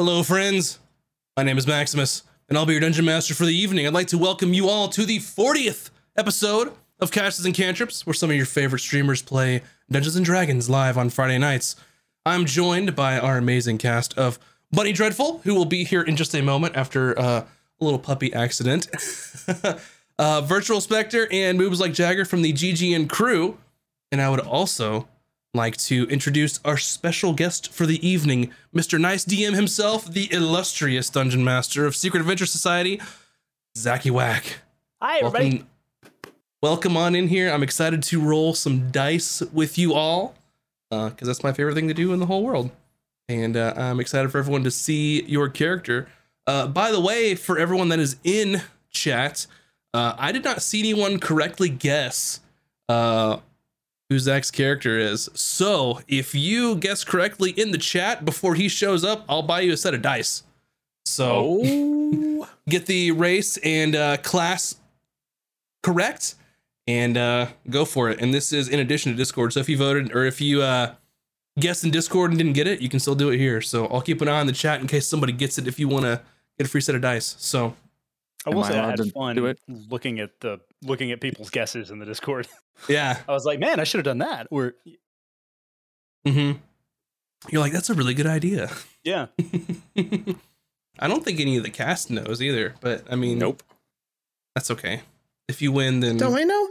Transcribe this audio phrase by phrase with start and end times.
[0.00, 0.78] Hello, friends.
[1.36, 3.86] My name is Maximus, and I'll be your dungeon master for the evening.
[3.86, 8.14] I'd like to welcome you all to the 40th episode of Casters and Cantrips, where
[8.14, 9.60] some of your favorite streamers play
[9.90, 11.76] Dungeons and Dragons live on Friday nights.
[12.24, 14.38] I'm joined by our amazing cast of
[14.72, 17.44] Bunny Dreadful, who will be here in just a moment after uh,
[17.78, 18.88] a little puppy accident.
[20.18, 23.58] uh, Virtual Spectre and moves like Jagger from the GGN crew.
[24.10, 25.08] And I would also
[25.54, 29.00] like to introduce our special guest for the evening, Mr.
[29.00, 33.00] Nice DM himself, the illustrious dungeon master of Secret Adventure Society,
[33.76, 34.60] Zacky Whack.
[35.02, 35.50] Hi, everybody.
[35.50, 35.66] Welcome,
[36.62, 37.50] welcome on in here.
[37.50, 40.34] I'm excited to roll some dice with you all
[40.88, 42.70] because uh, that's my favorite thing to do in the whole world.
[43.28, 46.08] And uh, I'm excited for everyone to see your character.
[46.46, 49.46] Uh, by the way, for everyone that is in chat,
[49.94, 52.40] uh, I did not see anyone correctly guess
[52.88, 53.38] uh,
[54.10, 55.30] who Zach's character is.
[55.34, 59.72] So if you guess correctly in the chat before he shows up, I'll buy you
[59.72, 60.42] a set of dice.
[61.06, 62.48] So Oh.
[62.68, 64.74] get the race and uh, class
[65.82, 66.34] correct
[66.86, 68.20] and uh, go for it.
[68.20, 69.52] And this is in addition to Discord.
[69.52, 70.94] So if you voted or if you uh,
[71.58, 73.60] guessed in Discord and didn't get it, you can still do it here.
[73.60, 75.86] So I'll keep an eye on the chat in case somebody gets it if you
[75.88, 76.20] want to
[76.58, 77.36] get a free set of dice.
[77.38, 77.76] So
[78.44, 79.60] I will Am say I allowed had fun do it?
[79.68, 82.48] looking at the looking at people's guesses in the Discord.
[82.88, 83.18] yeah.
[83.28, 84.46] I was like, man, I should have done that.
[84.50, 84.74] Or
[86.26, 86.52] hmm
[87.48, 88.70] You're like, that's a really good idea.
[89.04, 89.26] yeah,
[90.98, 93.62] I don't think any of the cast knows either, but I mean, Nope.
[94.54, 95.00] that's okay.
[95.48, 96.68] If you win, then Don't I know?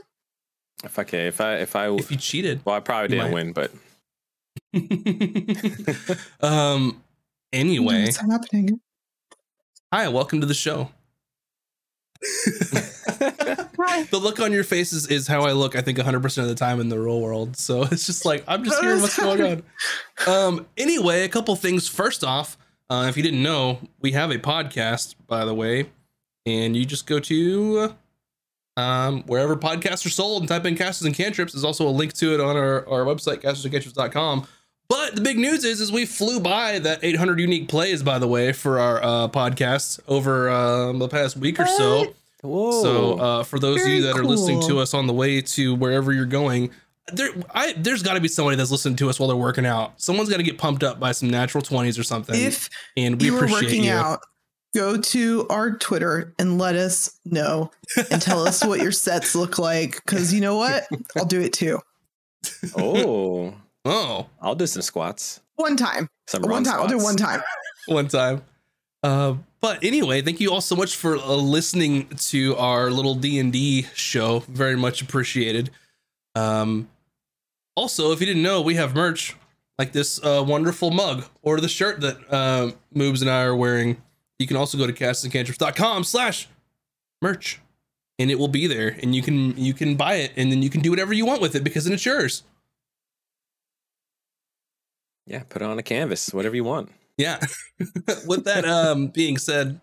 [0.84, 2.62] If I can, if I, if I, if you cheated.
[2.64, 3.34] well, I probably didn't might.
[3.34, 3.72] win, but
[6.42, 7.04] um.
[7.52, 8.80] Anyway, What's happening?
[9.92, 10.92] hi, welcome to the show.
[14.10, 15.76] the look on your faces is how I look.
[15.76, 17.58] I think 100 percent of the time in the real world.
[17.58, 19.64] So it's just like I'm just hearing what's going on.
[20.28, 20.68] Um.
[20.78, 21.88] Anyway, a couple things.
[21.88, 22.58] First off,
[22.90, 25.90] uh, if you didn't know, we have a podcast, by the way,
[26.46, 27.96] and you just go to
[28.80, 31.54] um, wherever podcasts are sold and type in casters and cantrips.
[31.54, 34.48] There's also a link to it on our, our website, castersandcantrips.com.
[34.88, 38.28] But the big news is, is we flew by that 800 unique plays, by the
[38.28, 42.16] way, for our uh, podcast over um, the past week or so.
[42.42, 42.50] What?
[42.50, 42.84] whoa.
[42.84, 45.42] So uh, for those of you Very that are listening to us on the way
[45.42, 46.72] to wherever you're going,
[47.12, 50.00] there, I, there's got to be somebody that's listening to us while they're working out.
[50.02, 52.40] Someone's got to get pumped up by some natural 20s or something.
[52.40, 53.94] If and we you were appreciate working you.
[53.94, 54.20] out,
[54.76, 57.72] go to our Twitter and let us know
[58.12, 59.96] and tell us what your sets look like.
[60.06, 60.88] Because you know what?
[61.18, 61.80] I'll do it too.
[62.78, 63.54] oh,
[63.86, 65.40] Oh, I'll do some squats.
[65.56, 66.10] One time.
[66.28, 66.82] Some One run time.
[66.82, 67.42] I'll do one time.
[67.88, 68.44] one time.
[69.02, 73.40] Uh, but anyway, thank you all so much for uh, listening to our little D
[73.40, 74.40] and D show.
[74.48, 75.70] Very much appreciated.
[76.36, 76.90] Um,
[77.76, 79.36] also, if you didn't know, we have merch
[79.78, 84.02] like this uh, wonderful mug or the shirt that uh, Moobs and I are wearing.
[84.38, 86.48] You can also go to castsandcantrips.com slash
[87.22, 87.60] merch,
[88.18, 90.70] and it will be there, and you can you can buy it, and then you
[90.70, 92.44] can do whatever you want with it because then it's yours.
[95.26, 96.90] Yeah, put it on a canvas, whatever you want.
[97.20, 97.38] Yeah.
[98.26, 99.82] With that um being said,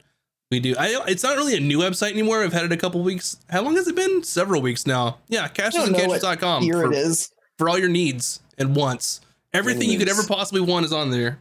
[0.51, 0.75] we do.
[0.79, 2.43] I it's not really a new website anymore.
[2.43, 3.37] I've had it a couple weeks.
[3.51, 4.23] How long has it been?
[4.25, 5.19] Several weeks now.
[5.29, 7.31] Yeah, I don't know what castersandcantrips.com Here for, it is.
[7.59, 9.21] for all your needs and wants.
[9.53, 11.39] Everything you could ever possibly want is on there.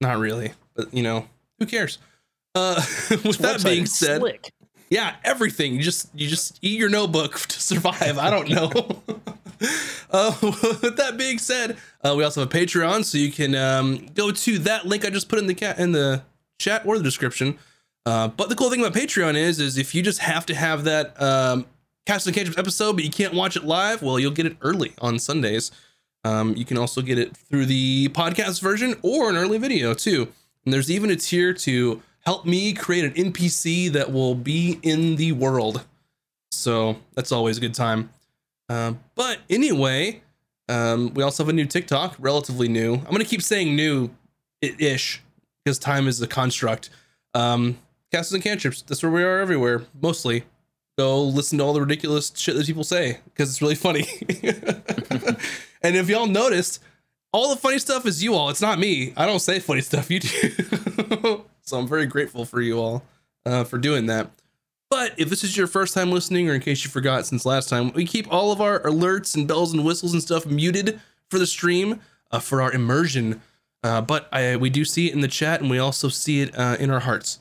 [0.00, 1.26] Not really, but you know,
[1.58, 1.98] who cares?
[2.54, 2.76] Uh
[3.10, 4.52] with that being said, slick.
[4.88, 5.74] yeah, everything.
[5.74, 8.18] You just you just eat your notebook to survive.
[8.18, 9.02] I don't know.
[10.10, 14.06] uh, with that being said, uh, we also have a Patreon, so you can um,
[14.14, 16.22] go to that link I just put in the cat in the
[16.58, 17.58] chat or the description.
[18.04, 20.84] Uh, but the cool thing about Patreon is, is if you just have to have
[20.84, 21.66] that um,
[22.06, 25.18] Cast Cantrips episode, but you can't watch it live, well, you'll get it early on
[25.18, 25.72] Sundays.
[26.24, 30.28] Um, you can also get it through the podcast version or an early video too.
[30.64, 35.16] And there's even a tier to help me create an NPC that will be in
[35.16, 35.84] the world.
[36.50, 38.10] So that's always a good time.
[38.68, 40.22] Um, but anyway,
[40.68, 42.94] um, we also have a new TikTok, relatively new.
[42.94, 44.10] I'm gonna keep saying new
[44.60, 45.22] ish
[45.64, 46.90] because time is a construct.
[47.34, 47.78] Um,
[48.12, 48.82] casters and cantrips.
[48.82, 50.44] That's where we are everywhere, mostly.
[50.98, 54.06] Go listen to all the ridiculous shit that people say because it's really funny.
[55.82, 56.82] and if y'all noticed,
[57.32, 58.48] all the funny stuff is you all.
[58.48, 59.12] It's not me.
[59.16, 60.10] I don't say funny stuff.
[60.10, 61.44] You do.
[61.60, 63.02] so I'm very grateful for you all
[63.44, 64.30] uh, for doing that.
[64.88, 67.68] But if this is your first time listening, or in case you forgot since last
[67.68, 71.38] time, we keep all of our alerts and bells and whistles and stuff muted for
[71.38, 72.00] the stream
[72.30, 73.40] uh, for our immersion.
[73.82, 76.56] Uh, but I, we do see it in the chat, and we also see it
[76.56, 77.40] uh, in our hearts.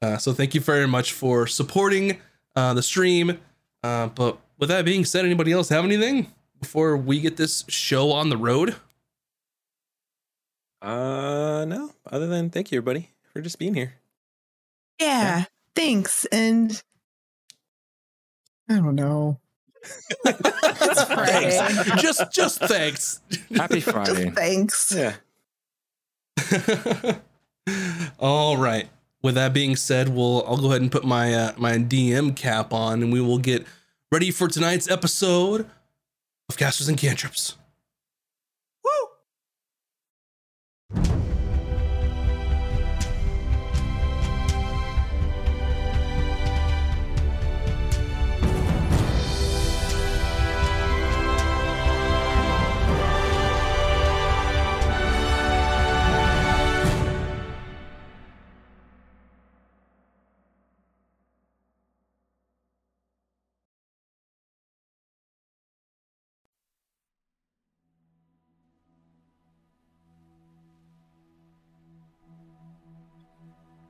[0.00, 2.20] Uh, so thank you very much for supporting
[2.54, 3.38] uh, the stream.
[3.82, 6.28] Uh, but with that being said, anybody else have anything
[6.60, 8.76] before we get this show on the road?
[10.80, 11.92] Uh, no.
[12.10, 13.94] Other than thank you, everybody, for just being here.
[15.00, 16.24] Yeah, thanks.
[16.26, 16.82] And
[18.68, 19.40] I don't know.
[20.24, 22.00] Thanks.
[22.00, 23.20] just just thanks.
[23.54, 24.24] Happy Friday.
[24.24, 24.92] Just thanks.
[24.96, 25.16] Yeah.
[28.18, 28.88] All right.
[29.22, 32.72] With that being said, we'll I'll go ahead and put my uh, my DM cap
[32.72, 33.66] on, and we will get
[34.10, 35.68] ready for tonight's episode
[36.48, 37.56] of Casters and Cantrips.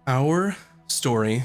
[0.07, 0.57] Our
[0.87, 1.45] story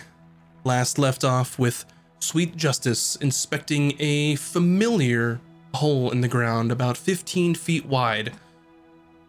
[0.65, 1.85] last left off with
[2.19, 5.39] Sweet Justice inspecting a familiar
[5.75, 8.33] hole in the ground about 15 feet wide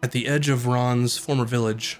[0.03, 1.97] at the edge of Ron's former village.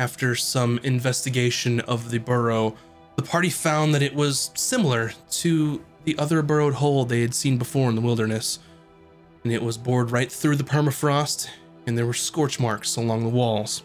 [0.00, 2.74] After some investigation of the burrow,
[3.16, 7.58] the party found that it was similar to the other burrowed hole they had seen
[7.58, 8.60] before in the wilderness,
[9.44, 11.48] and it was bored right through the permafrost,
[11.86, 13.82] and there were scorch marks along the walls.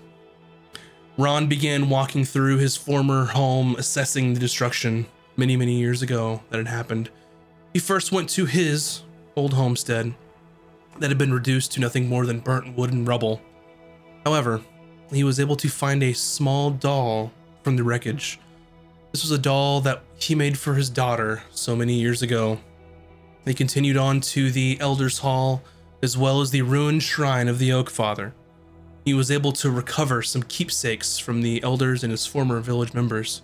[1.22, 5.06] Ron began walking through his former home, assessing the destruction
[5.38, 7.12] many, many years ago that had happened.
[7.74, 9.04] He first went to his
[9.36, 10.16] old homestead
[10.98, 13.40] that had been reduced to nothing more than burnt wood and rubble.
[14.26, 14.62] However,
[15.12, 17.32] he was able to find a small doll
[17.62, 18.40] from the wreckage.
[19.12, 22.60] This was a doll that he made for his daughter so many years ago.
[23.44, 25.62] They continued on to the Elders Hall,
[26.02, 28.34] as well as the ruined shrine of the Oak Father
[29.06, 33.42] he was able to recover some keepsakes from the elders and his former village members.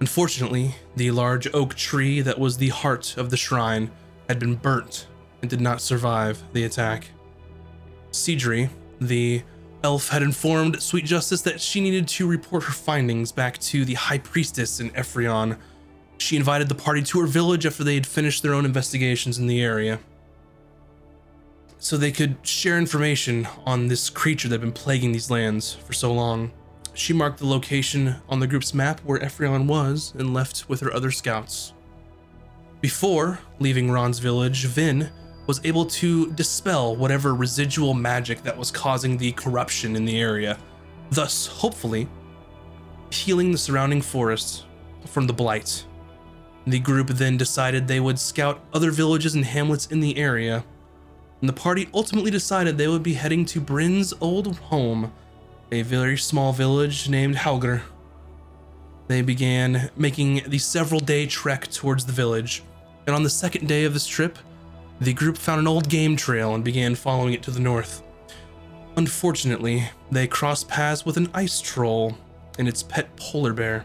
[0.00, 3.90] Unfortunately, the large oak tree that was the heart of the shrine
[4.28, 5.06] had been burnt
[5.42, 7.08] and did not survive the attack.
[8.10, 9.42] Cedri, the
[9.84, 13.94] elf, had informed Sweet Justice that she needed to report her findings back to the
[13.94, 15.58] High Priestess in Ephrion.
[16.18, 19.46] She invited the party to her village after they had finished their own investigations in
[19.46, 20.00] the area
[21.80, 25.94] so they could share information on this creature that had been plaguing these lands for
[25.94, 26.52] so long.
[26.92, 30.92] She marked the location on the group's map where Ephrion was and left with her
[30.92, 31.72] other scouts.
[32.82, 35.10] Before leaving Ron's village, Vin
[35.46, 40.58] was able to dispel whatever residual magic that was causing the corruption in the area,
[41.10, 42.06] thus, hopefully,
[43.10, 44.66] healing the surrounding forest
[45.06, 45.84] from the blight.
[46.66, 50.62] The group then decided they would scout other villages and hamlets in the area
[51.40, 55.12] and the party ultimately decided they would be heading to Bryn's old home,
[55.72, 57.82] a very small village named Halger.
[59.08, 62.62] They began making the several day trek towards the village,
[63.06, 64.38] and on the second day of this trip,
[65.00, 68.02] the group found an old game trail and began following it to the north.
[68.96, 72.16] Unfortunately, they crossed paths with an ice troll
[72.58, 73.84] and its pet polar bear.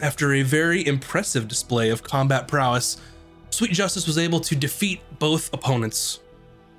[0.00, 2.96] After a very impressive display of combat prowess,
[3.50, 6.20] Sweet Justice was able to defeat both opponents,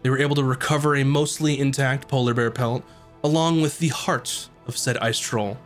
[0.04, 2.84] they were able to recover a mostly intact polar bear pelt,
[3.24, 5.58] along with the heart of said ice troll.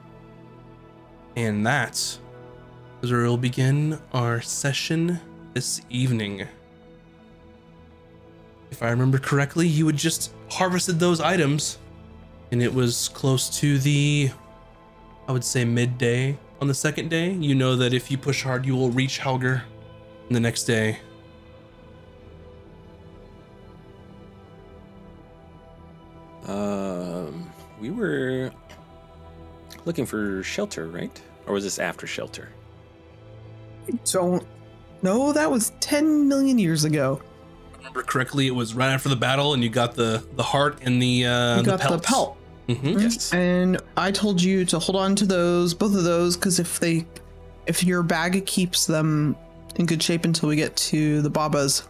[1.35, 1.95] And that
[3.01, 5.19] is where we'll begin our session
[5.53, 6.47] this evening.
[8.69, 11.79] If I remember correctly, you had just harvested those items,
[12.51, 14.29] and it was close to the,
[15.27, 17.31] I would say, midday on the second day.
[17.31, 19.61] You know that if you push hard, you will reach Helger
[20.29, 20.99] the next day.
[29.87, 31.19] Looking for shelter, right?
[31.47, 32.49] Or was this after shelter?
[34.11, 34.45] Don't.
[35.01, 37.21] No, that was 10 million years ago.
[37.77, 41.01] remember correctly, it was right after the battle, and you got the the heart and
[41.01, 42.07] the uh, You got the, pelts.
[42.07, 42.37] pelt.
[42.67, 43.01] Mhm.
[43.01, 43.33] Yes.
[43.33, 47.06] And I told you to hold on to those, both of those, because if they,
[47.65, 49.37] if your bag keeps them
[49.77, 51.87] in good shape until we get to the Babas,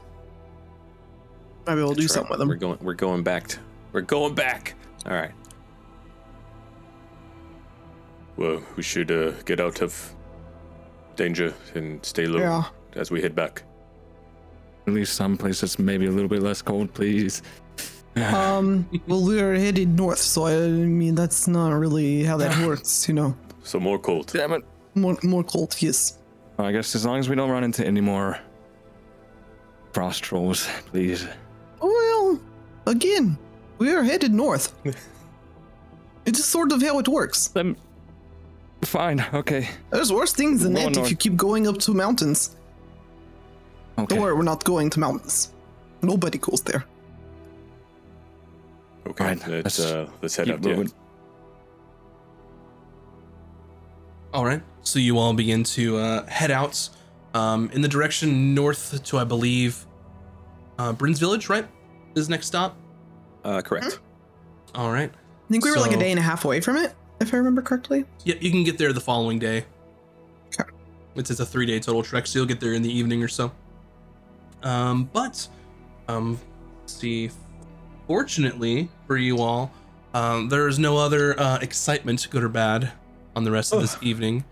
[1.66, 2.10] maybe we'll do right.
[2.12, 2.48] something with them.
[2.50, 2.78] We're going.
[2.82, 3.48] We're going back.
[3.48, 3.60] To,
[3.92, 4.76] we're going back.
[5.08, 5.32] All right.
[8.38, 10.14] Well, we should uh, get out of
[11.16, 12.64] danger and stay low Yeah.
[12.96, 13.64] as we head back.
[14.86, 17.42] At least some places maybe a little bit less cold, please.
[18.18, 18.90] Um.
[19.06, 23.36] well, we're headed north, so I mean that's not really how that works, you know.
[23.62, 24.32] So more cold.
[24.34, 24.64] Damn it.
[24.96, 26.18] More, more cold, yes.
[26.58, 28.40] Well, I guess as long as we don't run into any more
[29.94, 31.28] frost trolls, please.
[31.80, 32.40] Well,
[32.88, 33.38] again,
[33.78, 34.74] we are headed north.
[36.26, 37.48] It is sort of how it works.
[37.50, 37.78] Then,
[38.84, 39.26] fine.
[39.34, 39.70] Okay.
[39.90, 42.56] There's worse things than that if you keep going up to mountains.
[43.98, 44.08] Okay.
[44.16, 45.52] Don't worry, we're not going to mountains.
[46.02, 46.86] Nobody goes there.
[49.08, 50.66] Okay, Right, let's let's uh, let's head Keep up.
[50.66, 50.76] Yeah.
[50.76, 50.92] moving.
[54.34, 54.62] All right.
[54.84, 56.90] So you all begin to uh, head out
[57.34, 59.86] um, in the direction north to, I believe,
[60.78, 61.50] uh, Bryn's Village.
[61.50, 61.66] Right,
[62.16, 62.78] is next stop.
[63.44, 64.00] Uh, correct.
[64.76, 65.10] All right.
[65.12, 67.38] I think we were like a day and a half away from it, if I
[67.38, 68.06] remember correctly.
[68.24, 69.66] Yeah, you can get there the following day.
[70.48, 70.70] Okay.
[71.16, 73.28] It's, it's a three day total trek, so you'll get there in the evening or
[73.28, 73.52] so.
[74.64, 75.48] Um, but,
[76.08, 76.40] um,
[76.82, 77.30] let's see,
[78.08, 79.72] fortunately for you all,
[80.14, 82.92] um, there is no other uh, excitement, good or bad,
[83.36, 84.46] on the rest of this evening.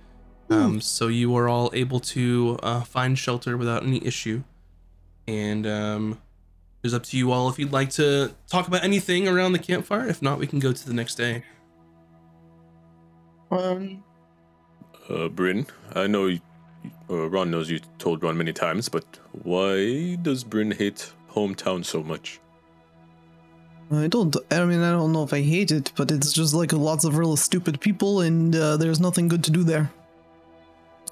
[0.49, 4.43] Um, so you are all able to uh, find shelter without any issue.
[5.27, 6.21] And um,
[6.83, 10.07] it's up to you all if you'd like to talk about anything around the campfire.
[10.07, 11.43] If not, we can go to the next day.
[13.55, 14.03] Um,
[15.09, 16.39] Uh, Bryn, I know you,
[17.09, 19.05] uh, Ron knows you told Ron many times, but
[19.43, 22.39] why does Bryn hate hometown so much?
[23.91, 24.35] I don't.
[24.49, 27.17] I mean, I don't know if I hate it, but it's just like lots of
[27.19, 29.91] real stupid people, and uh, there's nothing good to do there.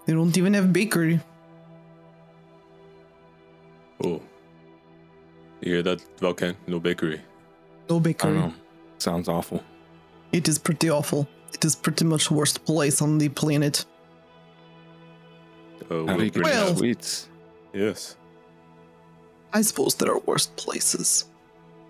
[0.07, 1.19] They don't even have bakery.
[4.03, 4.21] Oh,
[5.61, 6.55] you hear that, Valken?
[6.65, 7.21] No bakery.
[7.89, 8.33] No I bakery.
[8.33, 8.53] don't know.
[8.97, 9.63] Sounds awful.
[10.31, 11.27] It is pretty awful.
[11.53, 13.85] It is pretty much the worst place on the planet.
[15.89, 17.27] How do will you get Bryn- Well- your sweets?
[17.73, 18.15] yes.
[19.53, 21.25] I suppose there are worse places.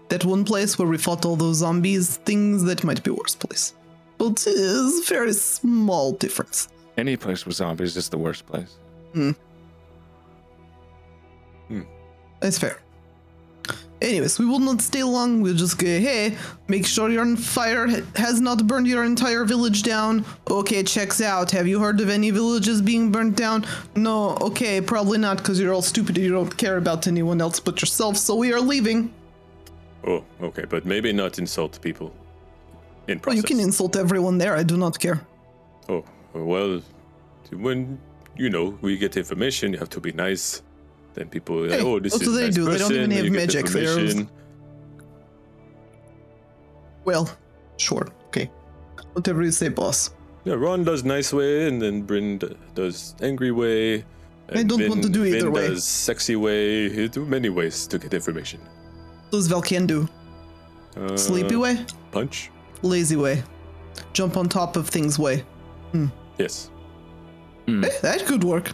[0.09, 3.73] That one place where we fought all those zombies, things that might be worse place.
[4.17, 6.67] But it is a very small difference.
[6.97, 8.75] Any place with zombies is the worst place.
[9.13, 9.31] Hmm.
[11.69, 11.81] Hmm.
[12.41, 12.79] It's fair.
[14.03, 15.41] Anyways, we will not stay long.
[15.41, 16.35] We'll just go, hey,
[16.67, 20.25] make sure your fire has not burned your entire village down.
[20.49, 21.49] Okay, checks out.
[21.51, 23.65] Have you heard of any villages being burnt down?
[23.95, 27.61] No, okay, probably not because you're all stupid and you don't care about anyone else
[27.61, 29.13] but yourself, so we are leaving.
[30.05, 32.13] Oh, okay, but maybe not insult people.
[33.07, 33.37] In Well, process.
[33.37, 35.21] you can insult everyone there, I do not care.
[35.87, 36.81] Oh, well,
[37.51, 37.97] when
[38.35, 40.61] you know we get information, you have to be nice.
[41.13, 42.65] Then people, are like, Hey, oh, this what is do they nice do?
[42.65, 44.29] They don't even and have you get magic, they're- information.
[47.05, 47.29] Well,
[47.77, 48.49] sure, okay.
[49.13, 50.11] Whatever you say, boss.
[50.45, 52.39] Yeah, Ron does nice way, and then Bryn
[52.75, 54.03] does angry way.
[54.53, 55.67] I don't want to do either Vin way.
[55.69, 56.89] does sexy way.
[56.89, 58.59] He do many ways to get information.
[59.29, 60.07] What does Valken do?
[60.97, 61.85] Uh, Sleepy way?
[62.11, 62.51] Punch.
[62.81, 63.41] Lazy way.
[64.11, 65.43] Jump on top of things way.
[66.37, 66.69] Yes.
[67.67, 67.83] Hmm.
[67.85, 68.71] Eh, that could work.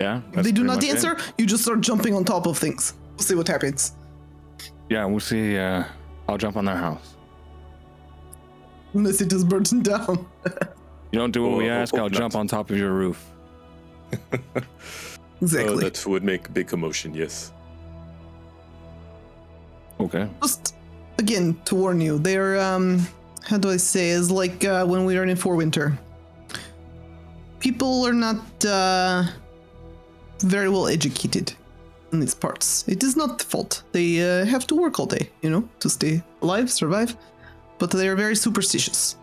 [0.00, 0.20] Yeah.
[0.32, 0.90] If they do not much it.
[0.90, 2.94] answer, you just start jumping on top of things.
[3.12, 3.92] We'll see what happens.
[4.90, 5.56] Yeah, we'll see.
[5.56, 5.84] Uh,
[6.28, 7.14] I'll jump on their house.
[8.92, 10.26] Unless it is burnt down.
[11.12, 13.24] You don't do what Oh, we ask, oh, I'll jump on top of your roof.
[15.42, 15.84] Oh, Exactly.
[15.84, 17.12] that would make big commotion.
[17.12, 17.52] Yes.
[20.00, 20.28] Okay.
[20.42, 20.74] Just
[21.18, 23.06] again to warn you, they're um
[23.42, 25.98] how do I say is like uh, when we are in Forwinter.
[27.60, 29.24] People are not uh
[30.44, 31.52] very well educated
[32.12, 32.84] in these parts.
[32.88, 33.82] It is not the fault.
[33.92, 37.16] They uh, have to work all day, you know, to stay alive, survive.
[37.78, 39.16] But they are very superstitious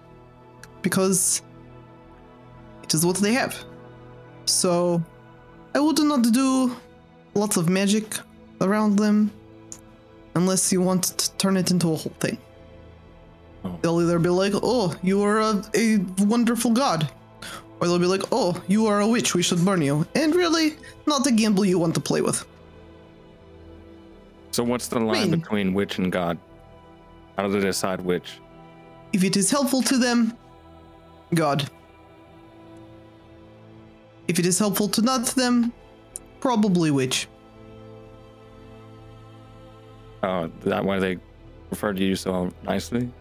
[0.81, 1.41] because
[2.83, 3.55] it is what they have.
[4.45, 5.01] So
[5.73, 6.75] I would not do
[7.33, 8.19] lots of magic
[8.59, 9.31] around them
[10.35, 12.37] unless you want to turn it into a whole thing.
[13.63, 13.77] Oh.
[13.81, 17.09] They'll either be like, "Oh, you are a, a wonderful god,"
[17.81, 19.33] or they'll be like, "Oh, you are a witch.
[19.33, 22.45] We should burn you." And really, not a gamble you want to play with.
[24.51, 26.37] So what's the line mean- between witch and god?
[27.37, 28.39] How do they decide which?
[29.13, 30.37] If it is helpful to them,
[31.33, 31.69] God.
[34.27, 35.73] If it is helpful to not them,
[36.39, 37.27] probably witch.
[40.23, 41.17] Oh, that why they
[41.71, 43.11] refer to you so nicely?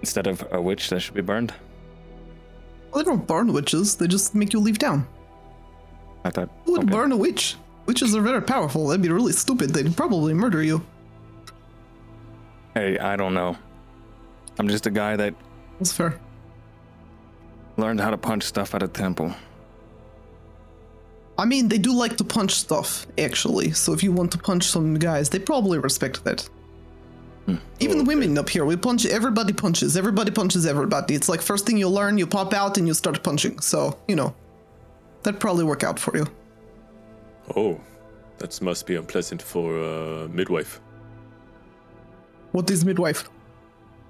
[0.00, 1.54] Instead of a witch that should be burned?
[2.92, 5.06] Well, they don't burn witches; they just make you leave town.
[6.24, 6.50] I thought.
[6.64, 6.92] Who would okay.
[6.92, 7.56] burn a witch?
[7.86, 8.86] Witches are very powerful.
[8.86, 9.70] That'd be really stupid.
[9.70, 10.84] They'd probably murder you.
[12.74, 13.56] Hey, I don't know.
[14.58, 15.34] I'm just a guy that
[15.78, 16.18] That's fair.
[17.76, 19.34] learned how to punch stuff at a temple.
[21.38, 23.72] I mean, they do like to punch stuff, actually.
[23.72, 26.48] So if you want to punch some guys, they probably respect that.
[27.46, 28.14] Even the Okay.
[28.14, 29.04] women up here, we punch.
[29.04, 29.96] Everybody punches.
[29.96, 31.14] Everybody punches everybody.
[31.14, 33.58] It's like first thing you learn, you pop out and you start punching.
[33.60, 34.34] So you know,
[35.22, 36.26] that'd probably work out for you.
[37.56, 37.80] Oh,
[38.38, 40.80] that must be unpleasant for uh, midwife.
[42.52, 43.28] What is midwife?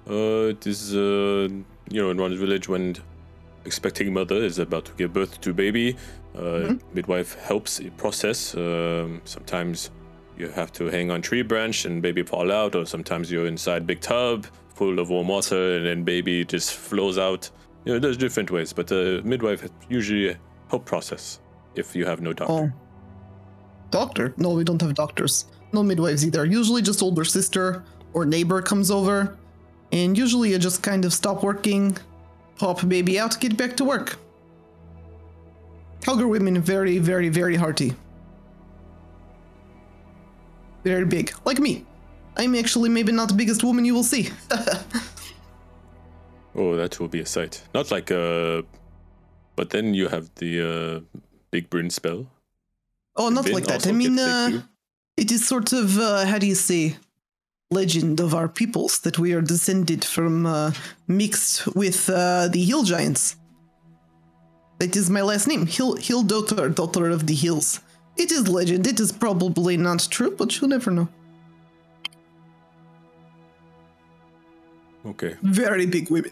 [0.09, 1.47] Uh, it is, uh,
[1.89, 2.95] you know, in one's village when
[3.65, 5.95] expecting mother is about to give birth to baby,
[6.37, 8.53] uh, midwife helps process.
[8.55, 9.89] Um, sometimes
[10.37, 13.85] you have to hang on tree branch and baby fall out, or sometimes you're inside
[13.85, 17.49] big tub full of warm water and then baby just flows out.
[17.85, 20.35] You know, there's different ways, but uh, midwife usually
[20.69, 21.39] help process
[21.75, 22.53] if you have no doctor.
[22.53, 22.71] Oh.
[23.91, 24.33] Doctor?
[24.37, 25.45] No, we don't have doctors.
[25.71, 26.45] No midwives either.
[26.45, 29.37] Usually just older sister or neighbor comes over.
[29.91, 31.95] And usually you just kind of stop working,
[32.57, 34.17] pop baby out, get back to work.
[36.01, 37.93] Helger women very, very, very hearty.
[40.83, 41.33] Very big.
[41.45, 41.85] Like me.
[42.35, 44.29] I'm actually maybe not the biggest woman you will see.
[46.55, 47.63] Oh, that will be a sight.
[47.73, 48.61] Not like uh,
[49.55, 51.19] but then you have the uh,
[51.51, 52.27] big Bryn spell.
[53.15, 53.87] oh, not like that.
[53.87, 54.61] I mean, uh.
[55.15, 56.95] It is sort of, uh, how do you say,
[57.69, 60.71] legend of our peoples that we are descended from, uh,
[61.07, 63.35] mixed with uh, the hill giants.
[64.79, 67.79] That is my last name, Hill Hill Daughter, daughter of the hills.
[68.17, 68.85] It is legend.
[68.87, 71.07] It is probably not true, but you never know.
[75.05, 76.31] Okay, Very big women.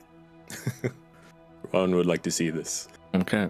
[1.73, 2.87] Ron would like to see this.
[3.13, 3.49] Okay.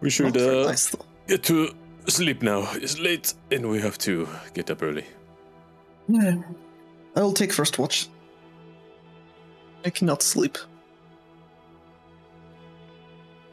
[0.00, 0.94] We should uh, nice,
[1.28, 1.74] get to
[2.06, 2.70] sleep now.
[2.72, 5.04] It's late and we have to get up early.
[7.16, 8.08] I'll take first watch.
[9.84, 10.56] I cannot sleep.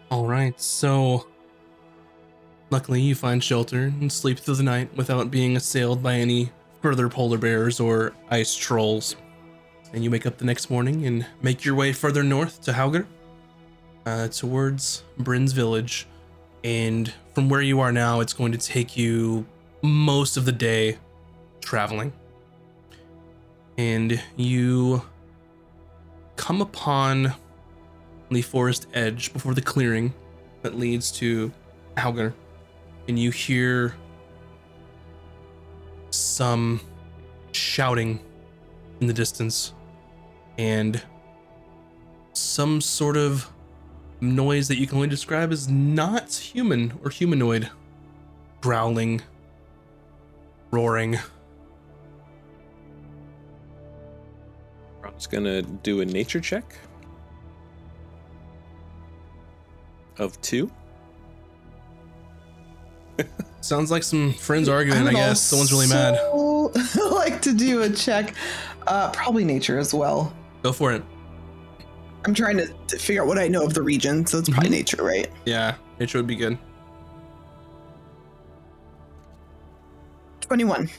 [0.10, 1.28] All right, so
[2.70, 7.10] luckily you find shelter and sleep through the night without being assailed by any further
[7.10, 9.16] polar bears or ice trolls.
[9.94, 13.06] And you wake up the next morning and make your way further north to Hauger,
[14.06, 16.08] uh, towards Bryn's village.
[16.64, 19.46] And from where you are now, it's going to take you
[19.82, 20.98] most of the day
[21.62, 22.12] traveling.
[23.78, 25.04] And you
[26.36, 27.34] come upon
[28.30, 30.14] the forest edge before the clearing
[30.62, 31.52] that leads to
[31.96, 32.34] Hauger,
[33.08, 33.96] and you hear
[36.10, 36.82] some
[37.52, 38.20] shouting
[39.00, 39.74] in the distance
[40.58, 41.02] and
[42.34, 43.52] some sort of
[44.20, 47.70] noise that you can only describe as not human or humanoid
[48.62, 49.22] growling
[50.72, 51.18] roaring
[55.02, 56.78] Ron's gonna do a nature check
[60.18, 60.72] of two.
[63.62, 66.18] sounds like some friends arguing i guess someone's really mad
[67.12, 68.34] like to do a check.
[68.86, 70.34] Uh, probably nature as well.
[70.64, 71.04] go for it
[72.26, 74.68] I'm trying to, to figure out what I know of the region, so it's probably
[74.70, 74.72] Mhm.
[74.74, 75.30] nature, right?
[75.46, 76.58] yeah nature would be good
[80.42, 80.90] 21.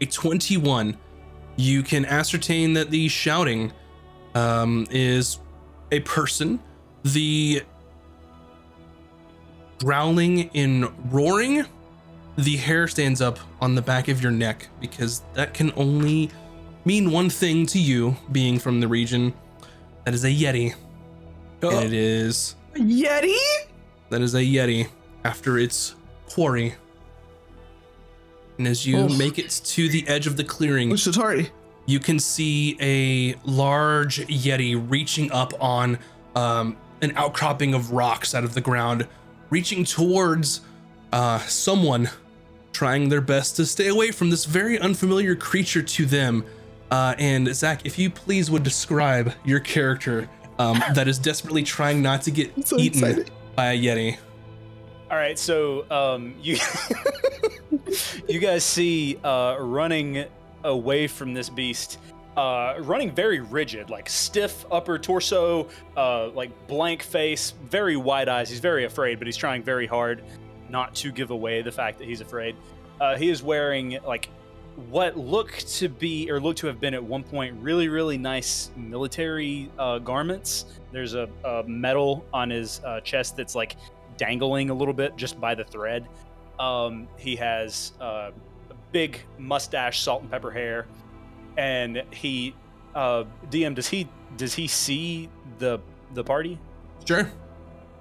[0.00, 0.96] a 21
[1.56, 3.72] you can ascertain that the shouting
[4.34, 5.40] um, is
[5.90, 6.60] a person
[7.02, 7.62] the
[9.78, 11.64] growling and roaring
[12.36, 16.30] the hair stands up on the back of your neck because that can only
[16.84, 19.32] mean one thing to you being from the region
[20.04, 20.74] that is a yeti
[21.62, 23.34] and it is Yeti?
[24.10, 24.86] that is a Yeti
[25.24, 25.96] after its
[26.28, 26.74] quarry.
[28.56, 29.08] And as you Oh.
[29.08, 31.50] make it to the edge of the clearing, Ushatari.
[31.86, 35.98] you can see a large Yeti reaching up on
[36.36, 39.08] um, an outcropping of rocks out of the ground,
[39.50, 40.60] reaching towards
[41.12, 42.10] uh, someone,
[42.72, 46.44] trying their best to stay away from this very unfamiliar creature to them.
[46.90, 52.02] Uh, and Zach, if you please would describe your character um, that is desperately trying
[52.02, 53.30] not to get so eaten excited.
[53.54, 54.18] by a Yeti.
[55.10, 56.58] All right, so um, you
[58.28, 60.26] you guys see uh, running
[60.64, 61.98] away from this beast,
[62.38, 68.48] uh, running very rigid, like stiff upper torso, uh, like blank face, very wide eyes.
[68.48, 70.22] He's very afraid, but he's trying very hard
[70.68, 72.54] not to give away the fact that he's afraid.
[73.00, 74.28] Uh, he is wearing like
[74.88, 78.70] what look to be or look to have been at one point really really nice
[78.76, 80.66] military uh, garments.
[80.92, 83.74] There's a, a medal on his uh, chest that's like
[84.16, 86.06] dangling a little bit just by the thread.
[86.60, 88.32] Um, he has a
[88.92, 90.86] big mustache, salt and pepper hair,
[91.58, 92.54] and he
[92.94, 95.78] uh, DM does he does he see the
[96.14, 96.58] the party?
[97.04, 97.30] Sure.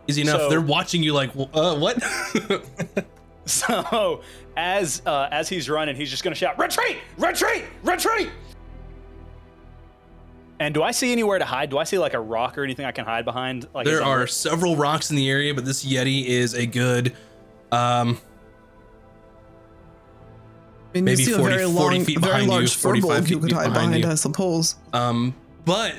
[0.07, 0.39] Easy enough.
[0.41, 2.01] So- They're watching you like, uh, what?
[3.47, 4.21] So
[4.57, 6.97] as uh, as he's running, he's just gonna shout, "Retreat!
[7.17, 7.63] Retreat!
[7.81, 8.29] Retreat!"
[10.59, 11.69] And do I see anywhere to hide?
[11.69, 13.67] Do I see like a rock or anything I can hide behind?
[13.73, 17.13] Like there are several rocks in the area, but this Yeti is a good
[17.71, 18.19] um
[20.89, 22.75] I mean, Maybe you see 40 a very 40 long, feet very behind you, large
[22.75, 24.09] 45 firbolg you feet could behind behind, you.
[24.09, 24.75] I suppose.
[24.93, 25.93] Um, but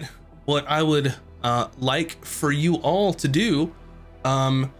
[0.46, 3.72] what I would uh, like for you all to do,
[4.24, 4.72] um,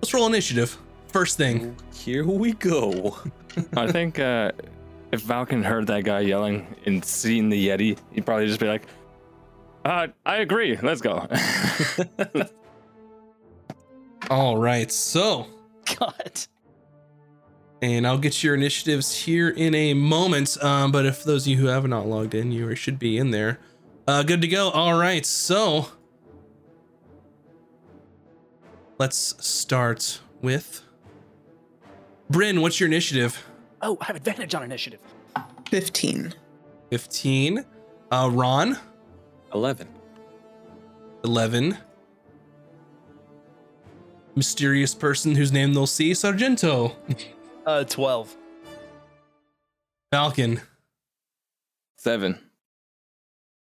[0.00, 0.76] let's roll initiative.
[1.08, 1.76] First thing.
[1.94, 3.16] Here we go.
[3.76, 4.52] I think uh,
[5.12, 8.82] if Valken heard that guy yelling and seen the Yeti, he'd probably just be like,
[9.84, 10.76] uh, I agree.
[10.82, 11.26] Let's go.
[14.30, 14.90] All right.
[14.90, 15.46] So,
[15.98, 16.40] God.
[17.82, 20.62] And I'll get your initiatives here in a moment.
[20.62, 23.30] Um, but if those of you who have not logged in, you should be in
[23.30, 23.58] there.
[24.06, 24.70] Uh, good to go.
[24.70, 25.26] All right.
[25.26, 25.88] So,
[28.98, 30.82] let's start with
[32.30, 32.60] Bryn.
[32.60, 33.44] What's your initiative?
[33.82, 35.00] Oh, I have advantage on initiative.
[35.70, 36.34] 15.
[36.90, 37.64] 15.
[38.10, 38.78] Uh, Ron,
[39.52, 39.88] 11.
[41.24, 41.76] 11.
[44.34, 46.96] Mysterious person whose name they'll see, Sargento.
[47.66, 48.36] Uh, 12.
[50.12, 50.60] Falcon,
[51.98, 52.38] Seven.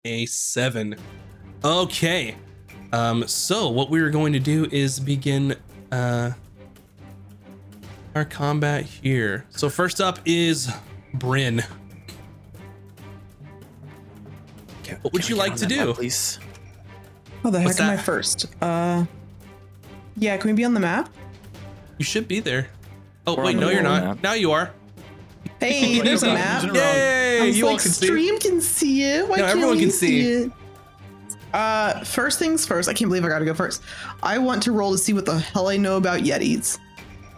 [0.05, 0.95] a 7.
[1.63, 2.35] Okay.
[2.93, 5.55] Um, so what we are going to do is begin
[5.91, 6.31] uh
[8.15, 9.45] our combat here.
[9.49, 10.71] So first up is
[11.13, 11.63] Bryn.
[15.01, 15.93] What would you like to do?
[15.93, 16.39] please?
[17.43, 18.45] Oh, the heck What's am I first?
[18.61, 19.05] Uh,
[20.17, 21.09] yeah, can we be on the map?
[21.97, 22.67] You should be there.
[23.27, 24.03] Oh We're wait, no, you're not.
[24.03, 24.23] map.
[24.23, 24.71] Now you are.
[25.59, 26.63] Hey, there's a Using map.
[26.63, 26.75] it.
[26.75, 27.39] Yay!
[27.41, 28.05] I was You all like, can see.
[28.07, 29.27] stream can see it.
[29.27, 30.21] Why No, can't everyone can see.
[30.21, 30.51] it?
[31.53, 32.87] Uh, first things first.
[32.87, 33.81] I can't believe I got to go first.
[34.23, 36.79] I want to roll to see what the hell I know about Yetis.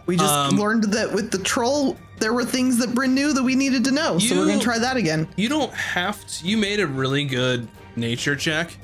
[0.06, 3.42] We just Um, learned that with the troll, there were things that Bryn knew that
[3.42, 4.18] we needed to know.
[4.18, 5.26] so we're gonna try that again.
[5.36, 6.46] You don't have to.
[6.46, 7.66] You made a really good
[7.96, 8.76] nature check.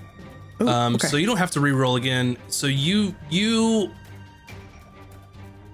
[0.63, 1.07] Ooh, Um, okay.
[1.09, 2.37] so you don't have to re-roll again.
[2.49, 3.91] So you you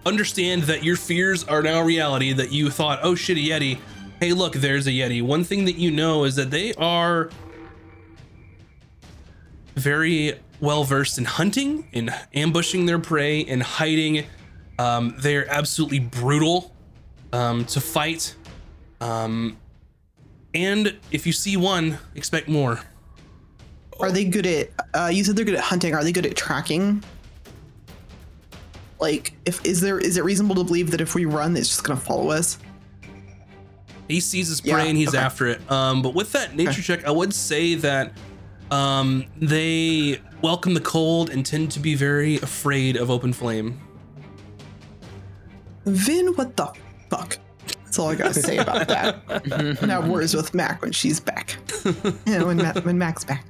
[0.06, 2.32] understand that your fears are now reality.
[2.32, 3.78] That you thought, oh shit, a yeti.
[4.20, 5.22] Hey, look, there's a yeti.
[5.22, 7.28] One thing that you know is that they are
[9.74, 14.24] very well versed in hunting, in ambushing their prey, in hiding.
[14.78, 16.74] Um, they're absolutely brutal
[17.32, 18.34] um, to fight.
[19.00, 19.58] Um,
[20.54, 22.80] and if you see one, expect more.
[24.00, 24.70] Are they good at?
[24.94, 25.94] Uh, you said they're good at hunting.
[25.94, 27.02] Are they good at tracking?
[28.98, 31.84] Like, if is there is it reasonable to believe that if we run, it's just
[31.84, 32.58] gonna follow us?
[34.08, 35.18] He sees his Yeah, prey and he's okay.
[35.18, 35.70] after it.
[35.70, 38.12] Um, but with that nature check, I would say that
[38.70, 43.80] um, they welcome the cold and tend to be very afraid of open flame.
[45.84, 46.72] Vin, what the
[47.10, 47.38] fuck?
[47.84, 49.82] That's all I gotta say about that.
[49.82, 51.56] now words with Mac when she's back.
[52.26, 53.44] yeah, when Ma- when Mac's back.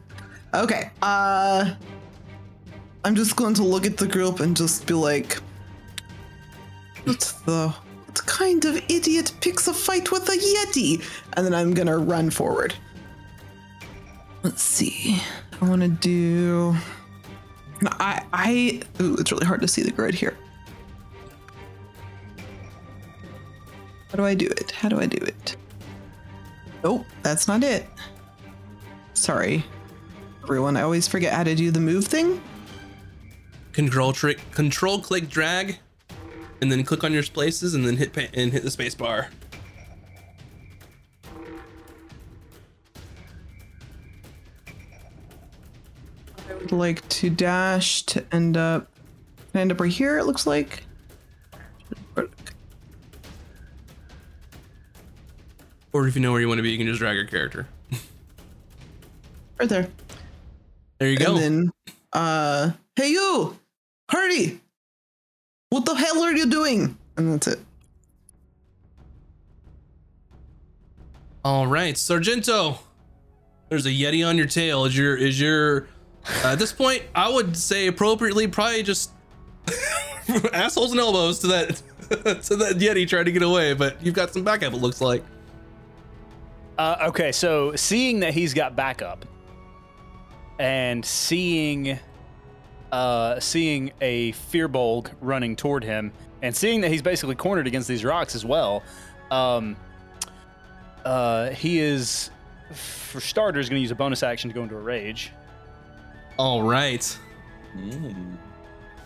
[0.54, 0.90] Okay.
[1.02, 1.74] Uh,
[3.06, 5.34] I'm just going to look at the group and just be like,
[7.04, 7.68] "What the?
[7.68, 12.30] What kind of idiot picks a fight with a yeti?" And then I'm gonna run
[12.30, 12.74] forward.
[14.42, 15.22] Let's see.
[15.62, 16.74] I want to do.
[17.84, 18.82] I I.
[19.00, 20.36] Ooh, it's really hard to see the grid here.
[24.08, 24.72] How do I do it?
[24.72, 25.56] How do I do it?
[26.82, 27.86] Nope, that's not it.
[29.14, 29.64] Sorry.
[30.42, 32.42] Everyone, I always forget how to do the move thing.
[33.76, 35.76] Control trick, control click drag,
[36.62, 39.28] and then click on your places and then hit pa- and hit the space bar.
[46.48, 48.90] I would like to dash to end up
[49.52, 50.82] can I end up right here, it looks like.
[55.92, 57.68] Or if you know where you want to be, you can just drag your character.
[59.58, 59.88] Right there.
[60.96, 61.34] There you go.
[61.36, 61.72] And then
[62.14, 63.58] uh hey you!
[64.10, 64.60] Hardy!
[65.70, 66.96] What the hell are you doing?
[67.16, 67.58] And that's it.
[71.44, 72.78] All right, Sargento.
[73.68, 74.84] There's a yeti on your tail.
[74.84, 75.88] Is your is your
[76.44, 77.02] uh, at this point?
[77.14, 79.10] I would say appropriately, probably just
[80.52, 81.68] assholes and elbows to that
[82.44, 83.74] to that yeti trying to get away.
[83.74, 84.72] But you've got some backup.
[84.72, 85.24] It looks like.
[86.78, 89.24] Uh, okay, so seeing that he's got backup,
[90.58, 91.98] and seeing,
[92.92, 98.04] uh, seeing a Firbolg running toward him, and seeing that he's basically cornered against these
[98.04, 98.82] rocks as well,
[99.30, 99.76] um,
[101.04, 102.30] uh, he is,
[102.72, 105.32] for starters, going to use a bonus action to go into a rage,
[106.38, 107.00] All right.
[107.76, 108.02] Mm.
[108.02, 108.12] What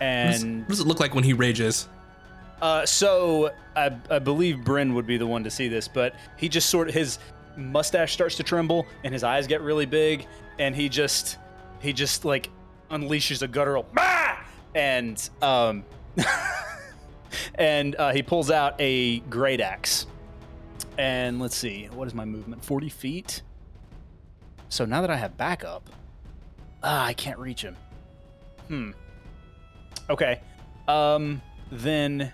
[0.00, 1.88] does- and what does it look like when he rages?
[2.62, 6.48] Uh, so I, I believe Bryn would be the one to see this, but he
[6.48, 7.18] just sort of his
[7.56, 10.26] mustache starts to tremble and his eyes get really big,
[10.58, 11.38] and he just
[11.80, 12.48] he just like
[12.90, 14.36] unleashes a guttural bah!
[14.74, 15.84] and um
[17.54, 20.06] and uh, he pulls out a great axe
[21.00, 22.62] and let's see, what is my movement?
[22.62, 23.42] 40 feet.
[24.68, 25.88] So now that I have backup,
[26.82, 27.74] ah, I can't reach him.
[28.68, 28.90] Hmm.
[30.10, 30.42] Okay.
[30.86, 31.40] Um,
[31.72, 32.30] then.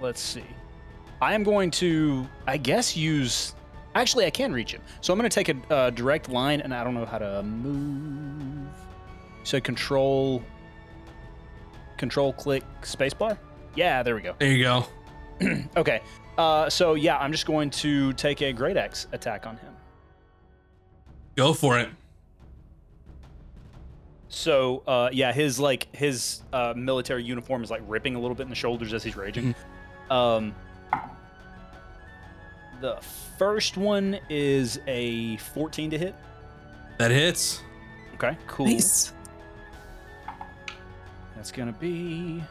[0.00, 0.42] Let's see.
[1.22, 3.54] I am going to, I guess, use.
[3.94, 4.82] Actually, I can reach him.
[5.00, 7.44] So I'm going to take a uh, direct line, and I don't know how to
[7.44, 8.66] move.
[9.44, 10.42] So control,
[11.96, 13.38] control, click, spacebar.
[13.76, 14.34] Yeah, there we go.
[14.38, 14.86] There you go.
[15.76, 16.00] Okay.
[16.38, 19.74] Uh, so yeah, I'm just going to take a Great Axe attack on him.
[21.36, 21.88] Go for it.
[24.28, 28.44] So uh, yeah, his like his uh, military uniform is like ripping a little bit
[28.44, 29.54] in the shoulders as he's raging.
[30.10, 30.54] um,
[32.82, 32.98] the
[33.38, 36.14] first one is a 14 to hit.
[36.98, 37.62] That hits.
[38.16, 38.66] Okay, cool.
[38.66, 39.12] Nice.
[41.36, 42.42] That's gonna be.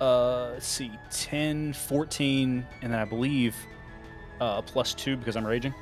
[0.00, 3.54] Uh, let's see, 10, 14, and then I believe
[4.40, 5.74] uh, plus two because I'm raging.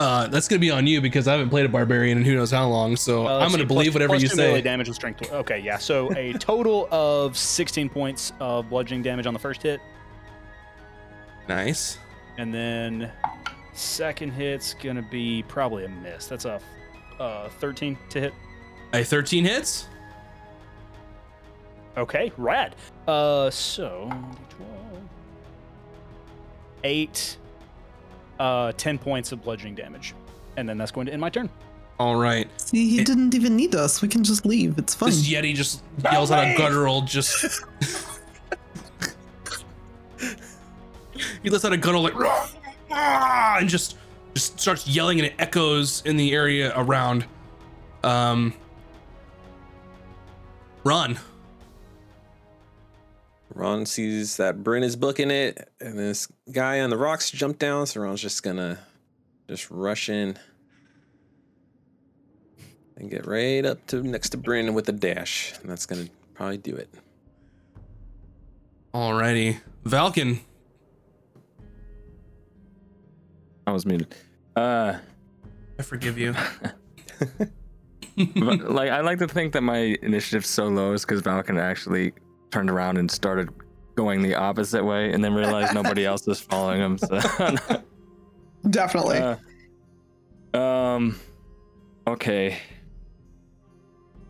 [0.00, 2.50] Uh, that's gonna be on you because I haven't played a barbarian in who knows
[2.50, 2.96] how long.
[2.96, 4.62] So Uh, I'm gonna see, believe plus- whatever plus you two melee say.
[4.62, 5.30] damage with strength.
[5.30, 5.78] Okay, yeah.
[5.78, 9.80] So a total of 16 points of bludgeoning damage on the first hit,
[11.48, 11.98] Nice.
[12.38, 13.10] and then
[13.72, 16.26] second hit's gonna be probably a miss.
[16.26, 16.60] That's a
[17.18, 18.34] uh, 13 to hit.
[18.92, 19.86] A 13 hits.
[21.96, 22.76] Okay, rad.
[23.06, 24.08] Uh, so
[24.50, 25.00] 12,
[26.84, 27.36] eight,
[28.38, 30.14] uh, 10 points of bludgeoning damage,
[30.56, 31.50] and then that's going to end my turn.
[31.98, 32.48] All right.
[32.58, 34.00] See, he It- didn't even need us.
[34.00, 34.78] We can just leave.
[34.78, 35.10] It's fun.
[35.10, 37.02] This Yeti just yells out a guttural.
[37.02, 37.44] Just
[41.42, 43.96] he lets out a guttural like "Rah!" and just
[44.34, 47.24] just starts yelling and it echoes in the area around.
[48.02, 48.54] Um,
[50.84, 51.18] run.
[53.54, 57.86] Ron sees that Bryn is booking it, and this guy on the rocks jumped down.
[57.86, 58.78] So Ron's just gonna
[59.48, 60.38] just rush in
[62.96, 66.58] and get right up to next to Bryn with a dash, and that's gonna probably
[66.58, 66.88] do it.
[68.94, 70.40] Alrighty, Valken.
[73.70, 74.14] I was muted.
[74.56, 74.98] Uh,
[75.78, 76.34] I forgive you.
[78.16, 82.12] but, like I like to think that my initiative's so low is because Valken actually
[82.50, 83.48] turned around and started
[83.94, 86.98] going the opposite way, and then realized nobody else was following him.
[86.98, 87.20] So,
[88.70, 89.18] Definitely.
[90.54, 91.20] uh, um,
[92.06, 92.58] okay.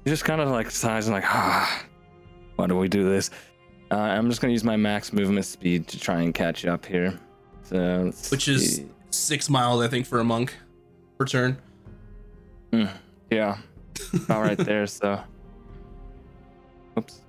[0.04, 1.84] He just kind of like sighs and like, ah,
[2.56, 3.30] why do we do this?
[3.90, 7.18] Uh, I'm just gonna use my max movement speed to try and catch up here.
[7.62, 8.88] So, let's Which is see.
[9.10, 10.54] Six miles, I think, for a monk
[11.18, 11.58] per turn.
[13.30, 13.58] yeah,
[14.24, 14.86] about right there.
[14.86, 15.20] So,
[16.98, 17.20] oops.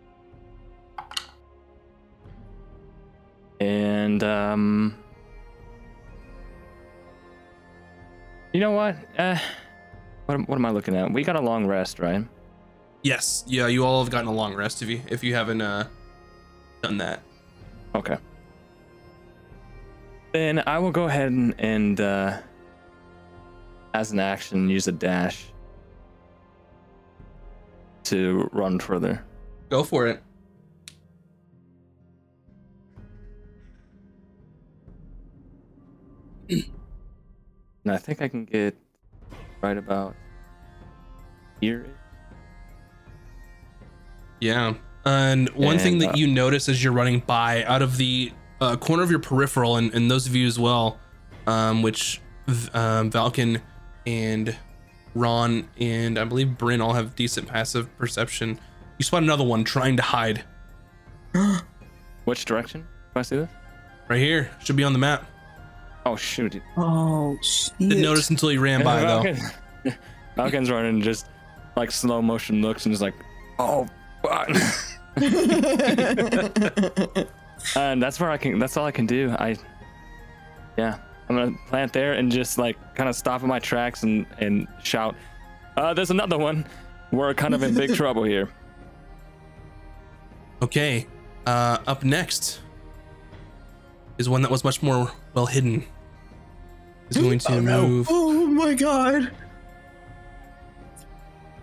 [3.59, 4.95] And um,
[8.53, 8.95] you know what?
[9.17, 9.37] Uh,
[10.25, 11.11] what am- what am I looking at?
[11.11, 12.25] We got a long rest, right?
[13.03, 15.85] Yes, yeah, you all have gotten a long rest if you if you haven't uh
[16.81, 17.21] done that.
[17.95, 18.17] Okay.
[20.31, 22.39] Then I will go ahead and, and uh,
[23.93, 25.45] as an action, use a dash
[28.03, 29.23] to run further.
[29.69, 30.21] Go for it.
[37.83, 38.77] And I think I can get
[39.59, 40.15] right about
[41.59, 41.87] here.
[44.39, 44.75] Yeah.
[45.03, 48.77] And one thing that uh, you notice as you're running by, out of the uh,
[48.77, 50.97] corner of your peripheral, and, and those of you as well,
[51.47, 52.21] um, which
[52.73, 53.59] um, Valken
[54.07, 54.55] and
[55.13, 58.59] Ron and I believe Bryn all have decent passive perception.
[58.97, 60.43] You spot another one trying to hide
[62.25, 62.81] Which direction?
[63.13, 63.49] Do I see this?
[64.07, 64.51] right here.
[64.63, 65.25] Should be on the map.
[66.05, 66.61] Oh shoot!
[66.77, 67.73] oh, shit.
[67.79, 69.23] Didn't notice until he ran by though.
[69.23, 69.95] Falcon-
[70.35, 71.27] Falcon's running, just
[71.75, 73.13] like slow motion looks, and is like,
[73.59, 73.87] "Oh,
[74.21, 74.49] fuck."
[77.75, 78.59] and that's where I can.
[78.59, 79.35] That's all I can do.
[79.37, 79.55] I,
[80.77, 80.97] yeah,
[81.29, 84.67] I'm gonna plant there and just like kind of stop in my tracks and and
[84.83, 85.15] shout,
[85.77, 86.65] uh, "There's another one.
[87.11, 88.49] We're kind of in big trouble here."
[90.61, 91.07] Okay.
[91.45, 92.61] Uh, up next
[94.19, 95.83] is one that was much more well hidden.
[97.09, 98.05] Is going to Oh, no.
[98.09, 99.31] Oh my god.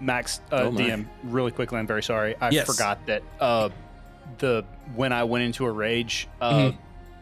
[0.01, 0.81] Max, uh, Oh my.
[0.83, 2.37] DM, really quickly, I'm very sorry.
[2.41, 2.67] I Yes.
[2.67, 3.69] forgot that uh,
[4.39, 4.65] the
[4.95, 6.79] when I went into a rage, uh, Mhm.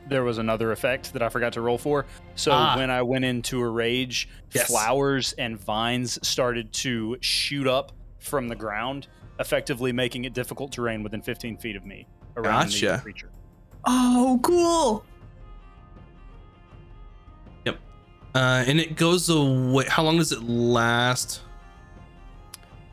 [0.09, 2.07] there was another effect that I forgot to roll for.
[2.35, 2.77] So Ah.
[2.77, 4.67] when I went into a rage, Yes.
[4.67, 11.03] flowers and vines started to shoot up from the ground, effectively making it difficult terrain
[11.03, 13.31] within 15 feet of me around the creature.
[13.85, 15.05] Oh, cool.
[17.65, 17.79] Yep.
[18.35, 19.85] Uh, and it goes away.
[19.89, 21.43] How long does it last?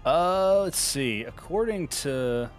[0.06, 1.24] Uh, let's see.
[1.24, 2.50] According to,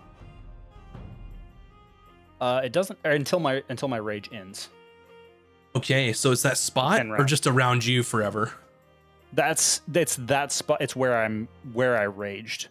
[2.41, 4.69] uh, it doesn't or until my until my rage ends.
[5.77, 8.53] Okay, so it's that spot or just around you forever?
[9.33, 10.79] That's that's that spot.
[10.81, 12.69] It's where I'm where I raged.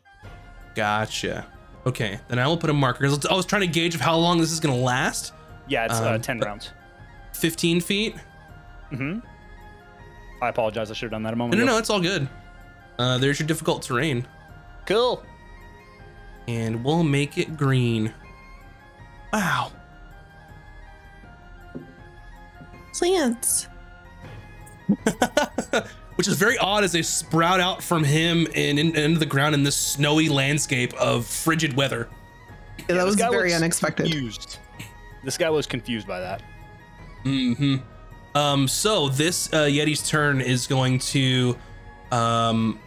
[0.76, 1.45] Gotcha.
[1.86, 3.06] Okay, then I will put a marker.
[3.06, 5.34] I was trying to gauge of how long this is gonna last.
[5.67, 6.71] Yeah, it's uh, Um, 10 rounds.
[7.34, 8.15] 15 feet?
[8.91, 9.19] Mm-hmm.
[10.41, 10.91] I apologize.
[10.91, 11.71] I should have done that a No, moment no, ago.
[11.73, 12.28] no, it's all good.
[12.99, 14.26] Uh, there's your difficult terrain,
[14.86, 15.23] Cool.
[16.47, 18.13] and we'll make it green.
[19.34, 19.72] Wow.
[23.04, 23.67] Plants.
[26.15, 29.56] Which is very odd as they sprout out from him and in, into the ground
[29.56, 32.08] in this snowy landscape of frigid weather.
[32.78, 34.04] Yeah, that this was guy very looks unexpected.
[34.04, 34.60] Confused.
[35.24, 36.41] This guy was confused by that.
[37.24, 37.78] hmm
[38.36, 41.58] Um, so this uh, Yeti's turn is going to
[42.12, 42.80] um,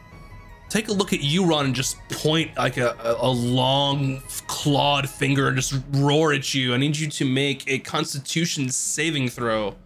[0.68, 5.08] take a look at you, Ron, and just point like a, a, a long clawed
[5.08, 6.74] finger and just roar at you.
[6.74, 9.76] I need you to make a Constitution saving throw.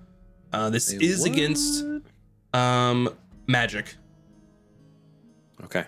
[0.52, 1.84] Uh, this is against
[2.52, 3.08] um,
[3.46, 3.94] magic.
[5.64, 5.84] Okay.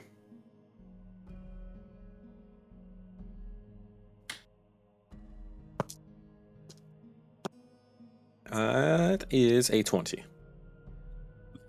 [8.51, 10.23] That is a 20.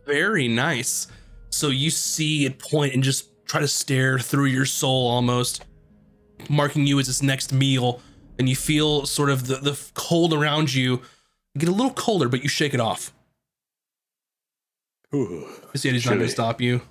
[0.05, 1.07] Very nice.
[1.53, 5.63] So you see it point and just try to stare through your soul almost,
[6.49, 8.01] marking you as its next meal.
[8.39, 11.01] And you feel sort of the, the cold around you
[11.55, 13.13] get a little colder, but you shake it off.
[15.13, 15.47] Ooh.
[15.71, 16.81] This Yeti's not going to stop you.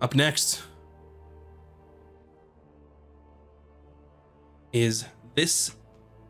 [0.00, 0.60] Up next
[4.72, 5.04] is
[5.36, 5.76] this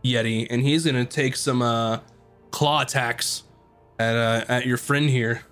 [0.04, 1.98] Yeti, and he's gonna take some uh,
[2.56, 3.42] claw attacks
[3.98, 5.42] at uh, at your friend here.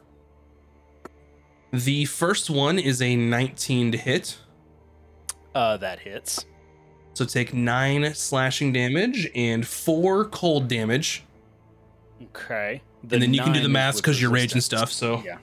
[1.70, 4.38] The first one is a 19 to hit,
[5.54, 6.46] Uh, that hits.
[7.12, 11.24] so take nine slashing damage and four cold damage.
[12.22, 12.80] Okay.
[13.02, 14.90] and then you can do the math because you're rage and stuff.
[14.90, 15.36] So Yeah.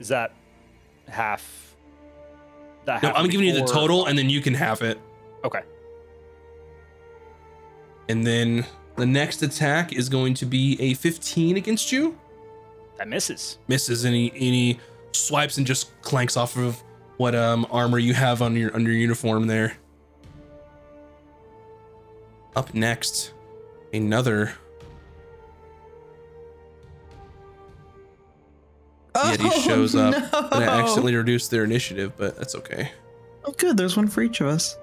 [0.00, 0.34] Is that
[1.08, 1.76] half?
[2.84, 4.98] That no, half I'm giving you the total, and then you can have it.
[5.44, 5.62] Okay.
[8.10, 12.18] And then the next attack is going to be a 15 against you.
[12.98, 13.58] That misses.
[13.68, 14.80] Misses, and he, and he
[15.12, 16.82] swipes and just clanks off of
[17.18, 19.76] what um armor you have on your under your uniform there.
[22.56, 23.32] Up next,
[23.92, 24.52] another
[29.14, 30.14] Yeti shows up.
[30.32, 30.48] Oh, No.
[30.58, 32.90] And I accidentally reduced their initiative, but that's okay.
[33.44, 33.76] Oh, good.
[33.76, 34.76] There's one for each of us.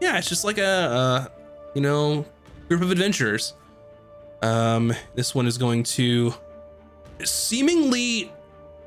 [0.00, 1.28] Yeah, it's just like a, uh,
[1.74, 2.24] you know,
[2.68, 3.54] group of adventurers.
[4.42, 6.34] Um, this one is going to
[7.24, 8.32] seemingly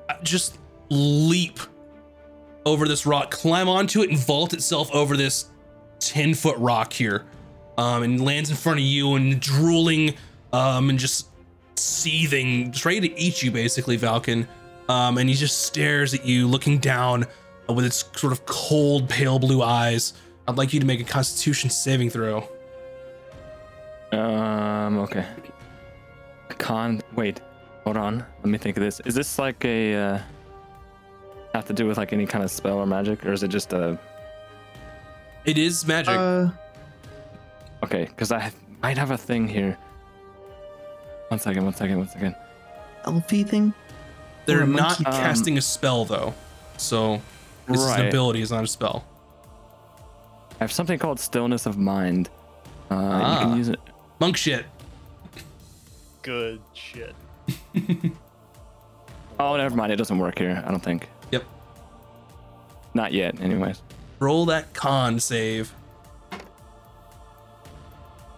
[0.10, 0.58] uh, just
[0.90, 1.60] leap
[2.66, 5.50] over this rock, climb onto it, and vault itself over this
[6.00, 7.26] 10 foot rock here.
[7.78, 10.16] Um, and lands in front of you and drooling,
[10.52, 11.28] um, and just
[11.78, 14.48] seething, just ready to eat you, basically, Valken.
[14.90, 17.26] Um, and he just stares at you, looking down
[17.70, 20.14] uh, with its sort of cold, pale blue eyes.
[20.48, 22.50] I'd like you to make a Constitution saving throw.
[24.12, 25.00] Um.
[25.00, 25.26] Okay.
[26.58, 27.02] Con.
[27.16, 27.42] Wait.
[27.84, 28.26] Hold on.
[28.44, 29.00] Let me think of this.
[29.06, 30.20] Is this like a uh,
[31.54, 33.74] have to do with like any kind of spell or magic, or is it just
[33.74, 33.98] a
[35.46, 36.16] It is magic.
[36.16, 36.50] Uh,
[37.84, 38.06] okay?
[38.06, 39.78] Because I might have a thing here.
[41.30, 41.64] One second.
[41.64, 41.98] One second.
[42.00, 42.36] One second.
[43.06, 43.74] LP thing.
[44.46, 45.06] They're or not monkey.
[45.06, 46.34] Um, casting a spell though,
[46.78, 47.22] so
[47.68, 49.06] this is an ability, it's not a spell.
[50.60, 52.30] I have something called Stillness of Mind.
[52.90, 53.40] Uh, You Ah.
[53.44, 53.80] can use it.
[54.20, 54.66] Monk shit.
[56.22, 57.16] Good shit.
[59.40, 59.94] Oh, never mind.
[59.94, 60.62] It doesn't work here.
[60.66, 61.08] I don't think.
[61.32, 61.46] Yep.
[62.94, 63.40] Not yet.
[63.40, 63.82] Anyways.
[64.20, 65.74] Roll that con save.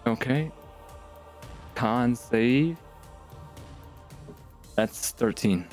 [0.06, 0.52] Okay.
[1.74, 2.76] Con save.
[4.76, 5.66] That's 13.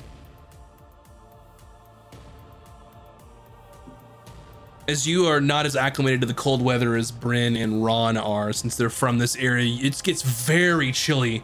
[4.89, 8.51] As you are not as acclimated to the cold weather as Bryn and Ron are,
[8.51, 11.43] since they're from this area, it gets very chilly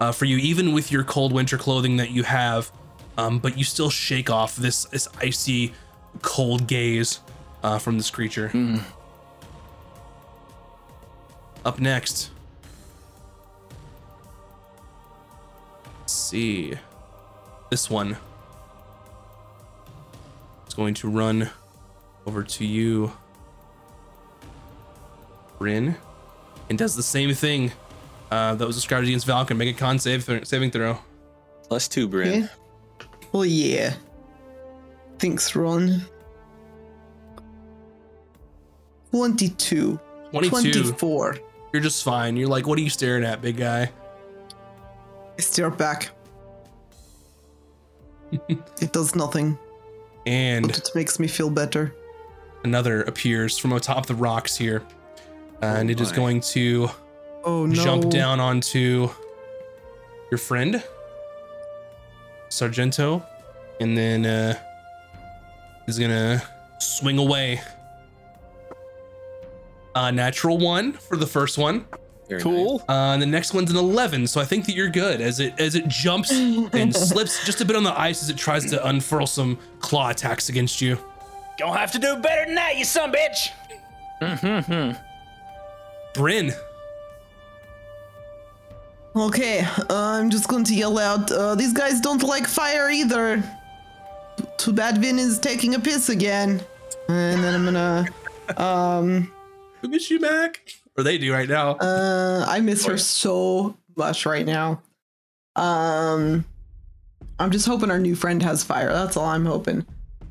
[0.00, 2.72] uh, for you, even with your cold winter clothing that you have.
[3.16, 5.72] Um, but you still shake off this this icy,
[6.20, 7.20] cold gaze
[7.62, 8.48] uh, from this creature.
[8.48, 8.82] Mm.
[11.64, 12.30] Up next,
[16.06, 16.74] see.
[17.70, 18.16] This one
[20.66, 21.50] is going to run
[22.30, 23.10] over to you,
[25.58, 25.96] Bryn,
[26.68, 27.72] and does the same thing
[28.30, 29.56] uh, that was described against Valken.
[29.56, 30.96] Make a con save saving throw.
[31.64, 32.44] Plus two, Bryn.
[32.44, 32.48] Okay.
[33.32, 33.94] Well, yeah.
[35.18, 36.02] Thanks, Ron.
[39.10, 39.98] 22.
[40.30, 40.72] 22.
[40.72, 41.38] 24.
[41.72, 42.36] You're just fine.
[42.36, 43.90] You're like, what are you staring at, big guy?
[45.36, 46.10] I stare back.
[48.48, 49.58] it does nothing,
[50.26, 51.92] And but it makes me feel better.
[52.64, 54.82] Another appears from atop the rocks here.
[55.62, 56.16] And Oh it is my.
[56.16, 56.88] going to
[57.44, 57.74] Oh no.
[57.74, 59.08] jump down onto
[60.30, 60.82] your friend,
[62.48, 63.22] Sargento,
[63.80, 64.58] and then uh,
[65.86, 66.42] is gonna
[66.78, 67.60] swing away.
[69.94, 71.84] Uh, natural one for the first one.
[72.28, 72.84] Very Cool.
[72.88, 75.58] Uh, and the next one's an 11, so I think that you're good as it
[75.58, 78.86] as it jumps and slips just a bit on the ice as it tries to
[78.86, 80.96] unfurl some claw attacks against you.
[81.60, 83.50] Gonna have to do better than that, you son bitch.
[84.20, 84.98] Mm-hmm.
[86.14, 86.52] Bryn,
[89.16, 91.30] Okay, uh, I'm just going to yell out.
[91.32, 93.42] Uh, these guys don't like fire either.
[94.56, 96.60] Too bad Vin is taking a piss again.
[97.08, 98.06] And then I'm gonna.
[98.56, 99.32] Um,
[99.82, 100.74] we miss you, Mac.
[100.96, 101.72] Or they do right now.
[101.72, 104.80] uh, I miss her so much right now.
[105.56, 106.44] Um,
[107.40, 108.92] I'm just hoping our new friend has fire.
[108.92, 109.84] That's all I'm hoping.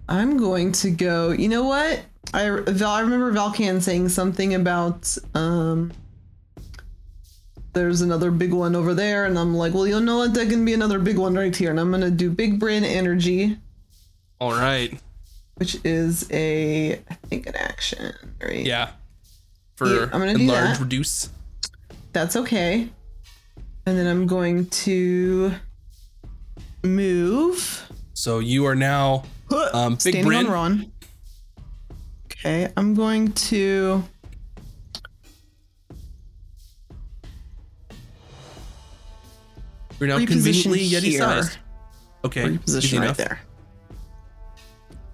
[0.10, 1.32] I'm going to go.
[1.32, 2.02] You know what?
[2.34, 5.94] I I remember Valken saying something about um.
[7.74, 10.34] There's another big one over there, and I'm like, well, you know what?
[10.34, 13.58] There can be another big one right here, and I'm gonna do Big Brain Energy,
[14.42, 15.00] All right.
[15.56, 18.12] which is a I think an action,
[18.44, 18.66] right?
[18.66, 18.90] Yeah.
[19.76, 20.80] For Yeah, I'm gonna enlarge, that.
[20.80, 21.30] reduce.
[22.12, 22.90] That's okay.
[23.86, 25.54] And then I'm going to
[26.84, 27.88] move.
[28.14, 30.46] So you are now um, Big Standing Bryn.
[30.48, 30.92] on Ron.
[32.26, 34.04] Okay, I'm going to.
[40.00, 41.20] You're now Reposition conveniently Yeti here.
[41.20, 41.58] sized.
[42.24, 42.46] Okay.
[42.46, 43.18] easy reposition right enough.
[43.18, 43.40] there.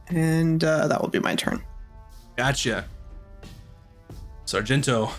[0.07, 1.63] And uh, that will be my turn.
[2.37, 2.85] Gotcha.
[4.45, 5.09] Sargento.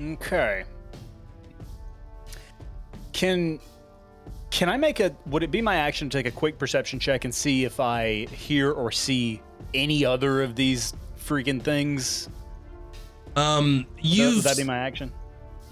[0.00, 0.64] Okay.
[3.12, 3.58] Can
[4.52, 7.24] can I make a would it be my action to take a quick perception check
[7.24, 9.40] and see if I hear or see
[9.72, 12.28] any other of these freaking things?
[13.34, 15.10] Um, Would that- you've would that be my action?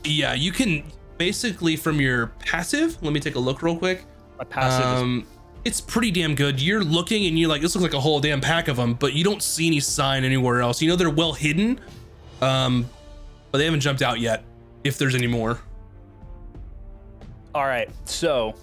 [0.05, 0.83] yeah, you can
[1.19, 2.97] basically from your passive.
[3.03, 4.07] Let me take a look real quick.
[4.39, 5.27] My passive is Um,
[5.67, 6.59] it's pretty damn good.
[6.59, 9.13] You're looking and you're like, this looks like a whole damn pack of them, but
[9.13, 10.81] you don't see any sign anywhere else.
[10.81, 11.79] You know they're well hidden,
[12.41, 12.89] um,
[13.53, 14.43] but they haven't jumped out yet.
[14.85, 15.59] If there's any more.
[17.55, 18.55] All right, so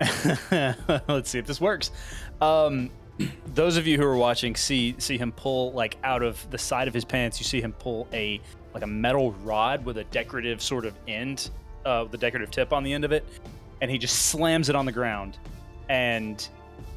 [1.08, 1.90] let's see if this works.
[2.40, 2.90] Um,
[3.54, 6.88] those of you who are watching see see him pull like out of the side
[6.88, 7.38] of his pants.
[7.38, 8.40] You see him pull a
[8.72, 11.50] like a metal rod with a decorative sort of end,
[11.84, 13.24] uh, the decorative tip on the end of it,
[13.80, 15.38] and he just slams it on the ground.
[15.88, 16.46] And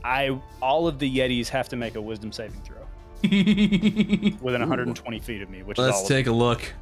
[0.04, 2.78] I all of the Yetis have to make a Wisdom saving throw
[4.42, 5.78] within 120 feet of me, which.
[5.78, 6.74] Let's of take a look.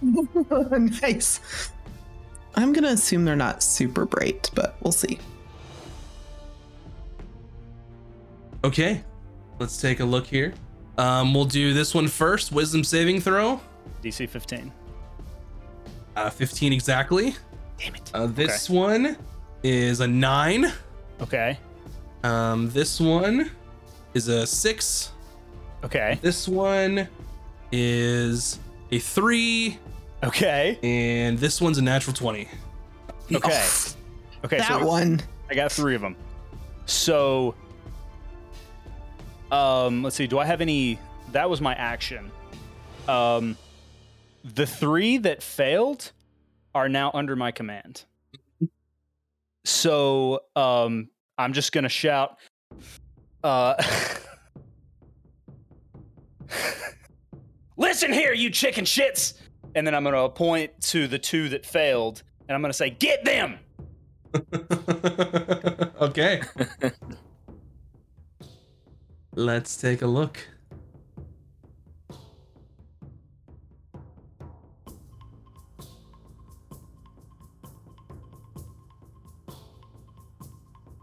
[0.02, 1.40] nice.
[2.54, 5.18] I'm gonna assume they're not super bright, but we'll see.
[8.64, 9.02] Okay,
[9.58, 10.52] let's take a look here.
[10.96, 12.50] Um, we'll do this one first.
[12.52, 13.60] Wisdom saving throw.
[14.02, 14.72] DC 15.
[16.16, 17.34] Uh, 15 exactly.
[17.78, 18.10] Damn it.
[18.12, 19.16] Uh, this one
[19.62, 20.72] is a nine.
[21.20, 21.58] Okay.
[22.24, 23.50] Um, this one
[24.14, 25.12] is a six.
[25.84, 26.18] Okay.
[26.20, 27.06] This one
[27.70, 28.58] is
[28.90, 29.78] a three,
[30.24, 30.78] Okay.
[30.82, 32.48] and this one's a natural 20.
[33.34, 33.68] Okay.
[34.44, 34.58] Okay.
[34.58, 35.20] that so one.
[35.50, 36.14] I got three of them.
[36.86, 37.56] So,
[39.50, 40.26] um, let's see.
[40.26, 40.98] Do I have any?
[41.32, 42.30] That was my action.
[43.06, 43.56] Um,
[44.44, 46.12] the three that failed
[46.74, 48.04] are now under my command.
[49.64, 52.38] So, um, I'm just gonna shout.
[53.42, 53.74] Uh,
[57.76, 59.34] listen here, you chicken shits!
[59.74, 63.24] And then I'm gonna point to the two that failed, and I'm gonna say, "Get
[63.24, 63.58] them!"
[66.00, 66.42] okay.
[69.38, 70.36] Let's take a look.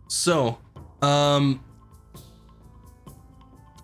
[0.10, 0.58] So,
[1.02, 1.64] um,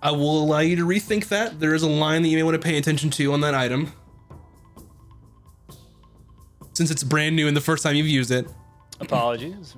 [0.04, 1.62] I will allow you to rethink that.
[1.62, 3.94] There is a line that you may want to pay attention to on that item.
[6.74, 8.48] since it's brand new and the first time you've used it.
[9.00, 9.76] Apologies.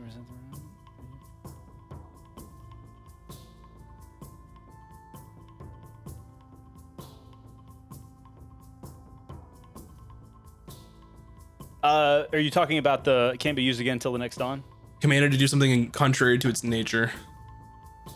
[11.84, 14.63] Uh, are you talking about the can't be used again until the next dawn?
[15.01, 17.11] Commanded to do something contrary to its nature.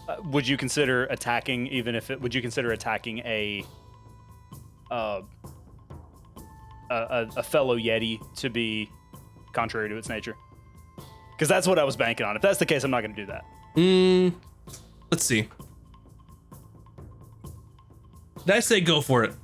[0.08, 2.20] Uh, would you consider attacking, even if it?
[2.22, 3.66] Would you consider attacking a,
[4.90, 5.22] uh,
[6.90, 8.90] a, a, fellow Yeti to be
[9.52, 10.36] contrary to its nature?
[11.32, 12.38] Because that's what I was banking on.
[12.38, 13.46] If that's the case, I'm not going to do that.
[13.76, 14.34] Mm,
[15.12, 15.48] let's see.
[18.46, 19.34] Did I say go for it?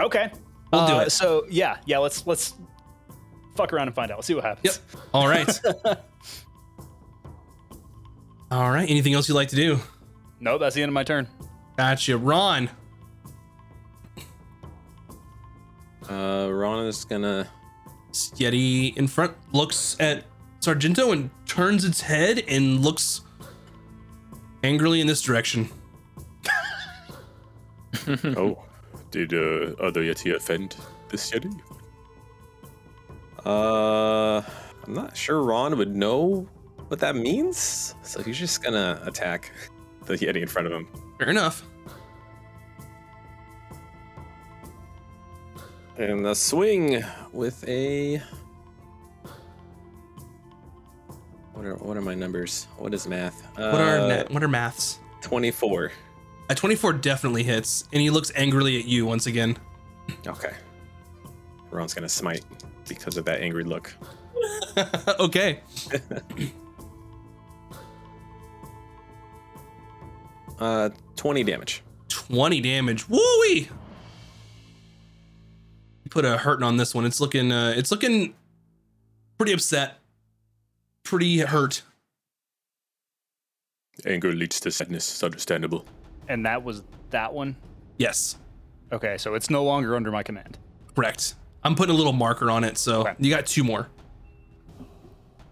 [0.00, 0.32] Okay.
[0.72, 1.10] We'll do Uh, it.
[1.10, 1.98] So yeah, yeah.
[1.98, 2.54] Let's let's
[3.56, 4.18] fuck around and find out.
[4.18, 4.80] Let's see what happens.
[4.92, 5.02] Yep.
[5.12, 5.60] All right.
[8.50, 8.88] All right.
[8.88, 9.80] Anything else you'd like to do?
[10.40, 11.28] No, that's the end of my turn.
[11.76, 12.16] Gotcha.
[12.16, 12.70] Ron.
[16.08, 17.48] Uh, Ron is gonna.
[18.12, 20.24] Yeti in front looks at
[20.60, 23.20] Sargento and turns its head and looks
[24.64, 25.68] angrily in this direction.
[28.08, 28.58] oh,
[29.10, 30.76] did uh, other Yeti offend
[31.08, 31.52] this Yeti?
[33.46, 34.42] Uh,
[34.84, 36.48] I'm not sure Ron would know
[36.88, 39.52] what that means, so he's just gonna attack
[40.04, 40.88] the Yeti in front of him.
[41.18, 41.64] Fair enough.
[45.96, 48.20] And the swing with a.
[51.54, 52.66] What are what are my numbers?
[52.78, 53.42] What is math?
[53.54, 54.98] What are Uh, na- what are maths?
[55.22, 55.92] 24.
[56.48, 59.56] A 24 definitely hits, and he looks angrily at you once again.
[60.26, 60.52] Okay.
[61.70, 62.44] Ron's gonna smite
[62.88, 63.94] because of that angry look.
[65.20, 65.60] okay.
[70.58, 71.82] Uh, 20 damage.
[72.08, 73.08] 20 damage.
[73.08, 73.68] Woo-wee!
[76.08, 77.04] Put a hurting on this one.
[77.04, 78.32] It's looking uh it's looking
[79.36, 79.98] pretty upset.
[81.02, 81.82] Pretty hurt.
[84.06, 85.10] Anger leads to sadness.
[85.10, 85.84] It's understandable.
[86.28, 87.56] And that was that one.
[87.98, 88.38] Yes.
[88.92, 90.56] Okay, so it's no longer under my command.
[90.94, 91.34] Correct.
[91.66, 93.14] I'm putting a little marker on it, so Okay.
[93.18, 93.88] you got two more.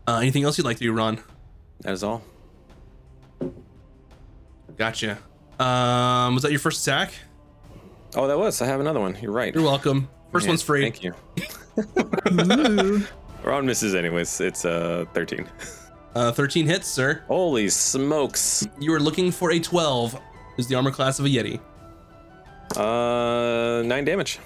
[0.07, 1.19] Uh, anything else you'd like to do, Ron?
[1.81, 2.23] That is all.
[4.77, 5.19] Gotcha.
[5.59, 7.13] Um, was that your first attack?
[8.17, 8.61] Oh, that was.
[8.63, 9.17] I have another one.
[9.21, 9.55] You're right.
[9.55, 10.09] You're welcome.
[10.33, 10.83] First Yeah, one's free.
[10.83, 11.15] Thank you.
[12.31, 13.07] Ooh.
[13.45, 14.41] Ron misses anyways.
[14.41, 15.47] It's uh 13.
[16.15, 17.23] Uh, 13 hits, sir.
[17.27, 18.67] Holy smokes.
[18.79, 20.19] You are looking for a 12.
[20.59, 21.59] Is the armor class of a Yeti.
[22.77, 24.39] Uh, nine damage.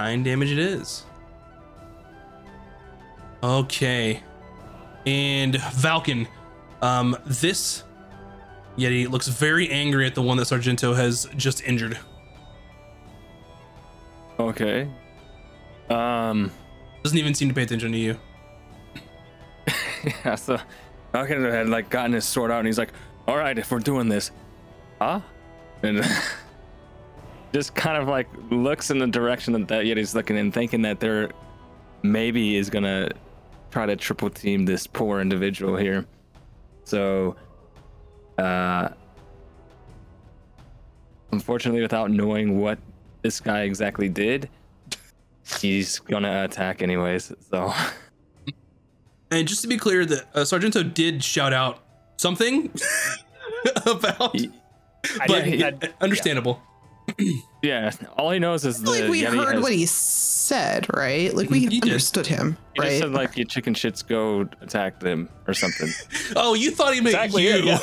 [0.00, 1.04] Nine damage it is.
[3.42, 4.22] Okay.
[5.04, 6.26] And Valken,
[6.80, 7.84] um, this
[8.78, 11.98] Yeti looks very angry at the one that Sargento has just injured.
[14.38, 14.88] Okay.
[15.90, 16.50] Um.
[17.02, 18.18] Doesn't even seem to pay attention to you.
[20.24, 20.34] Yeah.
[20.36, 20.58] So
[21.12, 22.92] Valken had like gotten his sword out, and he's like,
[23.28, 24.30] "All right, if we're doing this,
[24.98, 25.20] huh?"
[25.82, 26.02] And
[27.52, 31.00] just kind of like looks in the direction that that Yeti's looking in, thinking that
[31.00, 31.30] there
[32.02, 33.08] maybe is gonna
[33.70, 36.06] try to triple team this poor individual here.
[36.84, 37.36] So,
[38.38, 38.88] uh,
[41.32, 42.78] unfortunately, without knowing what
[43.22, 44.48] this guy exactly did,
[45.60, 47.32] he's gonna attack anyways.
[47.50, 47.72] So.
[49.30, 51.78] And just to be clear, that uh, Sargento did shout out
[52.16, 52.70] something
[53.86, 54.50] about, He-
[55.18, 55.52] but didn't.
[55.52, 56.60] he- I- understandable.
[56.60, 56.69] Yeah,
[58.16, 61.32] all he knows is the like we Yeti heard has, what he said, right?
[61.34, 61.82] Like we He did.
[61.84, 65.88] understood him, he just said like your chicken shits go attack them or something.
[66.36, 67.56] Oh, you thought he meant Exactly, you.
[67.64, 67.78] yeah,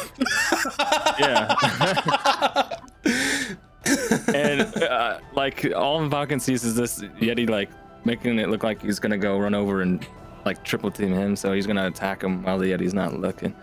[1.19, 2.79] yeah.
[4.33, 7.69] and uh, like all Valken sees is this Yeti like
[8.05, 10.05] making it look like he's gonna go run over and
[10.45, 13.53] like triple team him, so he's gonna attack him while the Yeti's not looking.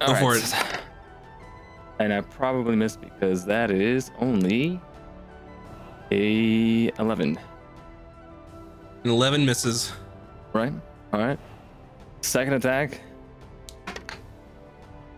[0.00, 0.54] Go for it.
[1.98, 4.80] And I probably missed because that is only
[6.10, 7.38] a 11.
[9.02, 9.92] And 11 misses.
[10.52, 10.72] Right?
[11.12, 11.38] All right.
[12.20, 13.00] Second attack.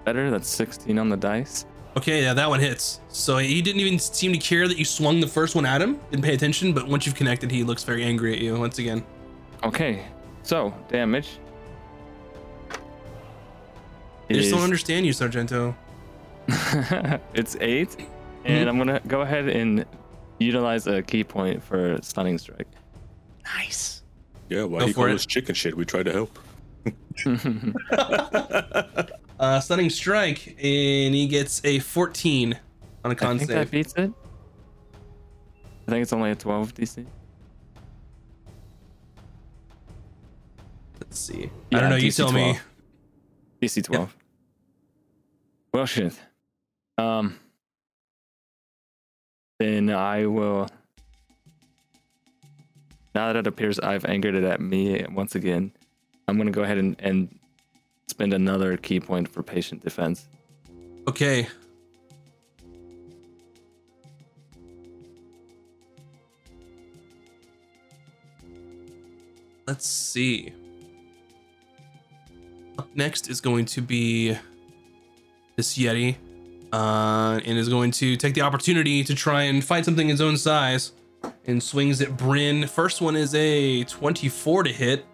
[0.04, 0.30] Better.
[0.30, 1.66] That's 16 on the dice.
[1.96, 3.00] Okay, yeah, that one hits.
[3.08, 5.98] So he didn't even seem to care that you swung the first one at him.
[6.10, 9.04] Didn't pay attention, but once you've connected, he looks very angry at you once again.
[9.64, 10.06] Okay.
[10.44, 11.40] So, damage.
[14.30, 15.74] I just don't understand you, Sargento.
[17.34, 17.96] it's eight,
[18.44, 18.68] and mm-hmm.
[18.68, 19.84] I'm gonna go ahead and
[20.38, 22.68] utilize a ki point for stunning strike.
[23.56, 24.02] Nice.
[24.48, 25.76] Yeah, why Go you call this chicken shit?
[25.76, 26.38] We try to help.
[29.38, 32.58] Uh, stunning strike, and he gets a 14
[33.04, 34.10] on a con think that beats it.
[35.86, 37.06] I think it's only a 12 DC.
[41.00, 41.50] Let's see.
[41.72, 41.96] I don't know.
[41.96, 42.58] You DC tell me.
[43.62, 44.16] DC 12.
[45.72, 46.18] Well, shit.
[46.98, 47.38] Um,
[49.58, 50.68] then I will.
[53.14, 55.72] Now that it appears I've angered it at me once again,
[56.26, 57.38] I'm going to go ahead and, and
[58.08, 60.26] spend another ki point for patient defense.
[61.08, 61.48] Okay.
[69.66, 70.52] Let's see.
[72.78, 74.36] Up next is going to be
[75.56, 76.16] this Yeti,
[76.72, 80.36] uh, and is going to take the opportunity to try and find something his own
[80.36, 80.92] size,
[81.46, 82.66] and swings at Bryn.
[82.66, 85.04] First one is a 24 to hit.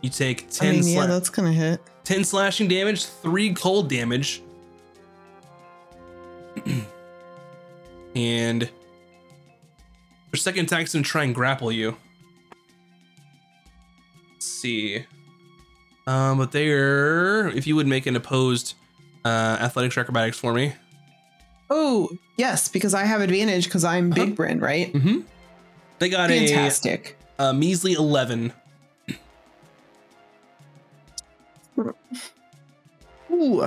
[0.00, 1.80] You take 10 I mean, yeah, that's gonna hit.
[2.04, 4.42] 10 slashing damage, 3 cold damage.
[8.14, 11.96] and your second attack's gonna try and grapple you.
[14.32, 15.04] Let's see.
[16.06, 18.74] Um, but they're if you would make an opposed
[19.24, 20.72] uh athletics or acrobatics for me.
[21.70, 24.24] Oh yes, because I have advantage because I'm Uh-huh.
[24.26, 24.92] Big Bryn, right?
[24.92, 25.20] Mm-hmm.
[25.98, 27.16] They got Fantastic.
[27.38, 28.52] a, a measly 11.
[33.30, 33.66] Ooh,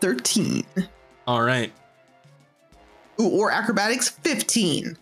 [0.00, 0.64] thirteen.
[1.26, 1.72] All right.
[3.20, 4.96] Ooh, or acrobatics, fifteen.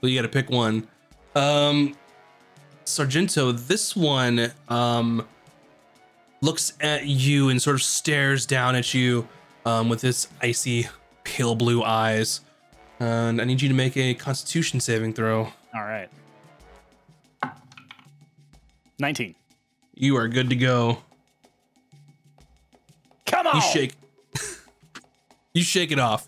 [0.00, 0.88] Well, you got to pick one.
[1.36, 1.94] Um,
[2.84, 5.26] Sargento, this one um
[6.42, 9.28] looks at you and sort of stares down at you
[9.70, 10.88] um, with his icy
[11.24, 12.40] pale blue eyes.
[12.98, 15.52] And I need you to make a Constitution saving throw.
[15.74, 16.08] All right.
[18.98, 19.34] 19.
[19.94, 20.98] You are good to go.
[23.26, 23.56] Come on.
[23.56, 23.94] You shake.
[25.54, 26.26] you shake it off.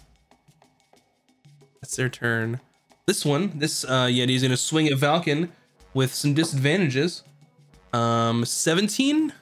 [1.80, 2.60] That's their turn.
[3.06, 5.50] This one, this uh, Yeti's gonna swing at Valken
[5.92, 7.24] with some disadvantages.
[7.92, 9.32] Um, 17.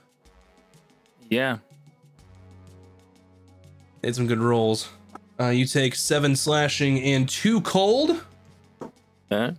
[1.29, 1.59] Yeah.
[4.03, 4.89] Made some good rolls.
[5.39, 8.23] Uh, you take seven slashing and two cold,
[9.31, 9.53] Huh?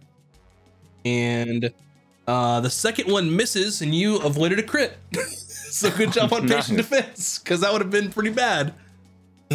[1.06, 1.72] and
[2.28, 4.98] uh, the second one misses, and you avoided a crit.
[5.28, 8.74] so good job on patient defense, because that would have been pretty bad.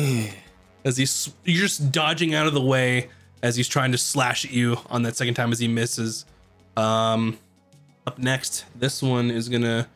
[0.84, 3.08] as he's you're just dodging out of the way
[3.42, 6.24] as he's trying to slash at you on that second time as he misses.
[6.76, 7.38] Um,
[8.06, 9.88] up next, this one is gonna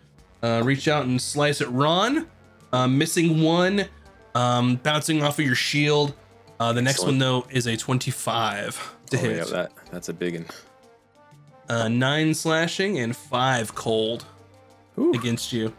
[0.43, 2.27] uh, reach out and slice at Ron,
[2.73, 3.87] uh, missing one,
[4.35, 6.15] um, bouncing off of your shield.
[6.59, 7.13] Uh, the next Excellent.
[7.15, 9.37] one though is a 25 to Oh, hit.
[9.37, 10.47] yeah, that that's a big one.
[11.69, 14.25] uh, nine slashing and five cold
[14.99, 15.13] Ooh.
[15.15, 15.73] against you.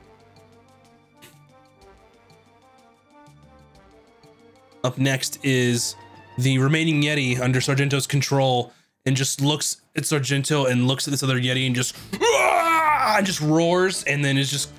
[4.83, 5.95] Up next is
[6.37, 8.73] the remaining Yeti under Sargento's control
[9.05, 13.41] and just looks at Sargento and looks at this other Yeti and just and just
[13.41, 14.71] roars and then is just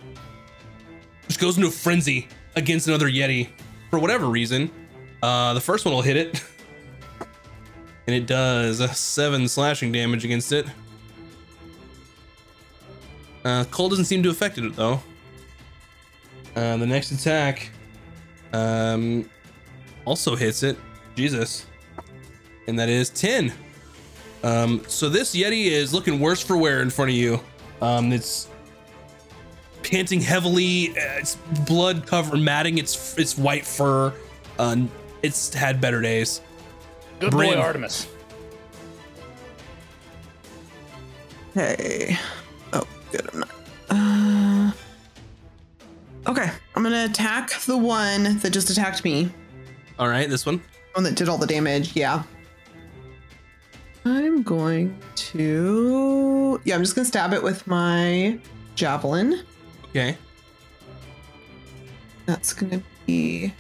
[1.29, 3.49] just goes into a frenzy against another Yeti
[3.91, 4.71] for whatever reason.
[5.23, 6.43] Uh, the first one will hit it.
[8.07, 10.67] And it does seven slashing damage against it.
[13.45, 15.01] Uh, cold doesn't seem to affect it though.
[16.55, 17.71] Uh, the next attack
[18.53, 19.29] um,
[20.05, 20.77] also hits it.
[21.15, 21.67] Jesus.
[22.67, 23.53] And that is 10.
[24.45, 27.41] Um, so this Yeti is looking worse for wear in front of you.
[27.81, 28.49] Um, it's
[29.93, 30.91] panting heavily.
[30.91, 31.37] uh, It's
[31.67, 34.13] blood cover matting its its white fur.
[34.59, 34.77] Uh,
[35.23, 36.41] it's had better days.
[37.21, 37.55] Good Bryn.
[37.55, 38.09] boy, Artemis.
[41.55, 42.17] Hey.
[42.73, 43.29] Oh, good.
[43.33, 43.51] I'm not.
[43.91, 44.73] Uh,
[46.31, 49.31] okay, I'm gonna attack the one that just attacked me.
[49.99, 50.63] All right, this one.
[50.95, 51.95] One that did all the damage.
[51.95, 52.23] Yeah.
[54.05, 56.61] I'm going to.
[56.65, 58.39] Yeah, I'm just gonna stab it with my
[58.75, 59.43] javelin.
[59.93, 60.17] Okay.
[62.25, 63.53] That's gonna be.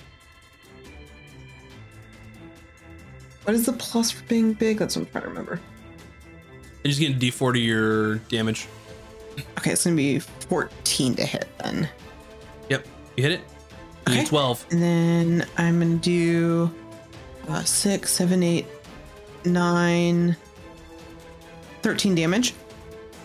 [3.45, 4.79] What is the plus for being big?
[4.79, 5.61] That's what I'm trying to remember.
[6.85, 8.67] You just get a d4 to your damage.
[9.59, 11.89] Okay, it's gonna be 14 to hit then.
[12.71, 12.87] Yep.
[13.17, 13.41] You hit it.
[14.09, 14.25] You Okay.
[14.25, 14.67] 12.
[14.71, 16.73] And then I'm gonna do
[17.49, 18.67] uh, six, seven, eight,
[19.45, 20.35] nine,
[21.83, 22.55] 13 damage.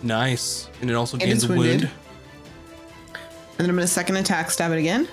[0.04, 0.70] Nice.
[0.82, 1.90] And it also gains a wound.
[3.58, 5.08] Then I'm gonna second attack, stab it again.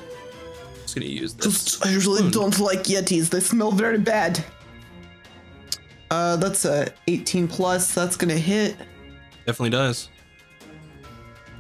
[0.83, 1.83] Just gonna use this.
[1.83, 3.31] I usually don't like Yetis.
[3.31, 4.45] They smell very bad.
[6.11, 7.95] Uh, that's a 18 plus.
[7.95, 8.77] That's gonna hit.
[9.47, 10.09] Definitely does.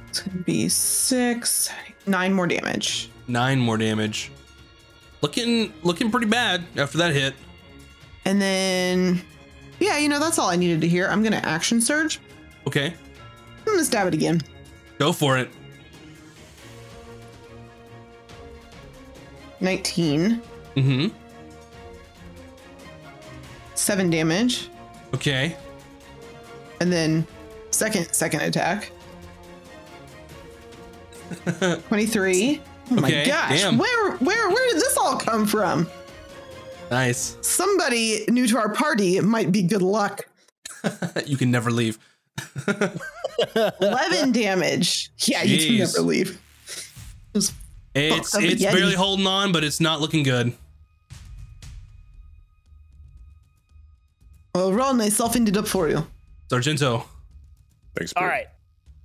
[0.08, 1.70] It's gonna be six,
[2.06, 3.10] nine more damage.
[3.26, 4.30] Nine more damage.
[5.22, 7.34] Looking looking pretty bad after that hit.
[8.26, 9.20] And then,
[9.80, 11.08] yeah, you know, that's all I needed to hear.
[11.08, 12.20] I'm gonna action surge.
[12.66, 12.94] Okay.
[13.66, 14.40] I'm gonna stab it again.
[14.98, 15.50] Go for it.
[19.60, 20.40] 19,
[20.76, 21.16] Mm-hmm.
[23.74, 24.68] 7 damage,
[25.14, 25.56] Okay.
[26.80, 27.26] and then
[27.70, 28.90] second second attack.
[31.88, 32.60] 23.
[32.90, 33.60] Oh my Okay, gosh.
[33.60, 33.78] damn.
[33.78, 35.88] Where where where did this all come from?
[36.90, 37.36] Nice.
[37.40, 40.28] Somebody new to our party, it might be good luck.
[41.26, 41.98] you can never leave.
[43.56, 45.10] 11 damage.
[45.26, 46.38] Yeah, you can never leave.
[47.34, 47.54] Just
[47.94, 48.72] It's Fuck, I'm it's Yeti.
[48.72, 50.52] barely holding on, but it's not looking good.
[54.54, 56.06] well, Ron, I softened it up for you.
[56.50, 57.06] Sargento.
[57.96, 58.12] Thanks.
[58.16, 58.46] All right,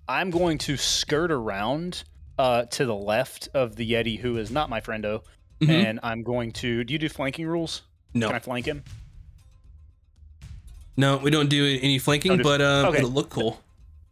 [0.08, 2.04] I'm going to skirt around
[2.38, 5.24] uh, to the left of the Yeti, who is not my friendo,
[5.62, 5.70] Mhm.
[5.70, 6.84] and I'm going to.
[6.84, 7.82] Do you do flanking rules?
[8.14, 8.84] No, Can I flank him?
[10.98, 12.98] no, we don't do any flanking, Oh, do- but uh, okay.
[13.00, 13.62] it'll look cool.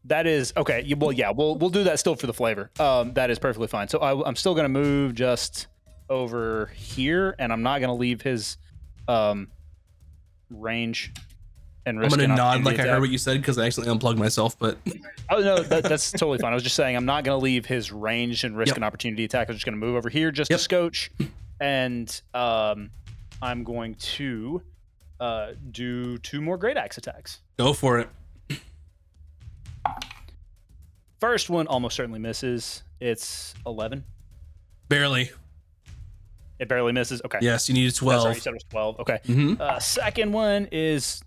[0.08, 0.84] That is okay.
[0.86, 2.72] you- Well, yeah, we'll we'll do that still for the flavor.
[2.80, 3.88] Um, that is perfectly fine.
[3.88, 5.68] So I, I'm still gonna move just
[6.10, 8.58] over here, and I'm not gonna leave his
[9.08, 9.48] um
[10.50, 11.14] range
[11.86, 12.88] and I'm gonna nod like I attack.
[12.94, 14.58] heard what you said because I accidentally unplugged myself.
[14.60, 14.78] But
[15.30, 16.52] Oh no, that, that's totally fine.
[16.52, 18.78] I was just saying I'm not going to leave his range and risk Yep.
[18.78, 19.50] an opportunity attack.
[19.50, 20.58] I'm just going to move over here just Yep.
[20.60, 21.12] to scotch,
[21.62, 22.90] and um,
[23.42, 24.62] I'm going to
[25.20, 27.40] uh, do two more great axe attacks.
[27.58, 28.10] go for it.
[31.20, 32.84] First one almost certainly misses.
[33.00, 34.04] It's 11.
[34.90, 35.32] Barely.
[36.60, 37.22] It barely misses.
[37.24, 37.40] Okay.
[37.42, 38.22] Yes, you need a That's right.
[38.22, 38.36] 12.
[38.36, 39.00] You said it was 12.
[39.00, 39.20] Okay.
[39.28, 39.62] Mm-hmm.
[39.62, 41.24] Uh, second one is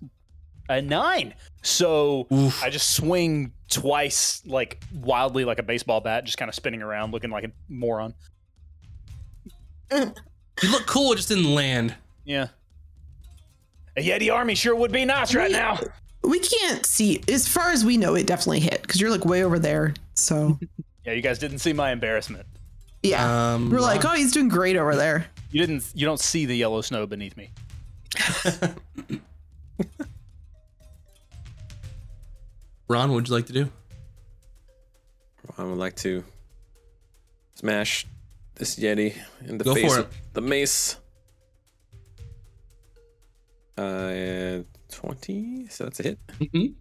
[0.68, 1.34] a nine.
[1.62, 2.62] So Oof.
[2.62, 7.12] I just swing twice, like wildly, like a baseball bat, just kind of spinning around,
[7.12, 8.14] looking like a moron.
[9.92, 11.96] You look cool, it just didn't land.
[12.24, 12.48] Yeah.
[13.96, 15.80] A Yeti army sure would be nice right now.
[16.22, 19.42] We can't see as far as we know it definitely hit because you're like way
[19.42, 19.94] over there.
[20.14, 20.58] So
[21.04, 22.46] Yeah, you guys didn't see my embarrassment.
[23.02, 23.54] yeah.
[23.54, 25.26] Um, We're like, oh, he's doing great over there.
[25.50, 25.90] You didn't.
[25.94, 27.50] You don't see the yellow snow beneath me.
[32.88, 33.70] Ron, what'd you like to do?
[35.56, 36.24] I would like to
[37.54, 38.06] smash
[38.56, 39.16] this Yeti
[39.46, 40.96] in the Go face for with the mace.
[43.76, 44.60] Uh,
[45.00, 46.18] 20, so that's a hit.
[46.38, 46.74] Mhm.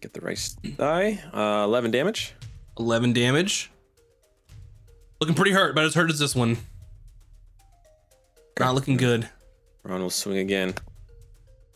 [0.00, 1.22] Get the rice die.
[1.32, 2.34] Uh, 11 damage.
[2.78, 3.70] 11 damage.
[5.20, 6.56] Looking pretty hurt, but as hurt as this one.
[8.58, 9.28] Not looking good.
[9.82, 10.74] Ron will swing again.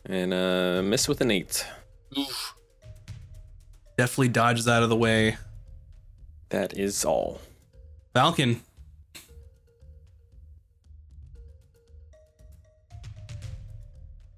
[0.05, 1.65] And uh, miss with an 8.
[3.97, 5.37] Definitely dodges out of the way.
[6.49, 7.39] That is all.
[8.15, 8.59] Valken.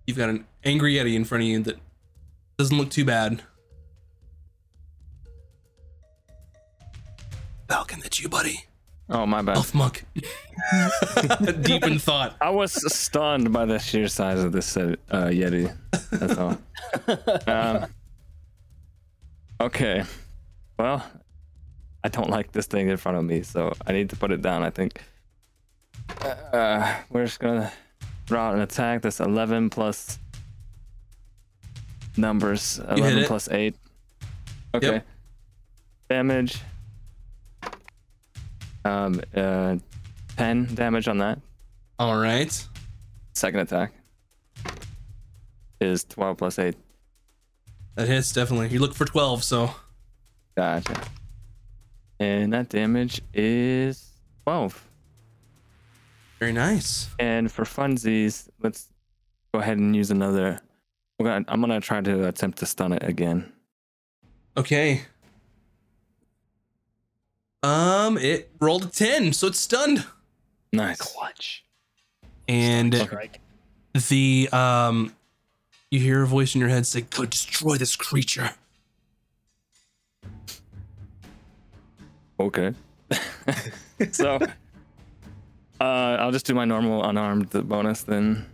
[0.06, 1.78] You've got an angry Yeti in front of you that
[2.58, 3.42] doesn't look too bad.
[7.70, 8.66] Valken, that's you, buddy.
[9.10, 9.58] Oh my bad.
[9.58, 10.06] Elf monk.
[11.62, 12.36] Deep in thought.
[12.42, 15.76] I was stunned by the sheer size of this uh, uh, Yeti.
[16.12, 16.58] That's all.
[17.48, 17.86] um,
[19.60, 20.04] okay.
[20.78, 21.06] Well,
[22.04, 24.42] I don't like this thing in front of me, so I need to put it
[24.42, 24.64] down.
[24.64, 25.02] I think.
[26.22, 27.72] Uh, we're just gonna
[28.26, 29.02] draw an attack.
[29.02, 30.20] That's 11 plus
[32.18, 32.80] numbers.
[32.80, 33.76] 11 plus 8.
[34.76, 34.88] Okay.
[34.88, 35.08] Yep.
[36.10, 36.60] Damage.
[38.86, 39.78] Um, uh,
[40.38, 41.40] 10 damage on that.
[42.00, 42.68] All right.
[43.34, 43.94] Second attack
[45.80, 46.76] is 12 plus 8.
[47.96, 48.70] That hits definitely.
[48.70, 49.76] You look for 12, so
[50.56, 51.02] Gotcha.
[52.20, 54.12] And that damage is
[54.44, 54.88] 12.
[56.44, 57.08] Very nice.
[57.20, 58.90] And for funsies, let's
[59.54, 60.60] go ahead and use another.
[61.18, 63.54] We're gonna, I'm gonna try to attempt to stun it again.
[64.58, 65.04] Okay.
[67.62, 70.06] Um, it rolled a 10, so it's stunned.
[70.74, 70.98] Nice.
[70.98, 71.64] Clutch.
[72.50, 73.40] And Strike.
[74.10, 75.16] the um
[75.92, 78.50] you hear a voice in your head say, Go destroy this creature.
[82.38, 82.74] Okay.
[84.12, 84.40] so,
[85.84, 88.46] uh, I'll just do my normal unarmed bonus then.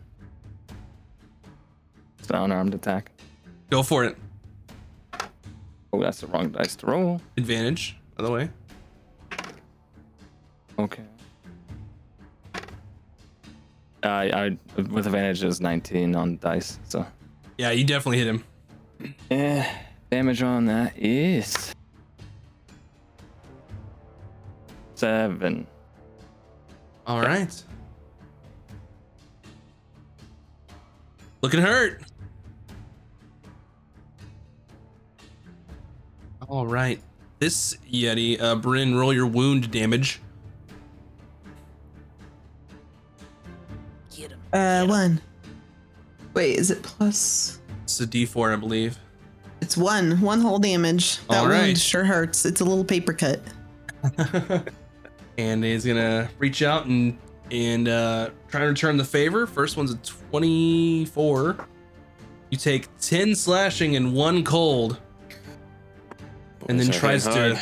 [2.19, 3.11] It's an unarmed attack.
[3.69, 4.17] Go for it.
[5.93, 7.21] Oh, that's the wrong dice to roll.
[7.37, 8.49] Advantage, by the way.
[10.77, 11.03] Okay.
[14.01, 17.05] I, I with advantage is 19 on dice, so
[17.57, 18.43] Yeah, you definitely hit him.
[19.29, 19.65] eh,
[20.09, 21.73] damage on that is
[24.95, 25.67] seven.
[27.09, 27.63] All right.
[31.41, 32.03] Looking hurt.
[36.47, 37.01] All right.
[37.39, 38.39] this Yeti.
[38.39, 40.21] Uh, Bryn, roll your wound damage.
[44.15, 44.39] Get him.
[44.53, 45.19] Uh, one.
[46.35, 47.59] Wait, is it plus?
[47.85, 48.99] It's a D4, I believe.
[49.61, 50.21] It's one.
[50.21, 51.17] One whole damage.
[51.27, 52.45] That All wound sure hurts.
[52.45, 53.41] It's a little paper cut.
[55.39, 57.17] and he's gonna reach out and
[57.51, 59.47] and uh, try and return the favor.
[59.47, 61.65] First one's a 24.
[62.51, 64.99] You take 10 slashing and one cold,
[66.67, 67.61] and then tries hitting to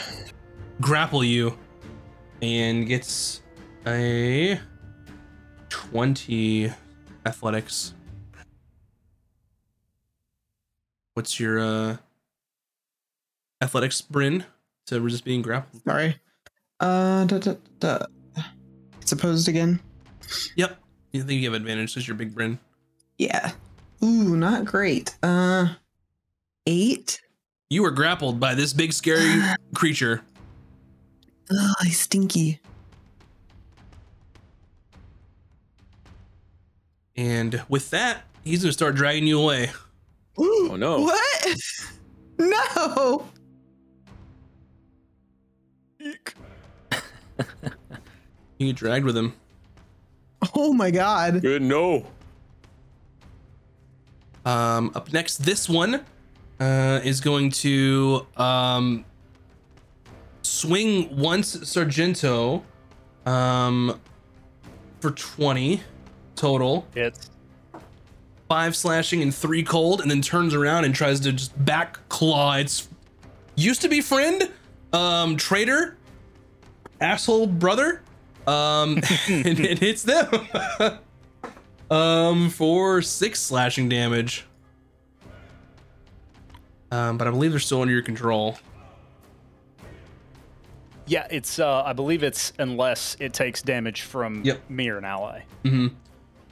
[0.81, 1.57] grapple you,
[2.41, 3.41] and gets
[3.85, 4.59] a
[5.69, 6.71] 20
[7.25, 7.93] athletics.
[11.13, 11.97] What's your uh,
[13.61, 14.45] athletics, Bryn,
[14.87, 15.83] to resist being grappled?
[15.83, 16.17] Sorry.
[16.79, 17.99] Uh, da, da, da.
[19.01, 19.79] It's opposed again.
[20.55, 20.77] Yep.
[21.13, 22.59] You think you have advantage because you're big Bryn.
[23.17, 23.51] Yeah.
[24.03, 25.15] Ooh, not great.
[25.23, 25.69] Uh,
[26.65, 27.21] eight.
[27.69, 29.41] You were grappled by this big scary
[29.75, 30.21] creature.
[31.49, 32.59] Ugh, he's stinky.
[37.15, 39.71] And with that, he's gonna start dragging you away.
[40.37, 41.01] Oh no.
[41.01, 41.57] What?
[42.39, 43.25] No.
[48.59, 49.33] You get dragged with him.
[50.55, 51.41] Oh my god.
[51.41, 52.07] Good no.
[54.45, 56.03] Um, up next, this one
[56.59, 59.05] uh, is going to um,
[60.41, 62.63] swing once Sargento
[63.25, 63.99] um,
[65.01, 65.81] for 20
[66.35, 66.87] total.
[66.95, 67.29] Hits.
[68.47, 72.55] Five slashing and three cold, and then turns around and tries to just back claw
[72.55, 72.87] its
[73.55, 74.49] used to be friend,
[74.93, 75.96] um, traitor,
[77.01, 78.01] asshole brother,
[78.45, 80.27] um, and it hits them.
[81.91, 84.45] um, for six slashing damage.
[86.91, 88.57] Um, but I believe they're still under your control.
[91.05, 91.59] Yeah, it's.
[91.59, 94.69] Uh, I believe it's unless it takes damage from Yep.
[94.69, 95.41] me or an ally.
[95.63, 95.87] Mm-hmm.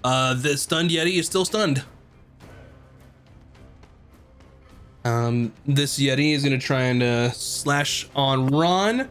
[0.03, 1.83] Uh, the stunned Yeti is still stunned.
[5.03, 9.09] Um, this Yeti is gonna try and uh, slash on Ron,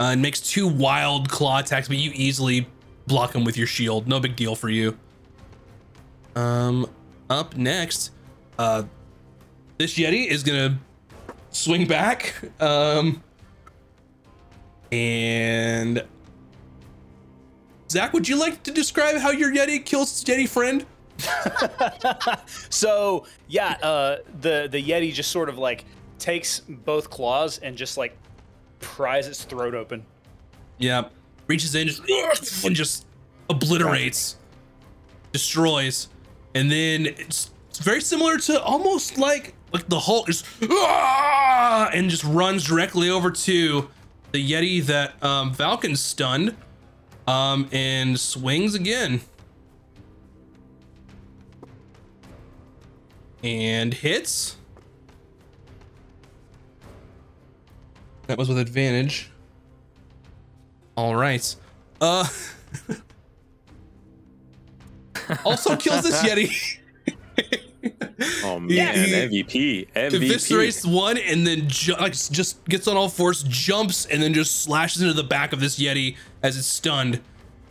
[0.00, 2.68] uh, and makes two wild claw attacks, but you easily
[3.06, 4.06] block him with your shield.
[4.08, 4.96] No big deal for you.
[6.34, 6.88] Um,
[7.30, 8.12] up next,
[8.58, 8.84] uh,
[9.78, 10.78] this Yeti is gonna
[11.50, 12.34] swing back.
[12.60, 13.22] Um,
[14.92, 16.04] and
[17.90, 20.84] Zach, would you like to describe how your Yeti kills Yeti friend?
[22.70, 25.84] So yeah, uh, the the yeti just sort of like
[26.18, 28.16] takes both claws and just like
[28.80, 30.04] pries its throat open.
[30.78, 31.08] Yeah.
[31.46, 32.02] Reaches in just,
[32.64, 33.06] and just
[33.48, 34.36] obliterates,
[35.32, 36.08] destroys,
[36.54, 40.28] and then it's, it's very similar to almost like like the Hulk
[40.70, 43.88] "Ah!" and just runs directly over to
[44.32, 46.56] the Yeti that um, Valken stunned,
[47.26, 49.20] um, and swings again.
[53.42, 54.56] And hits.
[58.26, 59.30] That was with advantage.
[60.96, 61.54] All right.
[62.00, 62.26] Uh
[65.44, 66.78] also kills this Yeti.
[68.44, 69.88] Oh man, Yeah, he- MVP.
[69.94, 70.10] MVP.
[70.30, 74.62] Eviscerates one and then ju- like just gets on all fours, jumps, and then just
[74.62, 77.20] slashes into the back of this Yeti as it's stunned,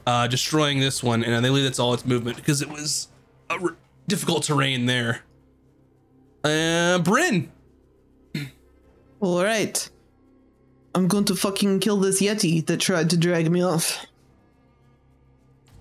[0.08, 1.24] uh, destroying this one.
[1.24, 3.08] And I believe that's all its movement because it was
[3.49, 3.76] a r-
[4.08, 5.22] difficult terrain there.
[6.43, 7.51] Uh, Bryn.
[9.20, 9.89] All right.
[10.96, 14.06] I'm going to fucking kill this yeti that tried to drag me off.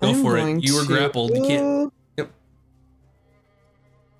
[0.00, 0.64] Go I'm for it.
[0.64, 1.30] You were to- grappled.
[1.36, 1.92] You can't.
[2.18, 2.30] Yep.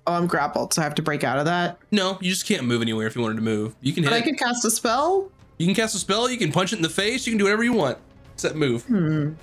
[0.07, 1.77] Oh, I'm grappled, so I have to break out of that.
[1.91, 3.75] No, you just can't move anywhere if you wanted to move.
[3.81, 4.09] You can hit.
[4.09, 5.29] But I could cast a spell.
[5.57, 6.29] You can cast a spell.
[6.29, 7.27] You can punch it in the face.
[7.27, 7.97] You can do whatever you want.
[8.33, 8.83] Except move.
[8.85, 9.33] Hmm.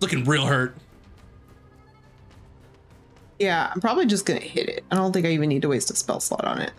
[0.00, 0.76] Looking real hurt.
[3.38, 4.84] Yeah, I'm probably just gonna hit it.
[4.90, 6.72] I don't think I even need to waste a spell slot on it.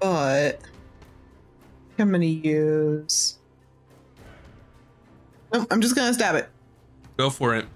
[0.00, 0.60] But
[1.98, 3.38] I'm gonna use.
[5.52, 6.48] Oh, I'm just gonna stab it.
[7.16, 7.66] Go for it.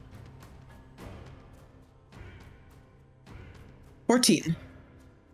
[4.06, 4.56] 14.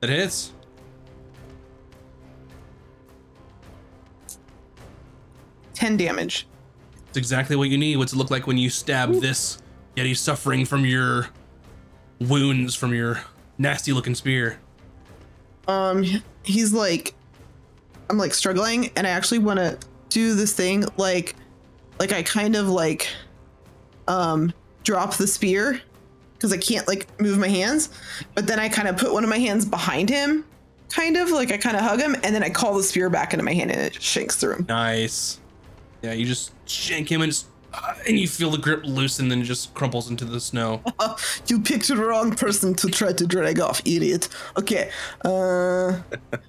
[0.01, 0.53] That hits.
[5.75, 6.47] Ten damage.
[7.09, 7.97] It's exactly what you need.
[7.97, 9.59] What's it look like when you stab this
[9.97, 11.29] Yeti suffering from your
[12.21, 13.23] wounds from your
[13.59, 14.59] nasty looking spear?
[15.69, 16.05] Um,
[16.43, 17.15] he's like,
[18.11, 19.79] I'm like struggling, and I actually want to
[20.11, 21.35] do this thing, like,
[21.99, 23.09] like I kind of like,
[24.09, 24.53] um,
[24.83, 25.81] drop the spear,
[26.35, 27.89] because I can't like move my hands.
[28.35, 30.45] But then I kind of put one of my hands behind him,
[30.91, 33.33] kind of like I kind of hug him, and then I call the spear back
[33.33, 34.67] into my hand and it shanks through him.
[34.69, 35.41] Nice.
[36.03, 39.43] Yeah, you just shank him and just, uh, and you feel the grip loosen, and
[39.43, 40.83] it just crumples into the snow.
[41.47, 44.29] You picked the wrong person to try to drag off, idiot.
[44.57, 44.91] Okay.
[45.25, 46.01] Uh.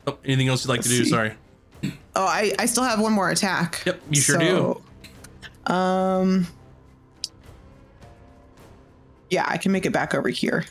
[0.07, 1.03] Oh, anything else you'd like to do?
[1.03, 1.09] see.
[1.09, 1.33] Sorry.
[2.15, 3.83] Oh, I I still have one more attack.
[3.85, 4.81] Yep, you sure do.
[5.67, 5.73] do.
[5.73, 6.47] Um.
[9.29, 10.65] Yeah, I can make it back over here.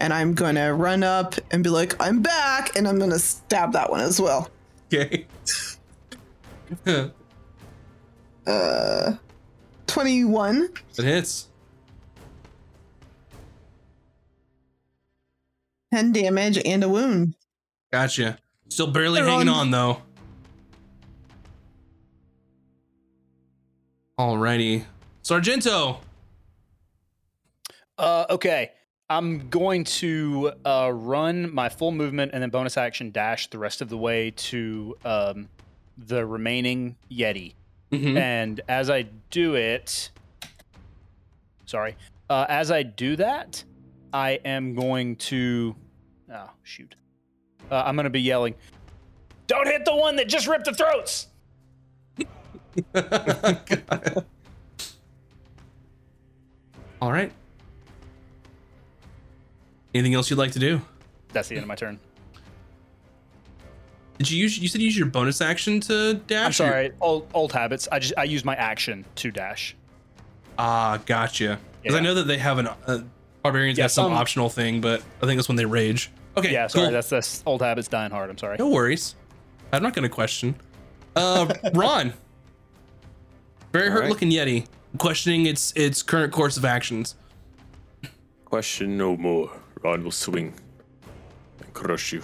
[0.00, 3.90] And I'm gonna run up and be like, I'm back, and I'm gonna stab that
[3.90, 4.50] one as well.
[4.92, 5.26] Okay.
[8.46, 9.12] Uh,
[9.88, 10.68] 21.
[10.98, 11.48] It hits.
[15.92, 17.34] 10 damage and a wound.
[17.92, 18.38] Gotcha.
[18.68, 20.02] Still barely They're hanging on- on though.
[24.18, 24.84] Alrighty.
[25.22, 26.00] Sargento.
[27.96, 28.72] Uh, okay.
[29.10, 33.80] I'm going to uh, run my full movement and then bonus action dash the rest
[33.80, 35.48] of the way to um,
[35.96, 37.54] the remaining Yeti.
[37.92, 38.16] Mhm.
[38.18, 40.10] And as I do it,
[41.66, 41.96] sorry,
[42.28, 43.62] uh, as I do that,
[44.12, 45.74] I am going to,
[46.32, 46.94] oh shoot,
[47.70, 48.54] uh, I'm going to be yelling,
[49.46, 51.28] "Don't hit the one that just ripped the throats!"
[57.00, 57.32] All right.
[59.94, 60.80] Anything else you'd like to do?
[61.32, 61.98] That's the end of my turn.
[64.18, 64.58] Did you use?
[64.58, 66.46] You said you use your bonus action to dash.
[66.46, 67.86] I'm sorry, old old habits.
[67.92, 69.76] I just I use my action to dash.
[70.58, 71.58] Ah, gotcha.
[71.82, 73.02] Because I know that they have an uh,
[73.42, 76.10] barbarians Yeah, have some some- optional thing, but I think that's when they rage.
[76.36, 76.92] Okay, Yeah, sorry, cool.
[76.92, 78.28] that's that's old habits dying hard.
[78.30, 78.56] I'm sorry.
[78.58, 79.14] no worries.
[79.72, 80.56] I'm not gonna question.
[81.14, 82.12] Uh, Ron.
[83.72, 84.10] Very hurt Alright.
[84.10, 84.66] looking Yeti.
[84.98, 87.14] Questioning its its current course of actions.
[88.46, 89.50] Question no more.
[89.84, 90.54] Ron will swing
[91.60, 92.22] and crush you.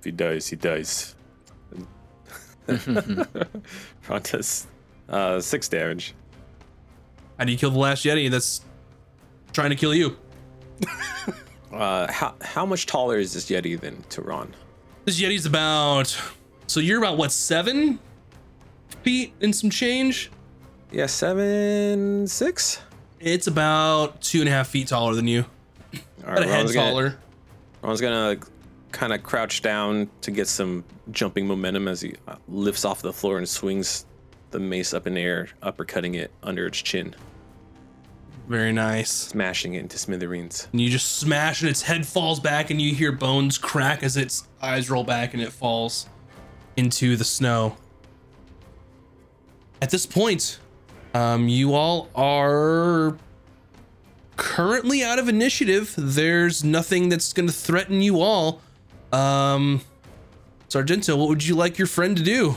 [0.00, 1.14] If he dies, he dies.
[2.66, 4.66] Ron does
[5.08, 6.14] uh, six damage.
[7.38, 8.62] How do you kill the last Yeti that's
[9.52, 10.16] trying to kill you?
[11.72, 14.52] Uh, how how much taller is this Yeti than to Ron?
[15.04, 16.20] This Yeti's about.
[16.66, 18.00] So you're about what seven
[19.04, 20.32] feet and some change.
[20.90, 22.80] Yeah, seven six.
[23.20, 25.44] It's about two and a half feet taller than you.
[26.26, 27.18] All About a head Ron's gonna- taller.
[27.82, 28.38] Ron's gonna
[28.92, 33.12] kind of crouch down to get some jumping momentum as he uh, lifts off the
[33.12, 34.06] floor and swings
[34.50, 37.14] the mace up in the air, uppercutting it under its chin,
[38.48, 39.10] Very nice.
[39.12, 40.66] smashing it into smithereens.
[40.72, 44.16] And you just smash, and its head falls back, and you hear bones crack as
[44.16, 46.08] its eyes roll back, and it falls
[46.76, 47.76] into the snow.
[49.80, 50.58] At this point,
[51.14, 53.16] um, you all are
[54.36, 55.94] currently out of initiative.
[55.96, 58.60] There's nothing that's going to threaten you all.
[59.12, 59.80] Um,
[60.68, 62.56] Sargento, what would you like your friend to do?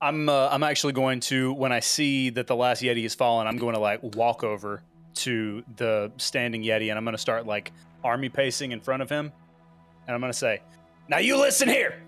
[0.00, 3.46] I'm uh, I'm actually going to when I see that the last Yeti has fallen,
[3.46, 4.82] I'm going to like walk over
[5.14, 7.72] to the standing Yeti and I'm going to start like
[8.02, 9.30] army pacing in front of him,
[10.06, 10.60] and I'm going to say,
[11.08, 12.02] "Now you listen here.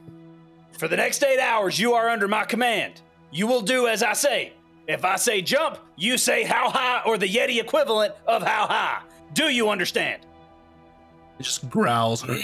[0.78, 3.00] For the next eight hours, you are under my command.
[3.30, 4.54] You will do as I say.
[4.88, 9.02] If I say jump, you say how high or the Yeti equivalent of how high.
[9.34, 10.26] Do you understand?"
[11.38, 12.24] It just growls.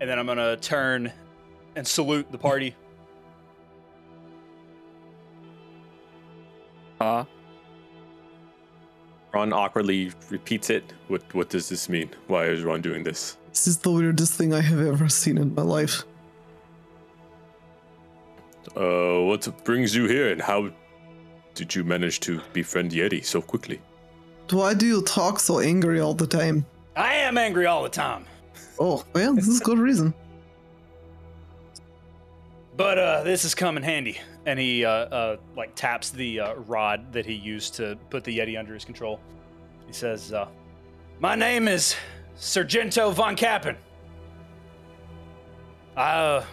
[0.00, 1.10] And then I'm going to turn
[1.76, 2.74] and salute the party.
[7.00, 7.24] Uh,
[9.32, 10.92] Ron awkwardly repeats it.
[11.08, 12.10] What what does this mean?
[12.28, 13.36] Why is Ron doing this?
[13.50, 16.04] This is the weirdest thing I have ever seen in my life.
[18.76, 20.70] Uh, what brings you here, and how
[21.54, 23.80] did you manage to befriend Yeti so quickly?
[24.50, 26.66] Why do you talk so angry all the time?
[26.96, 28.26] I am angry all the time.
[28.78, 30.14] Oh, well, this is good reason.
[32.76, 34.20] But uh, this has come in handy.
[34.46, 38.38] And he uh, uh, like taps the uh, rod that he used to put the
[38.38, 39.18] Yeti under his control.
[39.86, 40.48] He says, uh,
[41.18, 41.96] "My name is
[42.36, 43.76] Sargento von Kappen.
[45.96, 46.44] I uh,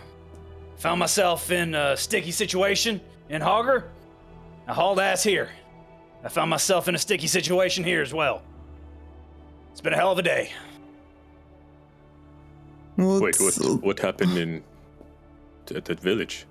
[0.78, 3.84] found myself in a sticky situation in Hogger.
[4.68, 5.50] I hauled ass here.
[6.24, 8.42] I found myself in a sticky situation here as well.
[9.72, 10.52] It's been a hell of a day.
[12.96, 14.64] What's, Wait, what what happened in
[15.74, 16.46] at that village?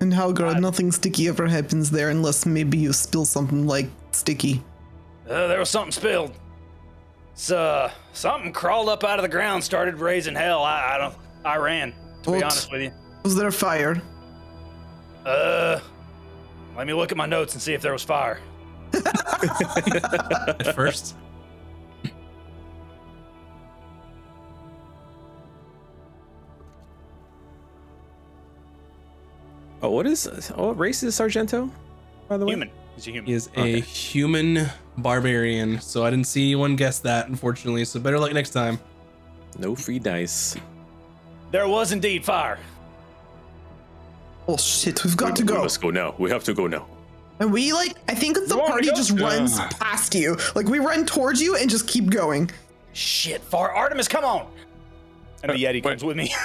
[0.00, 4.62] In Halgrad, nothing sticky ever happens there unless maybe you spill something like sticky.
[5.28, 6.32] Uh, there was something spilled.
[7.34, 10.62] So, uh, something crawled up out of the ground, started raising hell.
[10.64, 11.14] I, I don't.
[11.44, 11.94] I ran.
[12.24, 12.92] To be honest with you.
[13.22, 14.00] Was there fire?
[15.24, 15.80] Uh,
[16.76, 18.40] Let me look at my notes and see if there was fire.
[19.04, 21.14] At first.
[29.82, 30.28] Oh, what is?
[30.56, 31.70] Oh, what race is Sargento?
[32.28, 32.70] By the way, Human.
[32.94, 33.26] He's a human.
[33.26, 33.74] He is Okay.
[33.74, 34.66] a human
[34.96, 37.84] barbarian, so I didn't see anyone guess that, unfortunately.
[37.84, 38.78] So better luck next time.
[39.58, 40.54] no free dice.
[41.50, 42.58] There was indeed fire.
[44.48, 45.54] Oh shit, we've got to go.
[45.54, 45.62] We go.
[45.64, 46.14] must go now.
[46.18, 46.86] We have to go now.
[47.38, 48.94] And we like, I think the wanna party go?
[48.94, 49.70] just runs Ugh.
[49.78, 50.36] past you.
[50.54, 52.50] Like we run towards you and just keep going.
[52.94, 54.46] Shit, far Artemis, come on!
[55.42, 55.82] And the Uh, Yeti wait.
[55.84, 56.34] comes with me.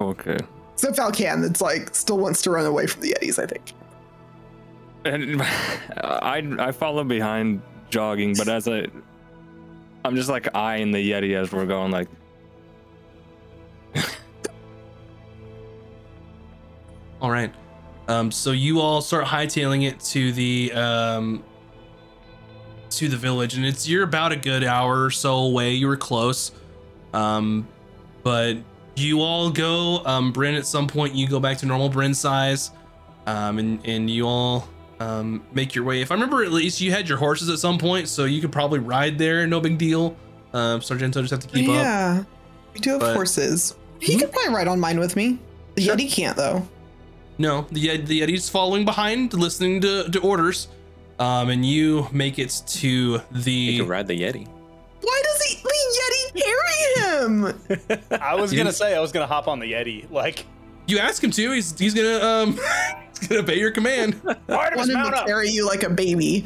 [0.00, 0.36] Okay.
[0.74, 3.40] Except Valken, that's like still wants to run away from the Yetis.
[3.40, 3.72] I think.
[5.04, 5.40] And
[6.02, 8.86] I I follow behind jogging, but as I
[10.04, 12.08] I'm just like eyeing the Yeti as we're going like
[17.22, 17.54] All right.
[18.08, 21.44] Um, so you all start hightailing it to the um,
[22.90, 25.72] to the village, and it's you're about a good hour or so away.
[25.72, 26.50] You were close,
[27.14, 27.66] um,
[28.24, 28.56] but
[28.96, 30.02] you all go.
[30.04, 32.72] Um, Bryn, at some point, you go back to normal Bryn size,
[33.26, 34.68] um, and and you all
[34.98, 36.00] um, make your way.
[36.02, 38.52] If I remember, at least you had your horses at some point, so you could
[38.52, 39.46] probably ride there.
[39.46, 40.16] No big deal.
[40.52, 41.76] Um, Sargento just have to keep up.
[41.76, 42.24] yeah,
[42.74, 43.76] we do have But- horses.
[44.00, 45.38] He could probably ride on mine with me.
[45.76, 45.94] The Sure.
[45.96, 46.68] Yeti can't though.
[47.38, 50.68] No, the Yet- the Yeti's following behind, listening to, to orders.
[51.18, 53.78] Um, and you make it to You the.
[53.78, 54.46] can ride the Yeti.
[55.00, 55.62] Why does he?
[55.62, 57.24] The Yeti carry
[58.10, 58.18] him.
[58.22, 60.10] I was gonna say I was gonna hop on the Yeti.
[60.10, 60.46] Like,
[60.86, 61.52] You ask him to.
[61.52, 62.58] He's he's gonna um
[63.18, 64.20] he's gonna obey your command.
[64.26, 65.26] I Artemis, Want him to up!
[65.26, 66.44] carry you like a baby.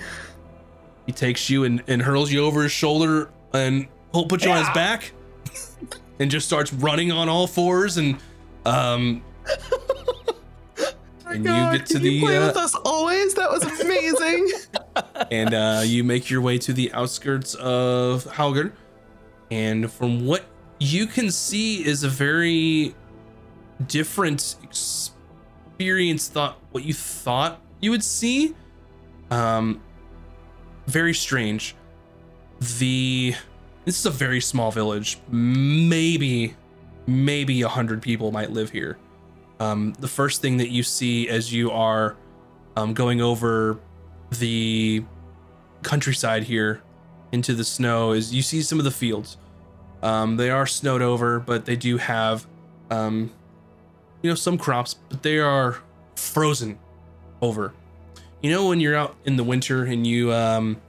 [1.06, 4.58] he takes you and, and hurls you over his shoulder and he'll put you on
[4.58, 5.12] his back
[6.18, 8.16] and just starts running on all fours and
[8.66, 9.22] um
[11.26, 13.34] and you get to the you play uh, with us always?
[13.34, 14.50] That was amazing.
[15.30, 18.72] and uh, you make your way to the outskirts of Halgard.
[19.50, 20.44] And from what
[20.78, 22.94] you can see is a very
[23.86, 28.54] different experience thought what you thought you would see.
[29.30, 29.82] Um
[30.86, 31.74] very strange.
[32.78, 33.34] The
[33.84, 35.18] this is a very small village.
[35.28, 36.54] Maybe
[37.06, 38.98] maybe a hundred people might live here.
[39.58, 42.16] Um, the first thing that you see as you are
[42.76, 43.78] um, going over
[44.30, 45.04] the
[45.82, 46.82] countryside here
[47.32, 49.36] into the snow is you see some of the fields.
[50.02, 52.46] Um, they are snowed over, but they do have,
[52.90, 53.32] um,
[54.22, 55.78] you know, some crops, but they are
[56.16, 56.78] frozen
[57.40, 57.72] over.
[58.42, 60.80] You know, when you're out in the winter and you um,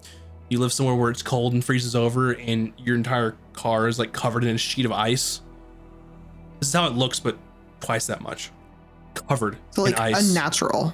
[0.49, 4.13] you live somewhere where it's cold and freezes over, and your entire car is like
[4.13, 5.41] covered in a sheet of ice.
[6.59, 7.38] This is how it looks, but
[7.80, 8.51] twice that much,
[9.28, 10.93] covered So like in ice unnatural.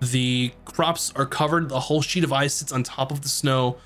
[0.00, 3.78] the crops are covered the whole sheet of ice sits on top of the snow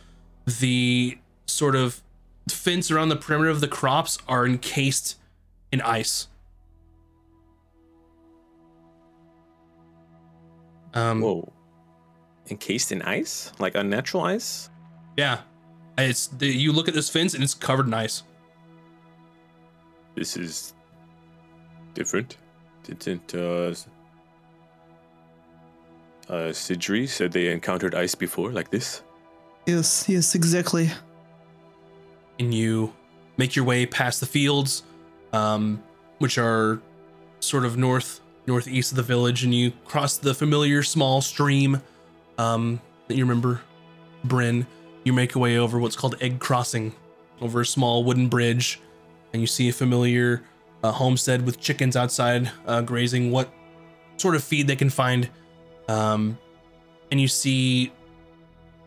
[0.60, 2.02] the sort of
[2.48, 5.16] fence around the perimeter of the crops are encased
[5.72, 6.26] in ice
[10.94, 11.52] um Whoa.
[12.50, 13.52] Encased in ice?
[13.58, 14.70] Like unnatural ice?
[15.16, 15.40] yeah
[15.98, 18.22] it's the, you look at this fence and it's covered in ice
[20.14, 20.72] This is
[21.94, 22.36] different.
[22.84, 23.74] Didn't uh
[26.28, 29.02] uh Sidri said they encountered ice before like this?
[29.66, 30.90] Yes, yes, exactly.
[32.38, 32.92] and you
[33.36, 34.82] make your way past the fields,
[35.32, 35.82] um,
[36.18, 36.80] which are
[37.40, 41.80] sort of north northeast of the village, and you cross the familiar small stream
[42.38, 43.61] um, that you remember,
[44.24, 44.66] Bryn.
[45.04, 46.92] You make your way over what's called Egg Crossing,
[47.40, 48.80] over a small wooden bridge,
[49.32, 50.42] and you see a familiar
[50.82, 53.52] uh, homestead with chickens outside uh, grazing what
[54.16, 55.28] sort of feed they can find.
[55.88, 56.38] Um,
[57.11, 57.92] and you see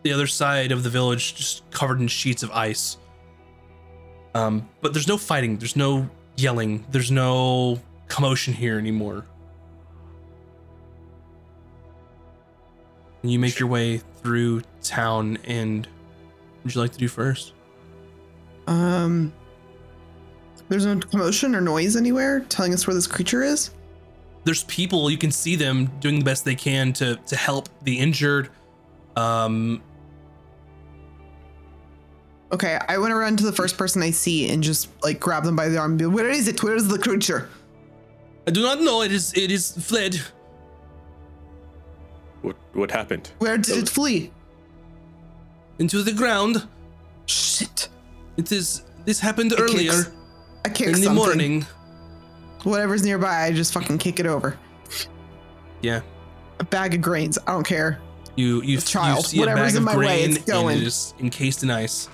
[0.02, 2.98] the other side of the village just covered in sheets of ice.
[4.34, 9.24] Um, but there's no fighting, there's no yelling, there's no commotion here anymore.
[13.22, 15.88] And you make your way through town, and
[16.62, 17.54] would you like to do first?
[18.66, 19.32] Um,
[20.68, 23.70] there's no commotion or noise anywhere telling us where this creature is.
[24.44, 27.98] There's people, you can see them doing the best they can to to help the
[27.98, 28.50] injured.
[29.16, 29.82] Um,
[32.52, 35.42] Okay, I want to run to the first person I see and just like grab
[35.44, 36.62] them by the arm and be, where is it?
[36.62, 37.48] Where is the creature?
[38.46, 39.02] I do not know.
[39.02, 40.20] It is it is fled.
[42.42, 43.32] What what happened?
[43.38, 44.30] Where did it flee?
[45.80, 46.68] into the ground.
[47.26, 47.88] Shit.
[48.36, 48.84] It is.
[49.04, 50.10] This happened It earlier kicks-
[50.64, 51.14] I kick in the something.
[51.14, 51.66] morning.
[52.62, 54.58] Whatever's nearby, I just fucking kick it over.
[55.82, 56.00] Yeah.
[56.60, 57.38] A bag of grains.
[57.46, 58.00] I don't care.
[58.36, 59.18] You you, A child.
[59.18, 60.78] you see a Whatever's bag in of my way, grain it's and going.
[60.78, 62.08] it is encased in ice.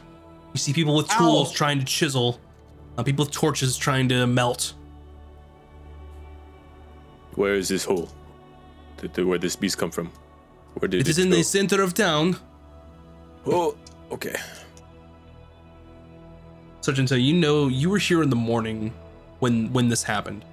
[0.52, 1.18] You see people with Ow.
[1.18, 2.40] tools trying to chisel.
[2.98, 4.74] Uh, people with torches trying to melt.
[7.36, 8.08] Where is this hole?
[8.96, 10.10] The, the, where this beast come from?
[10.74, 11.36] Where did it, It is in go?
[11.36, 12.36] the center of town.
[13.46, 13.76] Oh,
[14.10, 14.34] okay.
[16.90, 18.92] Sergeant, you know you were here in the morning
[19.38, 20.44] when when this happened.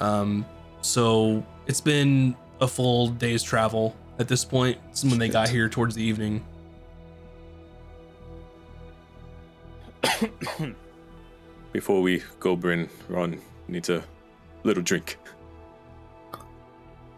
[0.00, 0.44] Um,
[0.80, 4.76] so it's been a full day's travel at this point.
[4.90, 6.44] It's when they got here towards the evening.
[11.72, 14.02] Before we go, Bryn, Ron needs a
[14.64, 15.16] little drink.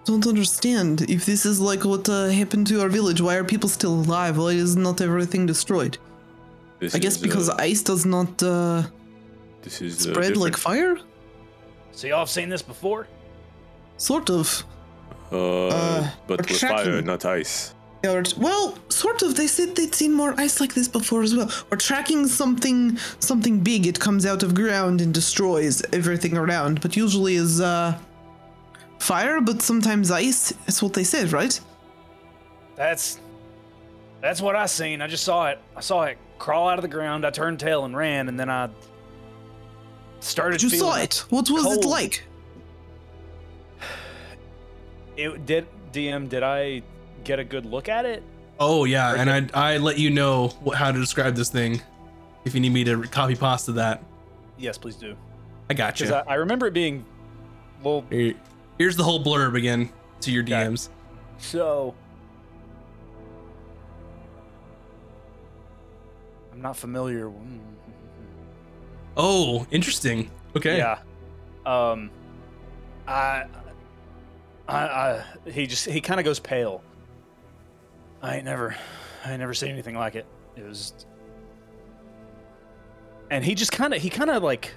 [0.05, 1.01] Don't understand.
[1.09, 4.37] If this is like what uh, happened to our village, why are people still alive?
[4.37, 5.97] Why is not everything destroyed?
[6.81, 8.83] This I guess is, because uh, ice does not uh,
[9.63, 10.97] this is uh, spread like fire?
[11.93, 13.09] So y'all have seen this before?
[13.97, 14.65] Sort of.
[15.33, 17.75] Uh, Uh, but we're with fire, not ice.
[18.05, 19.35] Yeah, or- well, sort of.
[19.35, 21.51] They said they'd seen more ice like this before as well.
[21.73, 23.87] Or tracking something, something big.
[23.87, 26.81] It comes out of ground and destroys everything around.
[26.81, 27.99] But usually is uh,
[29.01, 30.53] fire, but sometimes ice.
[30.65, 31.61] That's what they said, right?
[32.77, 33.19] That's
[34.21, 35.03] that's what I seen.
[35.03, 35.59] I just saw it.
[35.77, 37.27] I saw it crawl out of the ground.
[37.27, 38.69] I turned tail and ran, and then I
[40.21, 40.63] started.
[40.63, 41.25] You saw feeling- it.
[41.31, 42.25] What was it like?
[45.17, 45.67] It did.
[45.93, 46.83] DM, did I
[47.25, 48.23] get a good look at it?
[48.61, 51.81] Oh yeah, and I I let you know wh- how to describe this thing.
[52.45, 54.03] If you need me to copy pasta that,
[54.59, 55.17] Yes, please do.
[55.71, 56.17] I got Because you.
[56.17, 57.05] I, I remember it being
[57.83, 58.05] well.
[58.11, 59.91] Here's the whole blurb again
[60.21, 60.53] to your Okay.
[60.53, 60.89] DMs.
[61.39, 61.95] So
[66.59, 67.33] I'm not familiar.
[69.17, 70.29] Oh, interesting.
[70.57, 70.77] Okay.
[70.77, 70.99] Yeah.
[71.65, 72.11] Um.
[73.07, 73.45] I.
[74.67, 74.77] I.
[74.77, 75.25] I.
[75.49, 75.87] He just.
[75.87, 76.83] He kind of goes pale.
[78.23, 78.75] I ain't never.
[79.25, 80.27] I ain't never seen anything like it.
[80.57, 81.07] It was.
[83.31, 84.03] And he just kind of.
[84.03, 84.75] He kind of like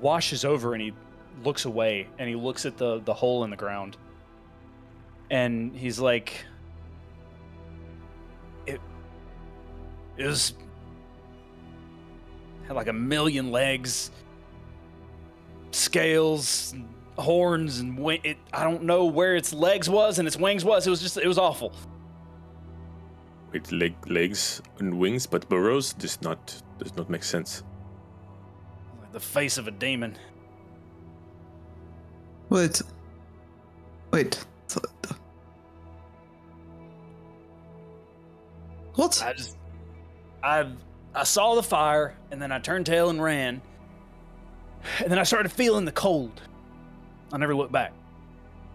[0.00, 0.94] washes over and he
[1.44, 3.98] looks away and he looks at the the hole in the ground.
[5.30, 6.46] And he's like.
[8.66, 8.80] It.
[10.16, 10.54] It was.
[12.72, 14.10] Had like a million legs
[15.72, 16.88] scales, and
[17.18, 18.38] horns, and wi- it.
[18.50, 20.86] I don't know where its legs was and its wings was.
[20.86, 21.18] It was just.
[21.18, 21.74] It was awful.
[23.52, 27.62] With leg, legs and wings, but burrows does not does not make sense.
[29.02, 30.16] Like the face of a demon.
[32.48, 32.80] Wait.
[34.12, 34.42] Wait.
[34.68, 34.80] So-
[38.94, 39.22] What?
[39.22, 39.58] I just.
[40.42, 40.72] I.
[41.14, 43.60] I saw the fire and then I turned tail and ran.
[45.00, 46.40] And then I started feeling the cold.
[47.32, 47.92] I never looked back.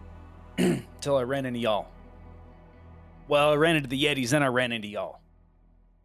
[0.58, 1.88] Until I ran into y'all.
[3.28, 5.20] Well, I ran into the Yetis, then I ran into y'all.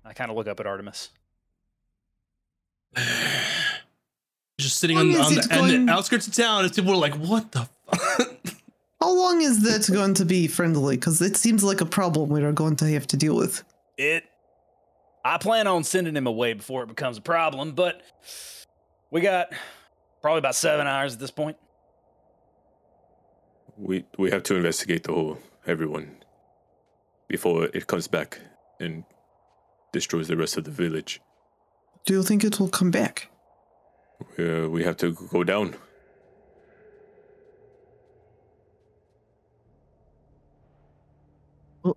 [0.04, 1.10] I kind of look up at Artemis.
[4.60, 7.16] Just sitting on, on the, on going- the outskirts of town, as people are like,
[7.16, 8.30] "What the?" Fuck?
[9.02, 10.96] How long is that going to be friendly?
[10.96, 13.64] Because it seems like a problem we are going to have to deal with.
[13.98, 14.26] It.
[15.26, 18.02] I plan on sending him away before it becomes a problem, but
[19.10, 19.54] we got
[20.22, 21.58] probably about seven hours at this point.
[23.78, 26.18] We we have to investigate the whole everyone
[27.28, 28.40] before it comes back
[28.80, 29.04] and
[29.92, 31.22] destroys the rest of the village.
[32.06, 33.30] Do you think it will come back?
[34.38, 35.76] Uh, we have to go down.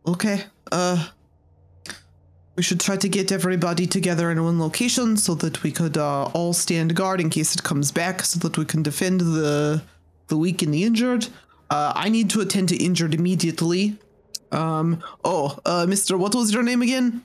[0.06, 0.44] Okay.
[0.72, 1.06] Uh,
[2.56, 6.24] we should try to get everybody together in one location so that we could uh,
[6.34, 9.82] all stand guard in case it comes back, so that we can defend the
[10.28, 11.28] the weak and the injured.
[11.70, 13.96] Uh, I need to attend to injured immediately.
[14.52, 15.02] Um.
[15.24, 17.22] Oh, uh, Mister, what was your name again?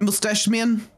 [0.00, 0.88] Mustache man.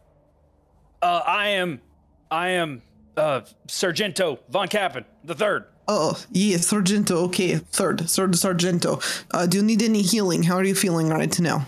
[1.03, 1.83] Uh, I am,
[2.31, 2.81] I am,
[3.15, 5.67] uh, Sargento von Kappen, the third.
[5.87, 7.25] Oh, yes, Sargento.
[7.25, 9.01] Okay, third, third Sargento.
[9.31, 10.45] Uh, do you need any healing?
[10.45, 11.67] How are you feeling right now?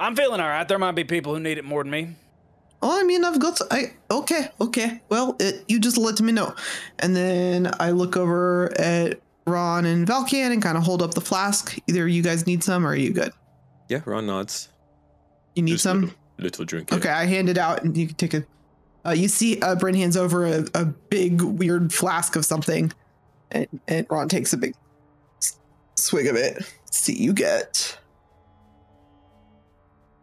[0.00, 0.66] I'm feeling all right.
[0.66, 2.16] There might be people who need it more than me.
[2.80, 3.60] Oh, I mean, I've got.
[3.70, 5.00] I okay, okay.
[5.08, 6.54] Well, it, you just let me know,
[7.00, 11.20] and then I look over at Ron and Valken and kind of hold up the
[11.20, 11.76] flask.
[11.88, 13.32] Either you guys need some, or are you good?
[13.88, 14.68] Yeah, Ron nods.
[15.56, 16.02] You need Just some.
[16.02, 16.90] Little, little drink.
[16.92, 16.98] yeah.
[16.98, 18.44] Okay, I hand it out, and you can take a.
[19.04, 22.92] Uh, you see, uh, Bryn hands over a, a big weird flask of something,
[23.50, 24.74] and, and Ron takes a big
[25.96, 26.62] swig of it.
[26.92, 27.97] See, you get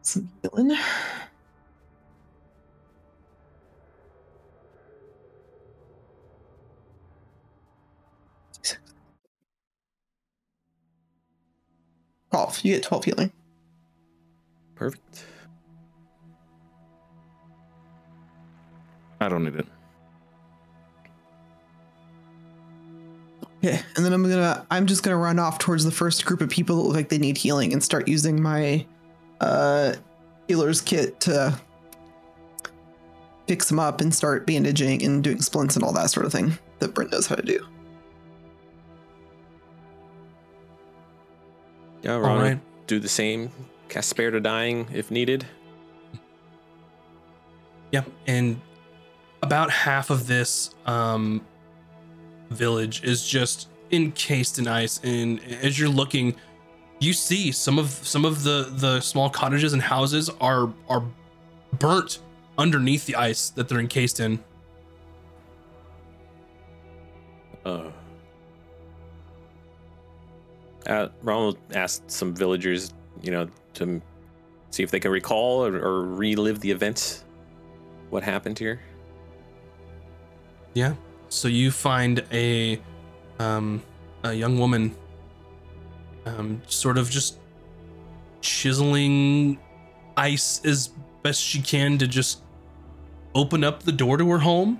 [0.05, 0.77] some healing.
[12.35, 12.59] 12.
[12.63, 13.31] You get 12 healing.
[14.75, 15.23] Perfect.
[19.21, 19.65] I don't need it.
[23.63, 26.49] Okay, and then I'm gonna I'm just gonna run off towards the first group of
[26.49, 28.85] people that look like they need healing and start using my
[29.41, 29.93] uh
[30.47, 31.57] healer's kit to
[33.47, 36.57] fix them up and start bandaging and doing splints and all that sort of thing
[36.79, 37.65] that Brent knows how to do.
[42.01, 42.59] Yeah, Ron, right.
[42.87, 43.49] do the same.
[43.89, 45.45] Cast Spare the Dying if needed.
[47.91, 48.59] Yep, and
[49.41, 51.45] about half of this um,
[52.49, 54.99] village is just encased in ice.
[55.03, 56.35] And as you're looking,
[57.05, 61.03] you see some of some of the the small cottages and houses are are
[61.79, 62.19] burnt
[62.57, 64.43] underneath the ice that they're encased in.
[67.65, 67.89] Uh,
[70.87, 74.01] uh, Ronald asked some villagers, you know, to
[74.69, 77.23] see if they can recall or, or relive the events.
[78.09, 78.79] What happened here?
[80.73, 80.93] Yeah.
[81.29, 82.79] So you find a
[83.39, 83.81] um
[84.23, 84.95] a young woman
[86.25, 87.37] um sort of just
[88.41, 89.59] chiseling
[90.17, 90.89] ice as
[91.23, 92.41] best she can to just
[93.33, 94.79] open up the door to her home.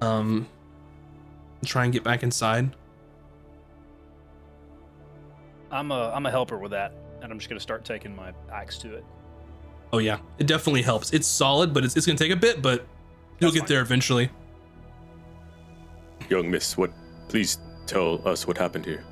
[0.00, 0.48] Um
[1.64, 2.74] try and get back inside.
[5.70, 6.92] I'm a I'm a helper with that,
[7.22, 9.04] and I'm just gonna start taking my axe to it.
[9.92, 11.12] Oh yeah, it definitely helps.
[11.12, 12.86] It's solid, but it's, it's gonna take a bit, but
[13.40, 13.68] you'll That's get fine.
[13.68, 14.30] there eventually.
[16.28, 16.90] Young miss, what?
[17.28, 19.04] Please tell us what happened here.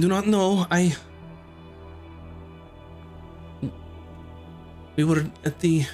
[0.00, 0.66] Do not know.
[0.70, 0.96] I.
[4.96, 5.84] We were at the.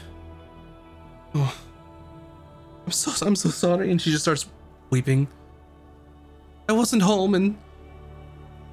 [1.34, 1.54] Oh,
[2.86, 4.46] I'm so I'm so sorry, and she just starts
[4.90, 5.28] weeping.
[6.68, 7.56] I wasn't home, and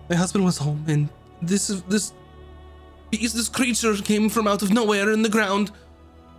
[0.09, 1.09] my husband was home, and
[1.41, 2.13] this this
[3.09, 5.71] beast, this creature came from out of nowhere in the ground,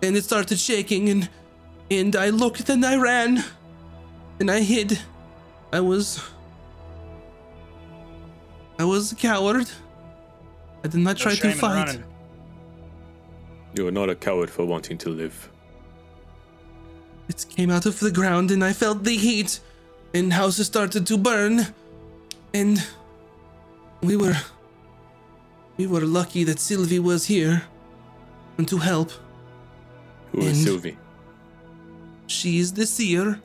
[0.03, 1.29] and it started shaking, and
[1.91, 3.45] and I looked and I ran,
[4.41, 4.99] and I hid.
[5.73, 6.21] I was
[8.79, 9.69] I was a coward.
[10.85, 11.99] I did not No try to fight.
[13.75, 15.51] You are not a coward for wanting to live.
[17.29, 19.61] It came out of the ground and I felt the heat,
[20.15, 21.67] and houses started to burn,
[22.55, 22.83] and
[24.03, 24.37] we were
[25.77, 27.63] we were lucky that Sylvie was here
[28.57, 29.11] and to help.
[30.33, 30.97] Who is And- Sylvie?
[32.27, 33.41] She is the seer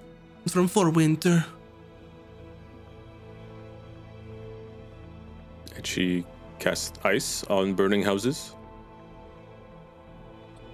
[0.48, 1.46] from Forwinter.
[5.84, 6.26] And she
[6.60, 8.56] cast ice on burning houses?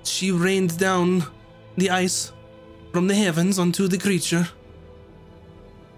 [0.03, 1.23] She rained down
[1.77, 2.31] the ice
[2.93, 4.47] from the heavens onto the creature,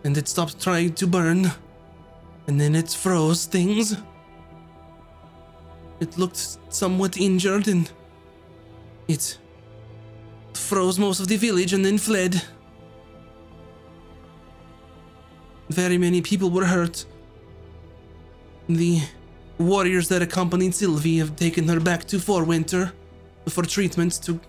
[0.05, 1.51] and it stopped trying to burn,
[2.47, 3.97] and then it froze things.
[5.99, 7.91] It looked somewhat injured, and
[9.09, 9.38] it
[10.53, 12.41] froze most of the village and then fled.
[15.69, 17.05] Very many people were hurt.
[18.73, 19.02] The
[19.57, 22.91] warriors that accompanied Sylvie have taken her back to Forwinter
[23.49, 24.39] for treatment to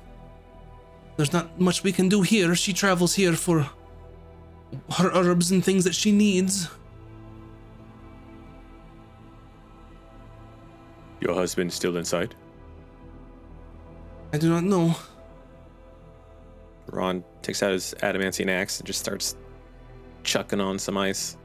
[1.17, 3.69] there's not much we can do here she travels here for
[4.97, 6.69] her herbs and things that she needs
[11.21, 12.35] Your husband still inside?
[14.33, 14.95] i do not know
[16.87, 19.37] Ron takes out his adamantine axe and just starts
[20.25, 21.37] chucking on some ice.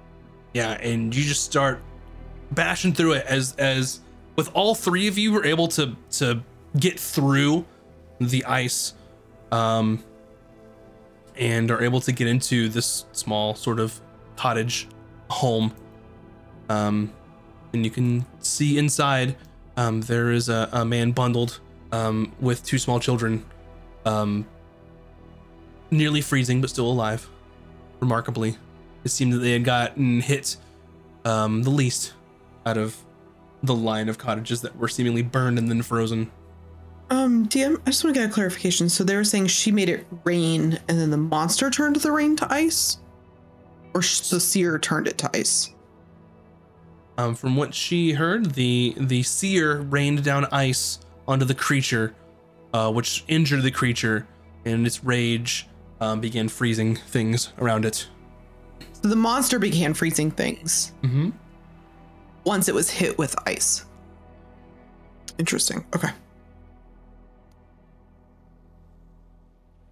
[0.53, 1.81] yeah and you just start
[2.51, 3.99] bashing through it as as
[4.35, 6.41] with all three of you were able to to
[6.79, 7.65] get through
[8.19, 8.93] the ice
[9.51, 10.03] um
[11.35, 13.99] and are able to get into this small sort of
[14.35, 14.87] cottage
[15.29, 15.73] home.
[16.69, 17.13] Um
[17.73, 19.35] and you can see inside
[19.75, 21.59] um there is a, a man bundled
[21.91, 23.45] um with two small children
[24.05, 24.45] um
[25.91, 27.29] nearly freezing but still alive.
[27.99, 28.57] Remarkably
[29.03, 30.57] it seemed that they had gotten hit
[31.23, 32.13] um, the least
[32.67, 32.95] out of
[33.63, 36.29] the line of cottages that were seemingly burned and then frozen.
[37.09, 38.89] Um, DM, I just want to get a clarification.
[38.89, 42.35] So they were saying she made it rain and then the monster turned the rain
[42.37, 42.97] to ice?
[43.93, 45.73] Or the seer turned it to ice?
[47.17, 52.13] Um, from what she heard, the the seer rained down ice onto the creature,
[52.73, 54.27] uh, which injured the creature,
[54.65, 55.67] and its rage
[55.99, 58.07] um, began freezing things around it.
[59.01, 61.29] So the monster began freezing things Mm-hmm.
[62.47, 63.85] Once it was hit with ice.
[65.37, 65.85] Interesting.
[65.95, 66.09] Okay.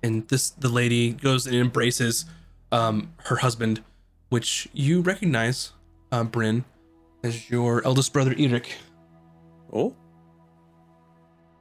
[0.04, 2.26] and this the lady goes and embraces
[2.72, 3.84] um, her husband,
[4.30, 5.72] which you recognize,
[6.12, 6.64] uh, Bryn,
[7.24, 8.76] as your eldest brother Eric.
[9.74, 9.96] Oh,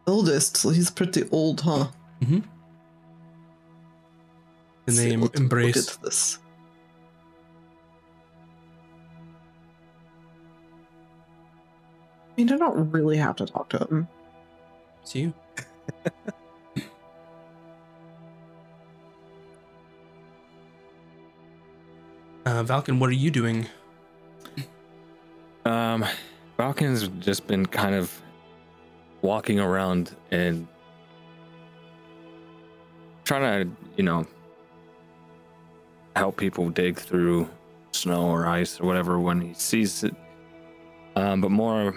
[0.06, 1.86] Eldest, so he's pretty old, huh?
[2.20, 2.40] Mm-hmm.
[4.86, 5.76] And they See, em- look- embrace.
[5.76, 6.38] Look at this.
[12.36, 14.08] I mean, I don't really have to talk to him.
[15.06, 15.32] to you.
[22.44, 23.68] uh, Valken, what are you doing?
[25.64, 26.04] Um,
[26.58, 28.20] Valken's just been kind of
[29.22, 30.66] walking around and
[33.24, 34.26] trying to, you know,
[36.16, 37.48] help people dig through
[37.92, 40.16] snow or ice or whatever when he sees it.
[41.14, 41.94] Um, but more,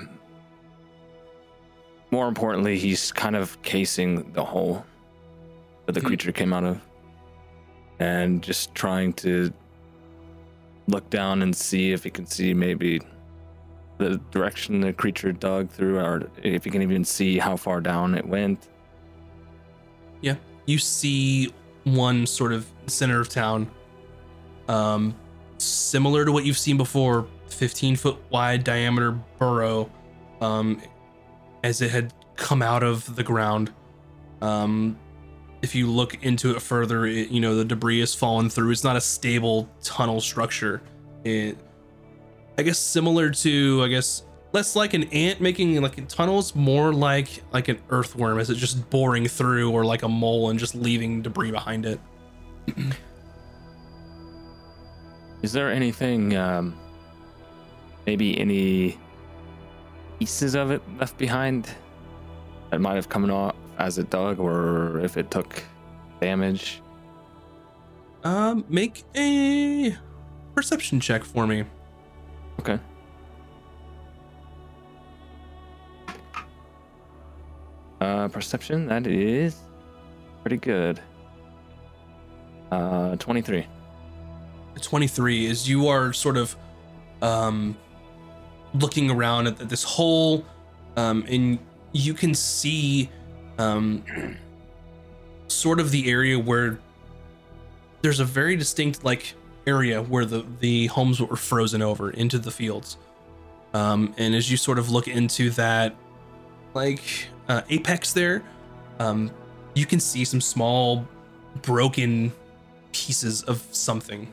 [2.12, 4.86] more importantly, he's kind of casing the hole
[5.86, 6.08] that the Hmm.
[6.08, 6.82] creature came out of,
[8.00, 9.52] and just trying to
[10.88, 13.02] look down and see if he can see maybe
[13.98, 18.14] the direction the creature dug through, or if you can even see how far down
[18.16, 18.70] it went.
[20.22, 20.36] Yeah.
[20.66, 21.52] You see
[21.84, 23.70] one sort of center of town,
[24.68, 25.16] um,
[25.58, 29.90] similar to what you've seen before, 15 foot wide diameter burrow,
[30.42, 30.82] um,
[31.68, 33.73] as it had come out of the ground.
[34.41, 34.98] Um,
[35.61, 38.72] if you look into it further, it, you know the debris has fallen through.
[38.72, 40.81] It's not a stable tunnel structure.
[41.26, 41.57] It,
[42.57, 44.23] I guess, similar to, I guess,
[44.53, 48.89] less like an ant making like tunnels, more like like an earthworm, as it just
[48.89, 51.99] boring through, or like a mole and just leaving debris behind it.
[55.41, 56.80] Is there anything, um,
[58.06, 58.98] maybe any
[60.19, 61.69] pieces of it left behind
[62.69, 65.64] that might have come off as it dug, or if it took
[66.19, 66.81] damage?
[68.23, 69.95] Um, make a
[70.56, 71.64] perception check for me.
[72.60, 72.80] Okay.
[78.02, 79.57] Uh, perception, that is
[80.41, 80.99] pretty good.
[82.72, 83.65] Uh, 23.
[84.81, 86.56] 23 is you are sort of
[87.22, 87.76] um
[88.73, 90.45] looking around at this hole
[90.95, 91.60] um and
[91.94, 93.10] you can see
[93.57, 94.03] um
[95.48, 96.80] sort of the area where
[98.02, 99.34] there's a very distinct like
[99.65, 102.98] area where the the homes were frozen over into the fields
[103.73, 105.95] um and as you sort of look into that
[106.73, 108.44] like uh, apex there
[108.99, 109.31] um
[109.76, 111.07] you can see some small
[111.61, 112.31] broken
[112.91, 114.27] pieces of something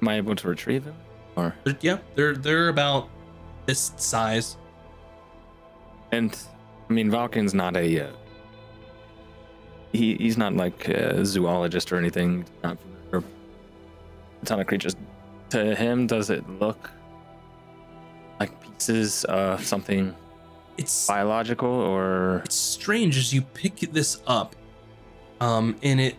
[0.00, 0.94] Am I able to retrieve them?
[1.38, 3.08] Or They're, yeah, they're they're about
[3.66, 4.56] this size.
[6.10, 6.36] and
[6.90, 8.08] I mean, Valken's not a.
[8.08, 8.12] Uh,
[9.92, 12.44] he he's not like a zoologist or anything.
[12.64, 12.76] Not
[13.10, 14.96] for a ton of creatures.
[15.50, 16.90] To him, does it look
[18.40, 20.14] like pieces of something
[20.76, 22.42] It's biological or?
[22.44, 24.56] it's strange as you pick this up,
[25.40, 26.16] um, and it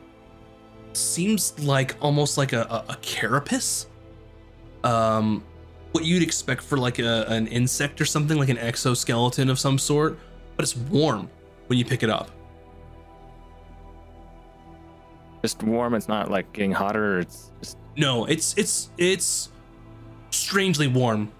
[0.94, 3.86] seems like almost like a, a, a carapace.
[4.84, 5.44] Um,
[5.92, 9.78] what you'd expect for like a, an insect or something, like an exoskeleton of some
[9.78, 10.20] sort,
[10.56, 11.30] but it's warm
[11.68, 12.32] when you pick it up.
[15.42, 15.94] Just warm.
[15.94, 17.20] It's not like getting hotter.
[17.20, 19.50] It's just No, it's it's it's
[20.32, 21.32] strangely warm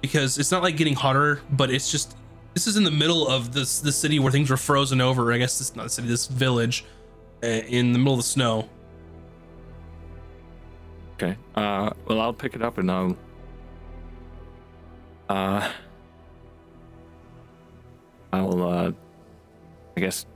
[0.00, 2.16] because it's not like getting hotter, but it's just
[2.54, 5.32] this is in the middle of this the city where things were frozen over.
[5.32, 6.84] I guess it's not a city, this village
[7.42, 8.68] uh, in the middle of the snow.
[11.20, 11.36] Okay.
[11.54, 13.16] Uh, well, I'll pick it up and I'll.
[15.28, 15.70] Uh,
[18.32, 18.66] I will.
[18.68, 18.92] Uh,
[19.96, 20.26] I guess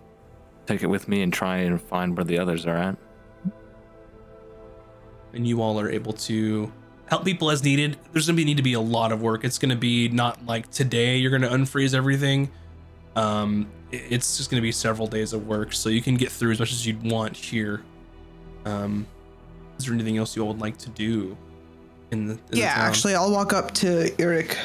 [0.66, 2.96] take it with me and try and find where the others are at.
[5.34, 6.70] and you all are able to
[7.06, 7.96] help people as needed.
[8.12, 9.44] There's gonna be need to be a lot of work.
[9.44, 12.50] It's gonna be not like today you're gonna unfreeze everything.
[13.16, 16.58] Um, it's just gonna be several days of work, so you can get through as
[16.58, 17.82] much as you'd want here.
[18.64, 19.06] Um,
[19.82, 21.36] is there anything else you all would like to do?
[22.12, 22.86] In the, in the yeah, town?
[22.88, 24.56] actually, I'll walk up to Eric.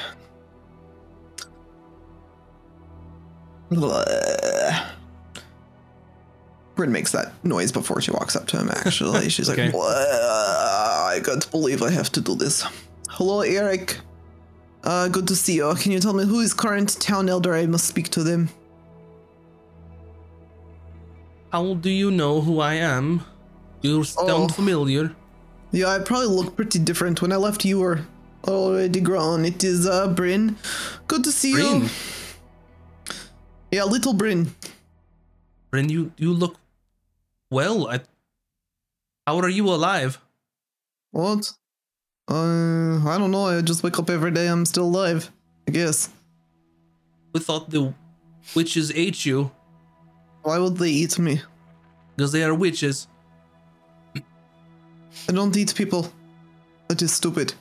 [3.72, 4.04] Blah.
[6.76, 9.30] Bryn makes that noise before she walks up to him, actually.
[9.36, 9.64] She's Okay.
[9.64, 12.64] like, "Blah, I can't believe I have to do this.
[13.10, 13.98] Hello, Eric.
[14.84, 15.74] Uh, good to see you.
[15.76, 17.56] Can you tell me who is current town elder?
[17.56, 18.50] I must speak to them.
[21.52, 23.24] How do you know who I am?
[23.82, 24.48] You sound Oh.
[24.48, 25.16] familiar.
[25.72, 27.22] Yeah, I probably look pretty different.
[27.22, 28.02] When I left, you were
[28.48, 29.46] already grown.
[29.46, 30.56] It is, uh, Bryn.
[31.08, 31.84] Good to see Bryn.
[31.84, 31.90] you.
[33.72, 34.54] Yeah, little Bryn.
[35.72, 36.56] Bryn, you you look
[37.52, 37.88] well.
[37.90, 38.00] I,
[39.28, 40.20] how are you alive?
[41.12, 41.52] What?
[42.30, 43.48] Uh, I don't know.
[43.48, 44.48] I just wake up every day.
[44.48, 45.32] I'm still alive.
[45.68, 46.10] I guess.
[47.34, 47.94] We thought the
[48.56, 49.52] witches ate you
[50.44, 51.42] Why would they eat me?
[52.16, 53.08] because they are witches.
[55.30, 56.12] I don't eat people.
[56.88, 57.54] That is stupid.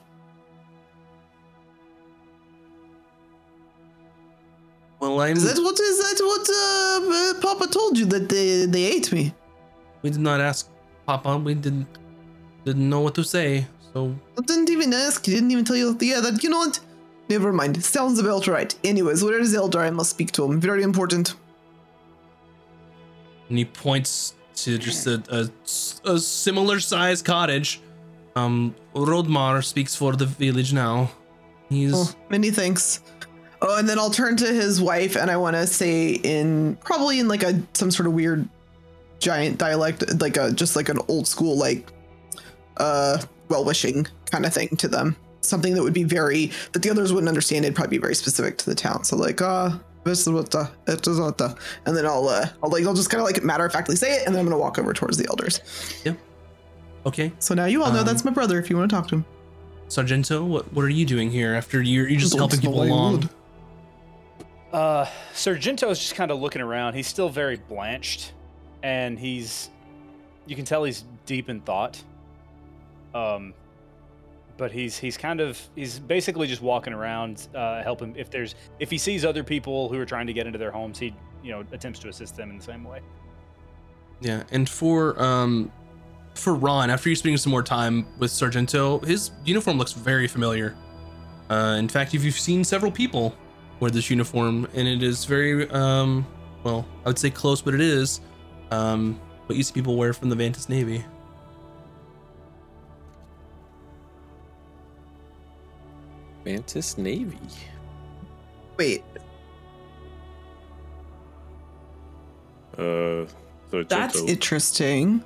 [5.01, 5.37] Well, I'm.
[5.37, 9.13] Is that what is that what uh, uh, Papa told you that they they ate
[9.13, 9.35] me?
[10.03, 10.69] We did not ask
[11.07, 11.37] Papa.
[11.39, 11.89] We didn't
[12.65, 13.67] didn't know what to say.
[13.93, 15.25] So I didn't even ask.
[15.27, 15.97] He didn't even tell you.
[16.01, 16.81] Yeah, that you know what?
[17.29, 17.83] Never mind.
[17.85, 18.75] Sounds about right.
[18.85, 19.81] Anyways, where is Eldar?
[19.81, 20.61] I must speak to him.
[20.61, 21.35] Very important.
[23.49, 27.81] and he points to just a, a, a similar sized cottage.
[28.35, 31.11] Um, Rodmar speaks for the village now.
[31.69, 33.01] He's Oh, many thanks.
[33.63, 37.21] Oh, and then I'll turn to his wife, and I want to say in probably
[37.21, 38.47] in like a some sort of weird
[39.19, 41.89] giant dialect, like a just like an old school like
[42.77, 43.17] uh
[43.49, 45.17] well wishing kind of thing to them.
[45.41, 47.65] Something that would be very that the others wouldn't understand.
[47.65, 49.05] It'd probably be very specific to the town.
[49.05, 49.71] So like uh.
[50.07, 51.55] This is what the, it is what the,
[51.85, 54.17] and then I'll, uh, I'll like, I'll just kind of like matter of factly say
[54.17, 55.61] it, and then I'm gonna walk over towards the elders.
[57.05, 57.33] okay.
[57.39, 58.59] So now you all know Um, that's my brother.
[58.59, 59.25] If you want to talk to him,
[59.89, 62.83] Sargento, what what are you doing here after you're you're just Don't helping people know
[62.83, 63.13] I along?
[63.21, 63.29] would.
[64.73, 66.95] Uh, Sargento's just kind of looking around.
[66.95, 68.33] He's still very blanched,
[68.83, 69.71] and he's,
[70.47, 72.03] you can tell he's deep in thought.
[73.15, 73.55] Um,
[74.57, 78.91] but he's he's kind of he's basically just walking around, uh, helping if there's if
[78.91, 81.65] he sees other people who are trying to get into their homes, he you know
[81.73, 83.01] attempts to assist them in the same way.
[84.21, 85.71] Yeah, and for um
[86.35, 90.77] for Ron, after you spending some more time with Sargento, his uniform looks very familiar.
[91.49, 93.35] Uh, in fact, if you've seen several people
[93.81, 96.27] wear this uniform, and it is very um
[96.65, 98.21] well, I would say close, but it is
[98.71, 101.05] um what you see people wear from the Vantis Navy.
[106.47, 107.39] Mantis Navy.
[108.79, 109.03] wait,
[112.79, 113.25] Uh,
[113.71, 115.25] so That's Joto- interesting.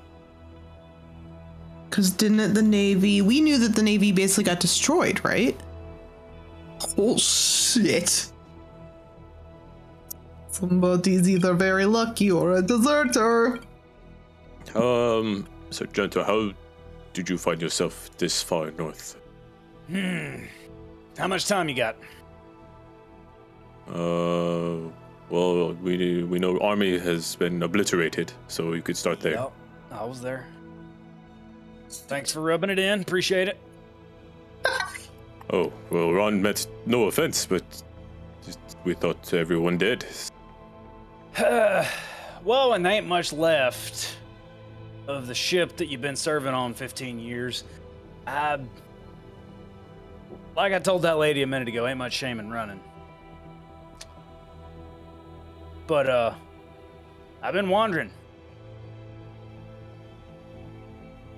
[1.88, 3.20] Because didn't it the Navy?
[3.22, 5.58] We knew that the Navy basically got destroyed, right?
[6.96, 8.30] Oh shit.
[10.52, 13.58] Somebody's either very lucky or a deserter.
[14.76, 16.52] Um, so Joto, how
[17.12, 19.16] did you find yourself this far north?
[19.88, 20.44] Hmm.
[21.20, 21.96] How much time you got?
[23.86, 24.88] Uh,
[25.28, 29.34] well, we we know army has been obliterated, so you could start there.
[29.34, 29.52] Yep,
[29.92, 30.46] I was there.
[31.90, 33.02] Thanks for rubbing it in.
[33.02, 33.58] Appreciate it.
[35.52, 37.64] Oh, well, Ron meant no offense, but
[38.46, 40.06] just- we thought everyone did.
[41.40, 44.16] well, and there ain't much left
[45.08, 47.64] of the ship that you've been serving on 15 years.
[48.28, 48.60] I,
[50.56, 52.80] like I told that lady a minute ago, ain't much shame in running.
[55.86, 56.34] But uh,
[57.42, 58.10] I've been wandering.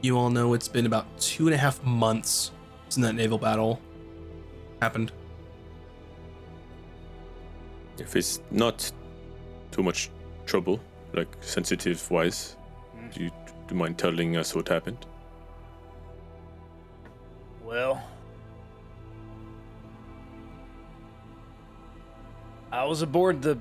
[0.03, 2.51] You all know it's been about two and a half months
[2.89, 3.81] since that naval battle
[4.81, 5.13] happened.
[7.99, 8.91] If it's not
[9.71, 10.11] too much
[10.45, 10.81] trouble,
[11.15, 12.57] like sensitive wise,
[12.97, 13.15] Mm.
[13.15, 15.07] do you, do you mind telling us what happened?
[17.65, 18.03] Well,
[22.83, 23.59] I was aboard the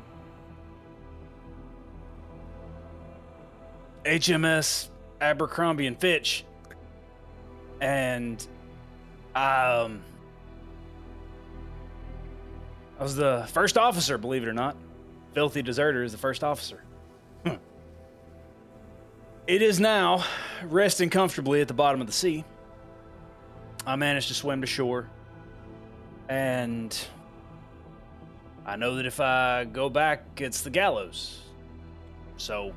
[4.04, 4.90] HMS
[5.22, 6.44] Abercrombie and Fitch,
[7.80, 8.42] and
[9.36, 10.02] um,
[13.00, 14.18] I was the first officer.
[14.18, 14.76] Believe it or not,
[15.36, 16.84] filthy deserter is the first officer.
[17.46, 17.58] Hmm.
[19.46, 20.26] It is now
[20.64, 22.44] resting comfortably at the bottom of the sea.
[23.86, 25.12] I managed to swim to shore.
[26.28, 26.98] And
[28.72, 31.42] I know that if I go back, it's the gallows.
[32.38, 32.72] So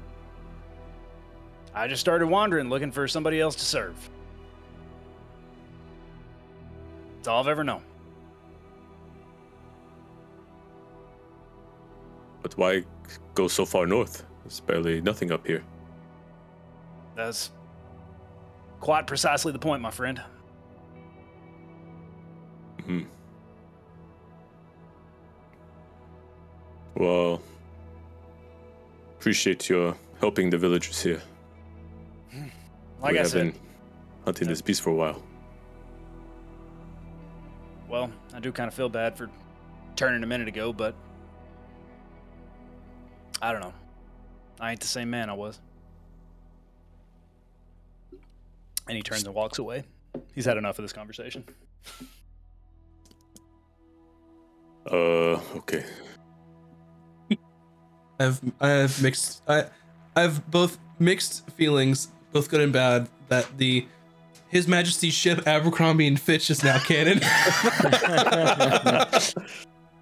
[1.72, 3.94] I just started wandering looking for somebody else to serve.
[7.14, 7.84] That's all I've ever known.
[12.42, 12.82] But why
[13.36, 14.24] go so far north?
[14.42, 15.62] There's barely nothing up here.
[17.14, 17.52] That's
[18.80, 20.20] quite precisely the point, my friend.
[22.84, 23.02] Hmm.
[26.96, 27.42] Well,
[29.18, 31.22] appreciate your helping the villagers here.
[33.00, 33.60] Like we I have said, been
[34.24, 35.22] hunting this beast for a while.
[37.88, 39.28] well, I do kind of feel bad for
[39.96, 40.94] turning a minute ago, but
[43.42, 43.74] I don't know.
[44.60, 45.60] I ain't the same man I was.
[48.88, 49.84] And he turns and walks away.
[50.34, 51.44] He's had enough of this conversation.
[54.90, 55.84] Uh, okay.
[58.18, 59.64] I've I have mixed I
[60.16, 63.86] I have both mixed feelings, both good and bad, that the
[64.48, 67.20] His Majesty's ship Abercrombie and Fitch is now canon.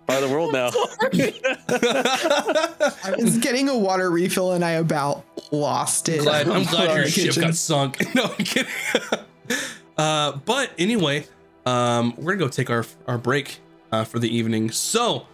[0.06, 0.70] Part of the world now.
[3.04, 6.22] I was getting a water refill and I about lost it.
[6.22, 7.42] glad, I'm glad your ship kitchen.
[7.44, 8.14] got sunk.
[8.14, 8.70] No, I'm kidding.
[9.96, 11.24] uh, but anyway,
[11.66, 13.60] um, we're gonna go take our our break
[13.92, 14.72] uh, for the evening.
[14.72, 15.26] So,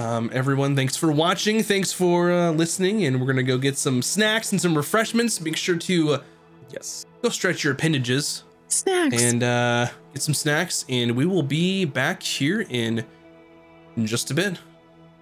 [0.00, 1.62] um, everyone, thanks for watching.
[1.62, 5.42] Thanks for uh, listening, and we're gonna go get some snacks and some refreshments.
[5.42, 6.22] Make sure to uh,
[6.70, 7.04] yes.
[7.22, 9.22] go stretch your appendages Snacks.
[9.22, 13.04] and uh, get some snacks, and we will be back here in
[13.96, 14.58] in just a bit.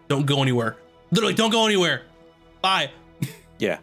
[0.07, 0.77] Don't go anywhere.
[1.11, 2.03] Literally, don't go anywhere.
[2.63, 2.93] Bye.
[3.59, 3.79] Yeah.